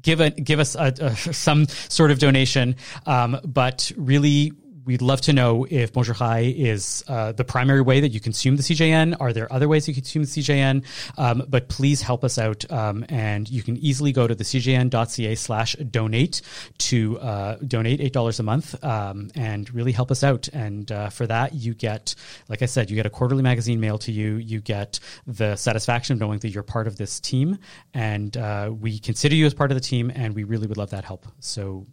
give 0.02 0.20
a, 0.20 0.30
give 0.30 0.58
us 0.58 0.74
a, 0.74 0.92
a, 1.00 1.14
some 1.14 1.66
sort 1.68 2.10
of 2.10 2.18
donation? 2.18 2.74
Um, 3.06 3.38
but 3.44 3.92
really, 3.96 4.52
we'd 4.86 5.02
love 5.02 5.20
to 5.22 5.32
know 5.32 5.66
if 5.68 5.92
Chai 5.92 6.54
is 6.56 7.04
uh, 7.08 7.32
the 7.32 7.44
primary 7.44 7.82
way 7.82 8.00
that 8.00 8.10
you 8.10 8.20
consume 8.20 8.56
the 8.56 8.62
CJN. 8.62 9.16
Are 9.20 9.32
there 9.32 9.52
other 9.52 9.68
ways 9.68 9.86
you 9.88 9.94
consume 9.94 10.22
the 10.22 10.28
CJN? 10.28 10.84
Um, 11.18 11.42
but 11.48 11.68
please 11.68 12.00
help 12.00 12.24
us 12.24 12.38
out. 12.38 12.70
Um, 12.70 13.04
and 13.08 13.50
you 13.50 13.62
can 13.62 13.76
easily 13.78 14.12
go 14.12 14.26
to 14.26 14.34
the 14.34 14.44
CJN.ca 14.44 15.34
slash 15.34 15.74
donate 15.74 16.40
to 16.78 17.18
uh, 17.18 17.56
donate 17.56 18.00
$8 18.00 18.40
a 18.40 18.42
month 18.42 18.84
um, 18.84 19.30
and 19.34 19.72
really 19.74 19.92
help 19.92 20.10
us 20.10 20.22
out. 20.22 20.48
And 20.48 20.90
uh, 20.90 21.10
for 21.10 21.26
that, 21.26 21.52
you 21.54 21.74
get, 21.74 22.14
like 22.48 22.62
I 22.62 22.66
said, 22.66 22.88
you 22.88 22.96
get 22.96 23.06
a 23.06 23.10
quarterly 23.10 23.42
magazine 23.42 23.80
mailed 23.80 24.02
to 24.02 24.12
you. 24.12 24.36
You 24.36 24.60
get 24.60 25.00
the 25.26 25.56
satisfaction 25.56 26.14
of 26.14 26.20
knowing 26.20 26.38
that 26.40 26.50
you're 26.50 26.62
part 26.62 26.86
of 26.86 26.96
this 26.96 27.18
team. 27.18 27.58
And 27.92 28.36
uh, 28.36 28.72
we 28.78 29.00
consider 29.00 29.34
you 29.34 29.46
as 29.46 29.54
part 29.54 29.72
of 29.72 29.74
the 29.74 29.80
team, 29.80 30.12
and 30.14 30.34
we 30.34 30.44
really 30.44 30.68
would 30.68 30.76
love 30.76 30.90
that 30.90 31.04
help. 31.04 31.26
So 31.40 31.86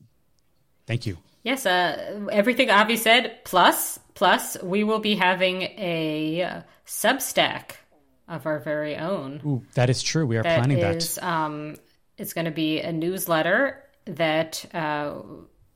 thank 0.85 1.07
you. 1.07 1.17
Yes, 1.43 1.65
uh, 1.65 2.27
everything 2.31 2.69
Avi 2.69 2.97
said. 2.97 3.43
Plus, 3.43 3.99
plus, 4.13 4.61
we 4.63 4.83
will 4.83 4.99
be 4.99 5.15
having 5.15 5.61
a 5.61 6.41
uh, 6.41 6.61
Substack 6.87 7.71
of 8.27 8.45
our 8.45 8.59
very 8.59 8.95
own. 8.95 9.41
Ooh, 9.45 9.63
that 9.75 9.89
is 9.89 10.01
true. 10.01 10.25
We 10.25 10.37
are 10.37 10.43
that 10.43 10.59
planning 10.59 10.79
is, 10.79 11.15
that. 11.15 11.23
Um, 11.23 11.75
it's 12.17 12.33
going 12.33 12.45
to 12.45 12.51
be 12.51 12.79
a 12.79 12.91
newsletter 12.93 13.83
that 14.05 14.65
uh, 14.73 15.15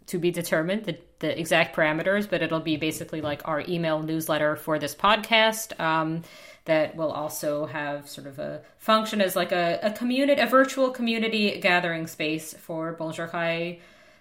to 0.07 0.17
be 0.17 0.31
determined 0.31 0.85
the, 0.85 0.97
the 1.19 1.37
exact 1.37 1.75
parameters, 1.75 2.29
but 2.29 2.41
it'll 2.41 2.61
be 2.61 2.77
basically 2.77 3.21
like 3.21 3.41
our 3.45 3.61
email 3.67 4.01
newsletter 4.01 4.55
for 4.55 4.79
this 4.79 4.95
podcast. 4.95 5.77
Um, 5.79 6.23
that 6.67 6.97
will 6.97 7.11
also 7.11 7.65
have 7.65 8.09
sort 8.09 8.27
of 8.27 8.39
a 8.39 8.61
function 8.77 9.21
as 9.21 9.37
like 9.37 9.53
a, 9.53 9.79
a 9.81 9.91
community, 9.91 10.41
a 10.41 10.45
virtual 10.45 10.91
community 10.91 11.61
gathering 11.61 12.07
space 12.07 12.53
for 12.53 12.91
Bonjour 12.91 13.31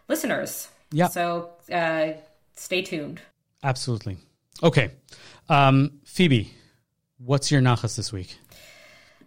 listeners. 0.09 0.69
Yeah. 0.93 1.09
So 1.09 1.51
uh, 1.73 2.13
stay 2.55 2.83
tuned. 2.83 3.21
Absolutely. 3.63 4.19
Okay. 4.63 4.93
Um, 5.49 6.01
Phoebe, 6.05 6.53
what's 7.19 7.51
your 7.51 7.61
nachas 7.61 7.97
this 7.97 8.13
week? 8.13 8.37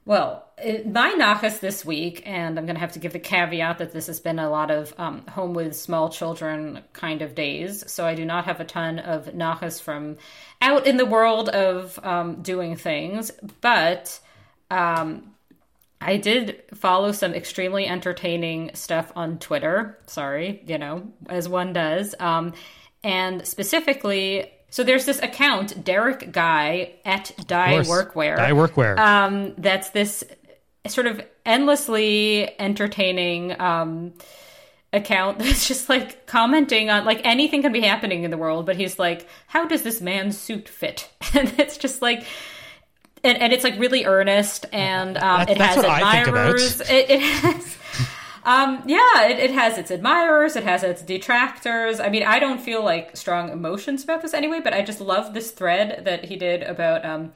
Well, 0.06 0.50
it, 0.58 0.92
my 0.92 1.14
nachas 1.20 1.60
this 1.60 1.86
week, 1.86 2.24
and 2.26 2.58
I'm 2.58 2.66
going 2.66 2.76
to 2.76 2.80
have 2.80 2.94
to 2.94 3.00
give 3.00 3.14
the 3.14 3.20
caveat 3.20 3.78
that 3.78 3.92
this 3.92 4.08
has 4.08 4.20
been 4.20 4.40
a 4.40 4.50
lot 4.50 4.72
of 4.72 4.94
um, 4.98 5.26
home 5.28 5.54
with 5.54 5.76
small 5.76 6.10
children 6.10 6.82
kind 6.94 7.22
of 7.22 7.36
days. 7.36 7.84
So 7.92 8.06
I 8.06 8.16
do 8.16 8.26
not 8.26 8.46
have 8.46 8.60
a 8.60 8.66
ton 8.66 8.98
of 8.98 9.28
nachas 9.28 9.80
from 9.80 10.18
out 10.62 10.88
in 10.88 10.98
the 10.98 11.06
world 11.06 11.50
of 11.50 12.00
um, 12.04 12.42
doing 12.42 12.76
things. 12.76 13.32
But 13.62 14.20
um, 14.72 15.36
I 16.02 16.18
did 16.18 16.64
follow 16.76 17.12
some 17.12 17.34
extremely 17.34 17.86
entertaining 17.86 18.72
stuff 18.74 19.12
on 19.16 19.38
Twitter. 19.38 19.98
Sorry, 20.08 20.64
you 20.66 20.78
know, 20.78 21.12
as 21.28 21.50
one 21.50 21.74
does. 21.74 22.16
Um, 22.20 22.54
and 23.04 23.46
specifically, 23.46 24.52
so 24.70 24.84
there's 24.84 25.06
this 25.06 25.22
account, 25.22 25.84
Derek 25.84 26.32
Guy 26.32 26.94
at 27.04 27.32
course. 27.48 27.90
Workwear. 27.90 28.38
Dye 28.38 28.52
Workwear. 28.52 28.98
Um, 28.98 29.54
that's 29.58 29.90
this 29.90 30.24
sort 30.88 31.08
of 31.08 31.22
endlessly 31.46 32.50
entertaining 32.60 33.60
um, 33.60 34.14
account 34.94 35.40
that's 35.40 35.68
just 35.68 35.90
like 35.90 36.26
commenting 36.28 36.90
on 36.90 37.04
like 37.04 37.22
anything 37.26 37.62
can 37.62 37.72
be 37.74 37.82
happening 37.82 38.24
in 38.24 38.32
the 38.32 38.38
world, 38.38 38.66
but 38.66 38.78
he's 38.78 39.00
like, 39.00 39.28
how 39.48 39.66
does 39.66 39.82
this 39.82 40.02
man's 40.02 40.38
suit 40.38 40.70
fit? 40.70 41.10
And 41.36 41.54
it's 41.60 41.78
just 41.78 42.02
like. 42.02 42.26
And, 43.24 43.38
and 43.38 43.52
it's 43.52 43.64
like 43.64 43.78
really 43.78 44.06
earnest, 44.06 44.66
and 44.72 45.18
um, 45.18 45.40
That- 45.40 45.50
it 45.50 45.58
has 45.58 45.76
what 45.76 45.86
I 45.86 46.12
think 46.14 46.28
about. 46.28 46.48
admirers. 46.48 46.82
It, 46.82 47.10
it 47.10 47.20
has, 47.22 47.78
um, 48.46 48.84
yeah, 48.86 49.24
it, 49.28 49.40
it 49.40 49.52
has 49.52 49.78
its 49.78 49.92
admirers, 49.92 50.56
it 50.56 50.64
has 50.64 50.84
its 50.84 51.02
detractors. 51.02 52.00
I 52.00 52.10
mean, 52.10 52.24
I 52.24 52.40
don't 52.40 52.62
feel 52.62 52.84
like 52.84 53.18
strong 53.18 53.50
emotions 53.50 54.04
about 54.04 54.22
this 54.22 54.34
anyway, 54.34 54.62
but 54.64 54.74
I 54.74 54.82
just 54.84 55.02
love 55.02 55.34
this 55.34 55.52
thread 55.52 56.06
that 56.06 56.26
he 56.26 56.38
did 56.38 56.64
about 56.64 57.04
um, 57.04 57.34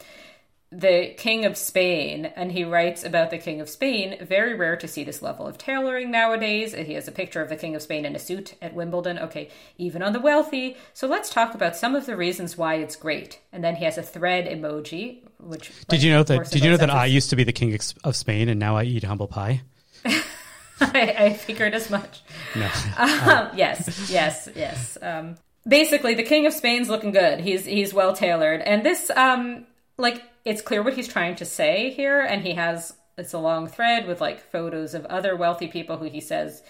the 0.80 1.14
King 1.18 1.46
of 1.46 1.56
Spain, 1.56 2.26
and 2.36 2.52
he 2.52 2.64
writes 2.64 3.04
about 3.04 3.30
the 3.30 3.38
King 3.38 3.62
of 3.62 3.70
Spain. 3.70 4.18
Very 4.22 4.56
rare 4.56 4.76
to 4.78 4.88
see 4.88 5.04
this 5.04 5.22
level 5.22 5.46
of 5.46 5.58
tailoring 5.58 6.10
nowadays. 6.10 6.74
He 6.74 6.94
has 6.94 7.08
a 7.08 7.12
picture 7.12 7.42
of 7.42 7.50
the 7.50 7.56
King 7.56 7.76
of 7.76 7.82
Spain 7.82 8.06
in 8.06 8.16
a 8.16 8.20
suit 8.20 8.56
at 8.62 8.74
Wimbledon. 8.74 9.20
Okay, 9.20 9.50
even 9.78 10.02
on 10.02 10.14
the 10.14 10.20
wealthy. 10.20 10.78
So 10.94 11.08
let's 11.08 11.30
talk 11.30 11.54
about 11.54 11.76
some 11.76 11.96
of 11.96 12.06
the 12.06 12.16
reasons 12.16 12.58
why 12.58 12.76
it's 12.76 12.96
great. 12.96 13.40
And 13.52 13.64
then 13.64 13.76
he 13.76 13.86
has 13.86 13.98
a 13.98 14.04
thread 14.04 14.46
emoji, 14.46 15.20
which 15.40 15.72
did 15.88 16.02
you 16.02 16.12
know 16.12 16.24
that? 16.24 16.50
Did 16.50 16.64
you 16.64 16.72
know 16.72 16.78
that 16.78 16.90
I 16.90 17.06
used 17.06 17.30
to 17.30 17.36
be 17.36 17.44
the 17.44 17.54
king 17.54 17.78
of 18.04 18.16
Spain 18.16 18.50
and 18.50 18.60
now 18.60 18.76
I 18.76 18.84
eat 18.84 19.04
humble 19.04 19.28
pie? 19.28 19.62
I, 20.06 21.16
I 21.18 21.34
figured 21.34 21.74
as 21.74 21.90
much. 21.90 22.22
No. 22.56 22.70
Um, 22.98 23.50
yes, 23.56 24.10
yes, 24.10 24.50
yes. 24.56 24.98
Um, 25.02 25.36
basically, 25.68 26.14
the 26.16 26.24
King 26.24 26.46
of 26.46 26.54
Spain's 26.54 26.90
looking 26.90 27.12
good. 27.12 27.40
He's 27.40 27.66
he's 27.66 27.94
well 27.94 28.14
tailored, 28.14 28.62
and 28.62 28.84
this 28.84 29.10
um 29.16 29.66
like 29.98 30.22
it's 30.46 30.62
clear 30.62 30.84
what 30.84 30.94
he's 30.94 31.08
trying 31.08 31.36
to 31.36 31.46
say 31.46 31.92
here, 31.92 32.22
and 32.22 32.44
he 32.44 32.54
has 32.54 32.96
it's 33.18 33.34
a 33.34 33.40
long 33.40 33.68
thread 33.68 34.08
with 34.08 34.22
like 34.22 34.52
photos 34.52 34.94
of 34.94 35.06
other 35.06 35.36
wealthy 35.36 35.68
people 35.68 35.98
who 35.98 36.06
he 36.06 36.20
says 36.20 36.64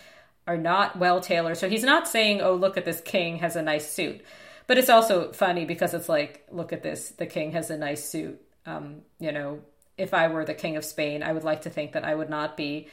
are 0.46 0.58
not 0.58 0.98
well 0.98 1.22
tailored. 1.22 1.58
So 1.58 1.70
he's 1.70 1.84
not 1.84 2.08
saying, 2.08 2.42
"Oh, 2.42 2.54
look 2.56 2.78
at 2.78 2.86
this 2.86 3.02
king 3.02 3.38
has 3.38 3.56
a 3.56 3.62
nice 3.62 3.90
suit," 3.90 4.22
but 4.68 4.78
it's 4.78 4.90
also 4.90 5.32
funny 5.32 5.66
because 5.66 5.94
it's 5.94 6.10
like, 6.10 6.46
"Look 6.52 6.74
at 6.74 6.84
this, 6.84 7.10
the 7.10 7.26
king 7.26 7.54
has 7.54 7.70
a 7.70 7.78
nice 7.78 8.04
suit." 8.04 8.42
Um, 8.66 9.02
you 9.20 9.32
know, 9.32 9.62
if 9.98 10.14
I 10.14 10.28
were 10.28 10.46
the 10.46 10.54
king 10.54 10.78
of 10.78 10.86
Spain, 10.86 11.24
I 11.24 11.34
would 11.34 11.44
like 11.44 11.62
to 11.64 11.70
think 11.70 11.94
that 11.94 12.06
I 12.06 12.16
would 12.16 12.30
not 12.30 12.58
be 12.58 12.88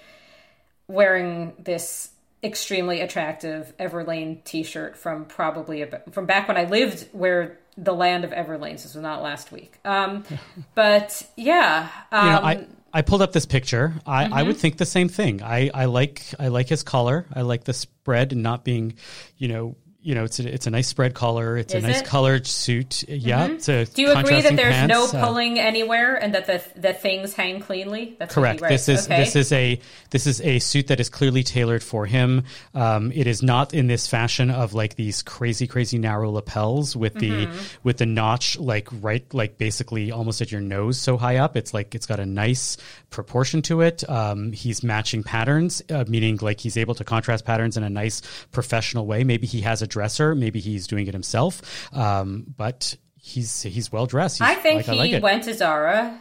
wearing 0.89 1.55
this 1.59 2.11
extremely 2.43 3.01
attractive 3.01 3.75
Everlane 3.79 4.43
t-shirt 4.45 4.97
from 4.97 5.27
probably 5.27 5.87
from 6.11 6.27
back 6.27 6.49
when 6.49 6.57
I 6.57 6.65
lived 6.65 7.09
where 7.13 7.60
the 7.77 7.95
land 7.95 8.25
of 8.25 8.31
Everlanes. 8.31 8.83
This 8.83 8.95
was 8.95 9.03
not 9.03 9.23
last 9.23 9.53
week. 9.53 9.79
Um, 9.85 10.25
but 10.75 11.23
yeah, 11.37 11.89
um, 12.13 12.27
you 12.27 12.33
know, 12.33 12.39
I, 12.39 12.67
I 12.93 13.03
pulled 13.03 13.23
up 13.23 13.33
this 13.33 13.47
picture. 13.47 13.95
I, 14.07 14.25
I 14.25 14.29
Mm-hmm. 14.29 14.47
would 14.49 14.57
think 14.57 14.77
the 14.79 14.87
same 14.87 15.09
thing. 15.09 15.43
I, 15.43 15.71
I 15.73 15.85
like 15.87 16.23
I 16.39 16.49
like 16.49 16.69
his 16.69 16.83
collar. 16.83 17.27
I 17.33 17.43
like 17.43 17.65
the 17.65 17.73
spread 17.73 18.33
and 18.33 18.43
not 18.43 18.65
being, 18.65 18.95
you 19.39 19.49
know, 19.49 19.77
you 20.03 20.15
know, 20.15 20.25
it's 20.25 20.41
a, 20.41 20.55
it's 20.55 20.67
a 20.67 20.71
nice 20.71 20.89
spread 20.89 21.13
collar. 21.15 21.57
It's 21.59 21.75
Is 21.75 21.85
a 21.85 21.87
nice 21.87 21.97
it? 21.97 22.05
Mm-hmm. 22.05 22.11
colored 22.11 22.47
suit. 22.47 23.05
Yeah. 23.09 23.47
It's 23.49 23.69
a 23.69 23.85
do 23.85 24.03
you 24.03 24.13
agree 24.13 24.41
that 24.41 24.57
there's 24.57 24.75
pants. 24.75 24.91
no 24.91 25.05
Uh, 25.05 25.27
pulling 25.27 25.59
anywhere 25.59 26.15
and 26.17 26.35
that 26.35 26.47
the 26.47 26.63
the 26.81 26.95
things 26.95 27.35
hang 27.35 27.61
cleanly? 27.61 28.17
That's 28.19 28.35
Correct. 28.35 28.61
This 28.63 28.89
is 28.89 29.07
okay. 29.07 29.19
this 29.23 29.37
is 29.37 29.53
a 29.53 29.79
this 30.11 30.27
is 30.27 30.41
a 30.41 30.59
suit 30.59 30.87
that 30.87 31.01
is 31.01 31.09
clearly 31.11 31.43
tailored 31.43 31.83
for 31.83 32.07
him. 32.07 32.45
Um, 32.75 33.13
it 33.13 33.27
is 33.27 33.43
not 33.43 33.75
in 33.75 33.89
this 33.89 34.07
fashion 34.07 34.51
of 34.51 34.73
like 34.73 34.95
these 34.97 35.23
crazy 35.23 35.67
crazy 35.67 35.99
narrow 35.99 36.31
lapels 36.31 36.97
with 36.97 37.15
the 37.15 37.31
Mm-hmm. 37.31 37.59
with 37.85 37.99
the 37.99 38.07
notch 38.07 38.59
like 38.59 38.89
right 39.03 39.25
like 39.35 39.57
basically 39.59 40.11
almost 40.13 40.41
at 40.41 40.51
your 40.51 40.61
nose 40.61 40.99
so 40.99 41.17
high 41.17 41.37
up. 41.37 41.57
It's 41.57 41.73
like 41.75 41.95
it's 41.95 42.07
got 42.07 42.21
a 42.21 42.27
nice 42.27 42.77
proportion 43.11 43.63
to 43.63 43.83
it. 43.83 44.09
Um, 44.09 44.53
he's 44.53 44.83
matching 44.83 45.23
patterns, 45.23 45.83
uh, 45.91 46.05
meaning 46.09 46.39
like 46.41 46.61
he's 46.61 46.77
able 46.77 46.95
to 46.95 47.05
contrast 47.05 47.45
patterns 47.45 47.77
in 47.77 47.83
a 47.83 47.91
nice 47.91 48.23
professional 48.53 49.07
way. 49.07 49.25
Maybe 49.25 49.47
he 49.47 49.61
has 49.63 49.83
a 49.83 49.87
dresser. 49.91 50.35
Maybe 50.35 50.61
he's 50.61 50.87
doing 50.87 51.07
it 51.07 51.13
himself. 51.13 51.61
Um, 51.95 52.47
but 52.57 52.97
he's 53.21 53.63
he's 53.63 53.93
well 53.93 54.07
dressed. 54.07 54.41
I 54.41 54.55
think 54.55 54.87
like, 54.87 54.87
he 54.87 54.93
I 54.93 55.15
like 55.15 55.23
went 55.23 55.45
to 55.45 55.55
Zara, 55.55 56.19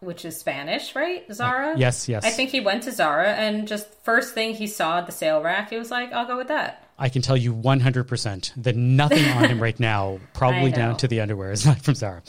which 0.00 0.24
is 0.24 0.38
Spanish, 0.38 0.94
right? 0.94 1.24
Zara. 1.32 1.76
yes, 1.78 2.08
yes. 2.08 2.24
I 2.24 2.30
think 2.30 2.50
he 2.50 2.60
went 2.60 2.82
to 2.84 2.92
Zara 2.92 3.32
and 3.32 3.66
just 3.66 3.86
first 4.04 4.34
thing 4.34 4.54
he 4.54 4.66
saw 4.66 4.98
at 4.98 5.06
the 5.06 5.12
sale 5.12 5.42
rack, 5.42 5.70
he 5.70 5.78
was 5.78 5.90
like, 5.90 6.12
"I'll 6.12 6.26
go 6.26 6.36
with 6.36 6.48
that." 6.48 6.84
I 7.00 7.08
can 7.08 7.22
tell 7.22 7.36
you 7.36 7.54
100% 7.54 8.54
that 8.64 8.74
nothing 8.74 9.24
on 9.24 9.44
him 9.44 9.62
right 9.62 9.78
now, 9.78 10.18
probably 10.34 10.72
down 10.72 10.96
to 10.96 11.06
the 11.06 11.20
underwear, 11.20 11.52
is 11.52 11.64
not 11.64 11.80
from 11.80 11.94
Zara. 11.94 12.22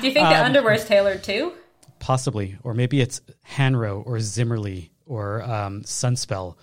Do 0.00 0.06
you 0.06 0.12
think 0.14 0.26
Um, 0.26 0.32
the 0.32 0.42
underwear 0.42 0.72
is 0.72 0.86
tailored 0.86 1.22
too? 1.22 1.52
Possibly. 1.98 2.56
Or 2.62 2.72
maybe 2.72 3.02
it's 3.02 3.20
Hanro 3.46 4.02
or 4.06 4.16
Zimmerli 4.16 4.88
or 5.04 5.42
um, 5.42 5.82
Sunspel. 5.82 6.56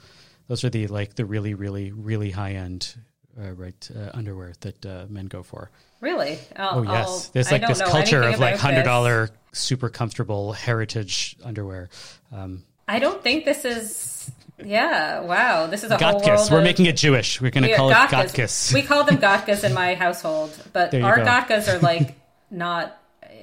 Those 0.47 0.63
are 0.63 0.71
the 0.71 0.87
like 0.87 1.13
the 1.13 1.25
really, 1.25 1.53
really, 1.53 1.91
really 1.91 2.31
high 2.31 2.53
end 2.53 2.95
uh, 3.41 3.51
right 3.53 3.89
uh, 3.95 4.09
underwear 4.13 4.53
that 4.61 4.85
uh, 4.85 5.05
men 5.09 5.25
go 5.27 5.43
for. 5.43 5.69
Really? 6.01 6.37
I'll, 6.55 6.79
Oh 6.79 6.83
yes, 6.83 7.07
I'll- 7.07 7.25
there's 7.33 7.51
like 7.51 7.67
this 7.67 7.81
culture 7.81 8.21
of 8.23 8.39
like 8.39 8.57
hundred 8.57 8.83
dollar 8.83 9.29
super 9.53 9.89
comfortable 9.89 10.53
heritage 10.53 11.35
underwear. 11.43 11.89
Um, 12.31 12.63
I 12.87 12.99
don't 12.99 13.21
think 13.23 13.45
this 13.45 13.63
is. 13.65 14.31
Yeah. 14.63 15.21
Wow. 15.21 15.67
This 15.67 15.83
is 15.83 15.91
a 15.91 15.97
whole 15.97 16.21
world. 16.21 16.51
We're 16.51 16.57
of- 16.59 16.63
making 16.63 16.85
it 16.85 16.95
Jewish. 16.97 17.41
We're 17.41 17.49
going 17.51 17.63
to 17.63 17.69
Yeah, 17.69 17.77
call 17.77 17.89
it. 17.89 17.93
Gotkas. 17.95 18.73
We 18.73 18.81
call 18.81 19.03
them 19.03 19.17
Gotkas 19.27 19.63
in 19.63 19.73
my 19.73 19.95
household, 19.95 20.51
but 20.73 20.93
our 20.93 21.17
go. 21.17 21.23
Gotkas 21.25 21.73
are 21.73 21.79
like 21.79 22.15
not 22.51 22.97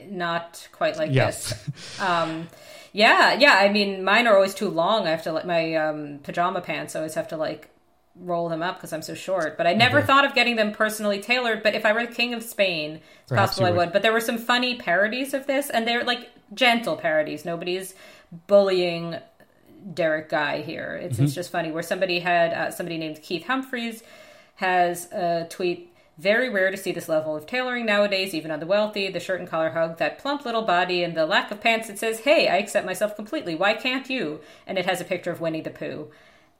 not 0.08 0.68
quite 0.72 0.96
like 0.96 1.10
Yeah. 1.12 1.26
this. 1.26 1.52
Um, 2.00 2.48
yeah, 2.92 3.34
yeah. 3.34 3.54
I 3.54 3.68
mean, 3.70 4.02
mine 4.04 4.26
are 4.26 4.34
always 4.34 4.54
too 4.54 4.68
long. 4.68 5.06
I 5.06 5.10
have 5.10 5.22
to 5.24 5.32
like 5.32 5.46
my 5.46 5.74
um, 5.76 6.20
pajama 6.22 6.60
pants. 6.60 6.94
I 6.94 7.00
always 7.00 7.14
have 7.14 7.28
to 7.28 7.36
like 7.36 7.70
roll 8.20 8.48
them 8.48 8.62
up 8.62 8.76
because 8.76 8.92
I'm 8.92 9.02
so 9.02 9.14
short. 9.14 9.56
But 9.56 9.66
I 9.66 9.72
never 9.74 10.02
thought 10.02 10.24
of 10.24 10.34
getting 10.34 10.56
them 10.56 10.72
personally 10.72 11.20
tailored. 11.20 11.62
But 11.62 11.74
if 11.74 11.84
I 11.86 11.92
were 11.92 12.06
the 12.06 12.12
king 12.12 12.34
of 12.34 12.42
Spain, 12.42 13.00
it's 13.22 13.28
Perhaps 13.30 13.52
possible 13.52 13.66
I 13.66 13.70
would. 13.70 13.76
would. 13.78 13.92
But 13.92 14.02
there 14.02 14.12
were 14.12 14.20
some 14.20 14.38
funny 14.38 14.76
parodies 14.76 15.32
of 15.34 15.46
this, 15.46 15.70
and 15.70 15.86
they're 15.88 16.04
like 16.04 16.30
gentle 16.54 16.96
parodies. 16.96 17.44
Nobody's 17.44 17.94
bullying 18.46 19.16
Derek 19.94 20.28
Guy 20.28 20.60
here. 20.62 20.98
It's, 21.02 21.14
Mm-hmm. 21.16 21.24
it's 21.24 21.34
just 21.34 21.50
funny 21.50 21.70
where 21.70 21.82
somebody 21.82 22.20
had 22.20 22.52
uh, 22.52 22.70
somebody 22.70 22.98
named 22.98 23.22
Keith 23.22 23.46
Humphreys 23.46 24.02
has 24.56 25.10
a 25.12 25.46
tweet 25.48 25.86
Very 26.18 26.50
rare 26.50 26.70
to 26.70 26.76
see 26.76 26.92
this 26.92 27.08
level 27.08 27.34
of 27.34 27.46
tailoring 27.46 27.86
nowadays, 27.86 28.34
even 28.34 28.50
on 28.50 28.60
the 28.60 28.66
wealthy. 28.66 29.08
The 29.10 29.20
shirt 29.20 29.40
and 29.40 29.48
collar 29.48 29.70
hug, 29.70 29.96
that 29.96 30.18
plump 30.18 30.44
little 30.44 30.60
body, 30.62 31.02
and 31.02 31.16
the 31.16 31.24
lack 31.24 31.50
of 31.50 31.62
pants 31.62 31.88
that 31.88 31.98
says, 31.98 32.20
Hey, 32.20 32.46
I 32.48 32.58
accept 32.58 32.84
myself 32.84 33.16
completely. 33.16 33.54
Why 33.54 33.72
can't 33.72 34.10
you? 34.10 34.40
And 34.66 34.76
it 34.76 34.84
has 34.84 35.00
a 35.00 35.04
picture 35.04 35.30
of 35.30 35.40
Winnie 35.40 35.62
the 35.62 35.70
Pooh. 35.70 36.08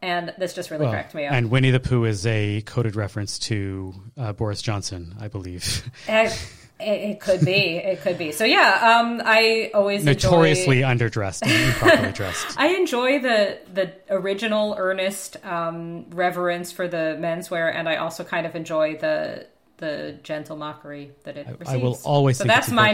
And 0.03 0.33
this 0.39 0.55
just 0.55 0.71
really 0.71 0.85
well, 0.85 0.93
cracked 0.93 1.15
me 1.15 1.27
up. 1.27 1.33
And 1.33 1.51
Winnie 1.51 1.71
the 1.71 1.81
Pooh 1.81 2.05
is 2.05 2.27
a 2.27 2.63
coded 2.63 2.97
reference 2.97 3.39
to 3.41 3.95
uh, 4.17 4.33
Boris 4.33 4.63
Johnson, 4.63 5.15
I 5.21 5.29
believe. 5.29 5.91
It, 6.83 7.11
it, 7.11 7.21
could 7.21 7.45
be. 7.45 7.77
It 7.77 8.01
could 8.01 8.17
be. 8.17 8.33
So 8.33 8.45
yeah, 8.45 8.99
um, 8.99 9.21
I 9.23 9.71
always 9.75 10.03
notoriously 10.03 10.81
enjoy... 10.81 11.09
underdressed 11.09 11.43
and 11.43 11.53
improperly 11.53 12.13
dressed. 12.15 12.59
I 12.59 12.69
enjoy 12.69 13.19
the 13.19 13.59
the 13.75 13.93
original 14.09 14.75
earnest 14.79 15.37
um, 15.45 16.09
reverence 16.09 16.73
for 16.73 16.89
the 16.89 17.19
menswear, 17.21 17.71
and 17.71 17.87
I 17.87 17.97
also 17.97 18.25
kind 18.25 18.47
of 18.47 18.57
enjoy 18.57 18.97
the 18.97 19.47
the 19.77 20.19
gentle 20.23 20.57
mockery 20.57 21.13
that 21.25 21.37
it 21.37 21.47
receives. 21.59 21.69
I 21.69 21.77
will 21.77 21.99
always. 22.05 22.39
So 22.39 22.45
that's 22.45 22.71
my 22.71 22.93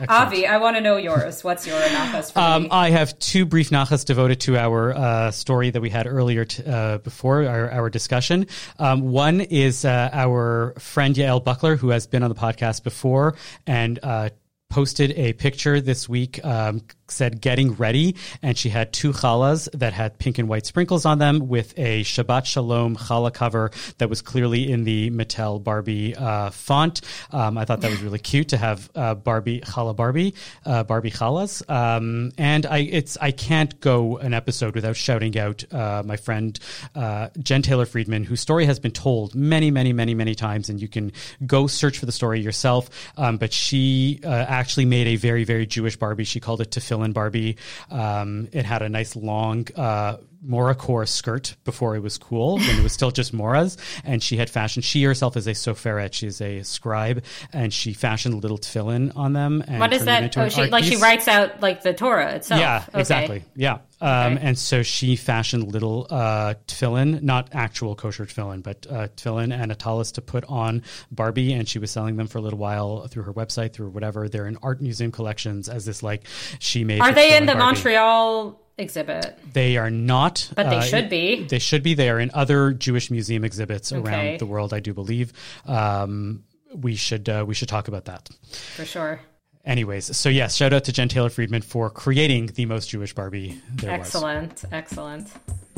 nachas. 0.00 0.26
Avi, 0.26 0.46
I 0.46 0.58
want 0.58 0.76
to 0.76 0.80
know 0.80 0.96
yours. 0.96 1.44
What's 1.44 1.66
your 1.66 1.78
nachas 1.80 2.36
um, 2.36 2.68
I 2.70 2.90
have 2.90 3.18
two 3.18 3.44
brief 3.46 3.70
nachas 3.70 4.04
devoted 4.04 4.40
to 4.40 4.56
our 4.56 4.92
uh, 4.92 5.30
story 5.30 5.70
that 5.70 5.80
we 5.80 5.90
had 5.90 6.06
earlier 6.06 6.44
t- 6.44 6.62
uh, 6.64 6.98
before 6.98 7.44
our, 7.44 7.70
our 7.70 7.90
discussion. 7.90 8.46
Um, 8.78 9.02
one 9.02 9.40
is 9.40 9.84
uh, 9.84 10.10
our 10.12 10.74
friend 10.78 11.14
Yael 11.14 11.42
Buechler, 11.42 11.76
who 11.78 11.90
has 11.90 12.06
been 12.06 12.22
on 12.22 12.28
the 12.28 12.34
podcast 12.34 12.82
before 12.82 13.36
and 13.66 13.98
uh, 14.02 14.30
posted 14.70 15.12
a 15.12 15.32
picture 15.34 15.80
this 15.80 16.08
week 16.08 16.42
um, 16.44 16.82
said 17.10 17.40
getting 17.40 17.74
ready 17.74 18.16
and 18.42 18.56
she 18.56 18.68
had 18.68 18.92
two 18.92 19.12
challahs 19.12 19.68
that 19.72 19.92
had 19.92 20.18
pink 20.18 20.38
and 20.38 20.48
white 20.48 20.66
sprinkles 20.66 21.04
on 21.04 21.18
them 21.18 21.48
with 21.48 21.78
a 21.78 22.02
Shabbat 22.02 22.46
Shalom 22.46 22.96
challah 22.96 23.32
cover 23.32 23.70
that 23.98 24.08
was 24.08 24.22
clearly 24.22 24.70
in 24.70 24.84
the 24.84 25.10
Mattel 25.10 25.62
Barbie 25.62 26.14
uh, 26.16 26.50
font. 26.50 27.00
Um, 27.30 27.58
I 27.58 27.64
thought 27.64 27.80
that 27.80 27.90
was 27.90 28.02
really 28.02 28.18
cute 28.18 28.48
to 28.48 28.56
have 28.56 28.90
uh, 28.94 29.14
Barbie 29.14 29.60
challah 29.60 29.96
Barbie 29.96 30.34
uh, 30.64 30.84
Barbie 30.84 31.10
challahs. 31.10 31.68
Um, 31.70 32.32
and 32.38 32.66
I 32.66 32.78
it's 32.78 33.16
I 33.20 33.30
can't 33.30 33.78
go 33.80 34.18
an 34.18 34.34
episode 34.34 34.74
without 34.74 34.96
shouting 34.96 35.38
out 35.38 35.64
uh, 35.72 36.02
my 36.04 36.16
friend 36.16 36.58
uh, 36.94 37.28
Jen 37.38 37.62
Taylor 37.62 37.86
Friedman, 37.86 38.24
whose 38.24 38.40
story 38.40 38.66
has 38.66 38.78
been 38.78 38.92
told 38.92 39.34
many 39.34 39.70
many 39.70 39.92
many 39.92 40.14
many 40.14 40.34
times, 40.34 40.68
and 40.68 40.80
you 40.80 40.88
can 40.88 41.12
go 41.46 41.66
search 41.66 41.98
for 41.98 42.06
the 42.06 42.12
story 42.12 42.40
yourself. 42.40 42.90
Um, 43.16 43.36
but 43.36 43.52
she 43.52 44.20
uh, 44.24 44.28
actually 44.28 44.84
made 44.84 45.06
a 45.06 45.16
very, 45.16 45.44
very 45.44 45.66
Jewish 45.66 45.96
Barbie. 45.96 46.24
She 46.24 46.40
called 46.40 46.60
it 46.60 46.70
Tefillin 47.00 47.12
Barbie. 47.12 47.56
Um, 47.90 48.48
it 48.52 48.64
had 48.64 48.82
a 48.82 48.88
nice 48.88 49.16
long 49.16 49.66
uh, 49.76 50.18
Moracore 50.46 51.06
skirt 51.06 51.56
before 51.64 51.96
it 51.96 52.00
was 52.00 52.18
cool, 52.18 52.56
when 52.56 52.78
it 52.78 52.82
was 52.82 52.92
still 52.92 53.10
just 53.10 53.32
Moras. 53.32 53.76
And 54.04 54.22
she 54.22 54.36
had 54.36 54.48
fashioned, 54.48 54.84
she 54.84 55.02
herself 55.02 55.36
is 55.36 55.46
a 55.46 55.52
soferet, 55.52 56.12
she's 56.12 56.40
a 56.40 56.62
scribe, 56.62 57.24
and 57.52 57.72
she 57.72 57.92
fashioned 57.92 58.42
little 58.42 58.58
tefillin 58.58 59.16
on 59.16 59.32
them. 59.32 59.62
And 59.66 59.80
what 59.80 59.92
is 59.92 60.04
that? 60.04 60.36
Oh, 60.36 60.48
she, 60.48 60.66
like 60.66 60.84
piece. 60.84 60.94
she 60.94 61.02
writes 61.02 61.28
out 61.28 61.60
like 61.60 61.82
the 61.82 61.92
Torah 61.92 62.34
itself. 62.34 62.60
Yeah, 62.60 62.84
okay. 62.88 63.00
exactly. 63.00 63.44
Yeah. 63.54 63.78
Um, 64.02 64.34
okay. 64.34 64.46
And 64.46 64.58
so 64.58 64.82
she 64.82 65.16
fashioned 65.16 65.70
little 65.72 66.06
uh, 66.08 66.54
tefillin, 66.66 67.22
not 67.22 67.50
actual 67.52 67.94
kosher 67.94 68.24
tefillin, 68.24 68.62
but 68.62 68.86
uh, 68.88 69.08
tefillin 69.08 69.52
and 69.52 69.70
a 69.70 69.74
tallis 69.74 70.12
to 70.12 70.22
put 70.22 70.44
on 70.46 70.82
Barbie. 71.10 71.52
And 71.52 71.68
she 71.68 71.78
was 71.78 71.90
selling 71.90 72.16
them 72.16 72.26
for 72.26 72.38
a 72.38 72.40
little 72.40 72.58
while 72.58 73.06
through 73.08 73.24
her 73.24 73.34
website, 73.34 73.74
through 73.74 73.90
whatever. 73.90 74.28
They're 74.28 74.46
in 74.46 74.56
art 74.62 74.80
museum 74.80 75.12
collections 75.12 75.68
as 75.68 75.84
this 75.84 76.02
like 76.02 76.26
she 76.58 76.82
made. 76.84 77.00
Are 77.00 77.12
they 77.12 77.36
in 77.36 77.44
the 77.44 77.52
Barbie. 77.52 77.64
Montreal 77.64 78.59
exhibit. 78.80 79.38
They 79.52 79.76
are 79.76 79.90
not. 79.90 80.50
But 80.56 80.70
they 80.70 80.78
uh, 80.78 80.82
should 80.82 81.08
be. 81.08 81.44
They 81.44 81.58
should 81.58 81.82
be. 81.82 81.94
They 81.94 82.10
are 82.10 82.18
in 82.18 82.30
other 82.34 82.72
Jewish 82.72 83.10
museum 83.10 83.44
exhibits 83.44 83.92
okay. 83.92 84.08
around 84.08 84.40
the 84.40 84.46
world, 84.46 84.72
I 84.72 84.80
do 84.80 84.94
believe. 84.94 85.32
Um, 85.66 86.44
we 86.74 86.96
should 86.96 87.28
uh, 87.28 87.44
we 87.46 87.54
should 87.54 87.68
talk 87.68 87.88
about 87.88 88.06
that 88.06 88.28
for 88.76 88.84
sure. 88.84 89.20
Anyways, 89.64 90.16
so 90.16 90.30
yes, 90.30 90.56
shout 90.56 90.72
out 90.72 90.84
to 90.84 90.92
Jen 90.92 91.08
Taylor 91.08 91.28
Friedman 91.28 91.60
for 91.60 91.90
creating 91.90 92.46
the 92.46 92.64
most 92.64 92.88
Jewish 92.88 93.14
Barbie 93.14 93.60
there 93.74 93.90
excellent, 93.90 94.52
was. 94.54 94.64
Excellent, 94.72 95.28
excellent. 95.32 95.69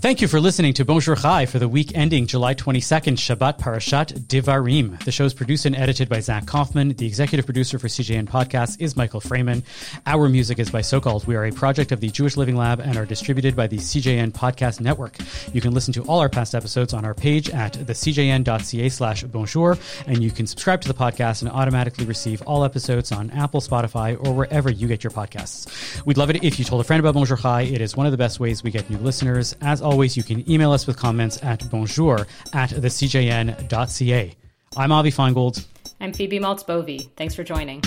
Thank 0.00 0.22
you 0.22 0.28
for 0.28 0.40
listening 0.40 0.72
to 0.74 0.84
Bonjour 0.86 1.14
Chai 1.14 1.44
for 1.44 1.58
the 1.58 1.68
week 1.68 1.94
ending 1.94 2.26
July 2.26 2.54
22nd, 2.54 3.18
Shabbat 3.18 3.58
Parashat 3.58 4.18
Devarim. 4.28 4.98
The 5.04 5.12
show 5.12 5.26
is 5.26 5.34
produced 5.34 5.66
and 5.66 5.76
edited 5.76 6.08
by 6.08 6.20
Zach 6.20 6.46
Kauffman. 6.46 6.94
The 6.94 7.06
executive 7.06 7.44
producer 7.44 7.78
for 7.78 7.86
CJN 7.88 8.26
Podcasts 8.26 8.80
is 8.80 8.96
Michael 8.96 9.20
Fraiman. 9.20 9.62
Our 10.06 10.30
music 10.30 10.58
is 10.58 10.70
by 10.70 10.80
Socalled. 10.80 11.26
We 11.26 11.36
are 11.36 11.44
a 11.44 11.52
project 11.52 11.92
of 11.92 12.00
the 12.00 12.08
Jewish 12.08 12.38
Learning 12.38 12.56
Lab 12.56 12.80
and 12.80 12.96
are 12.96 13.04
distributed 13.04 13.54
by 13.54 13.66
the 13.66 13.76
CJN 13.76 14.32
Podcast 14.32 14.80
Network. 14.80 15.18
You 15.52 15.60
can 15.60 15.74
listen 15.74 15.92
to 15.92 16.02
all 16.04 16.20
our 16.20 16.30
past 16.30 16.54
episodes 16.54 16.94
on 16.94 17.04
our 17.04 17.12
page 17.12 17.50
at 17.50 17.74
thecjn.ca 17.74 18.88
slash 18.88 19.22
bonjour, 19.24 19.76
and 20.06 20.22
you 20.22 20.30
can 20.30 20.46
subscribe 20.46 20.80
to 20.80 20.88
the 20.88 20.94
podcast 20.94 21.42
and 21.42 21.50
automatically 21.50 22.06
receive 22.06 22.40
all 22.46 22.64
episodes 22.64 23.12
on 23.12 23.30
Apple, 23.32 23.60
Spotify, 23.60 24.16
or 24.26 24.32
wherever 24.32 24.70
you 24.70 24.88
get 24.88 25.04
your 25.04 25.10
podcasts. 25.10 26.02
We'd 26.06 26.16
love 26.16 26.30
it 26.30 26.42
if 26.42 26.58
you 26.58 26.64
told 26.64 26.80
a 26.80 26.84
friend 26.84 27.00
about 27.00 27.12
Bonjour 27.12 27.36
Chai. 27.36 27.62
It 27.64 27.82
is 27.82 27.98
one 27.98 28.06
of 28.06 28.12
the 28.12 28.18
best 28.18 28.40
ways 28.40 28.62
we 28.62 28.70
get 28.70 28.88
new 28.88 28.96
listeners. 28.96 29.54
As 29.60 29.82
always, 29.90 30.16
you 30.16 30.22
can 30.22 30.48
email 30.48 30.72
us 30.72 30.86
with 30.86 30.96
comments 30.96 31.42
at 31.42 31.68
bonjour 31.70 32.26
at 32.52 32.70
thecjn.ca. 32.70 34.36
I'm 34.76 34.92
Avi 34.92 35.10
Finegold. 35.10 35.66
I'm 36.00 36.12
Phoebe 36.12 36.38
Maltz 36.38 36.64
Bovy. 36.64 37.10
Thanks 37.16 37.34
for 37.34 37.42
joining. 37.42 37.82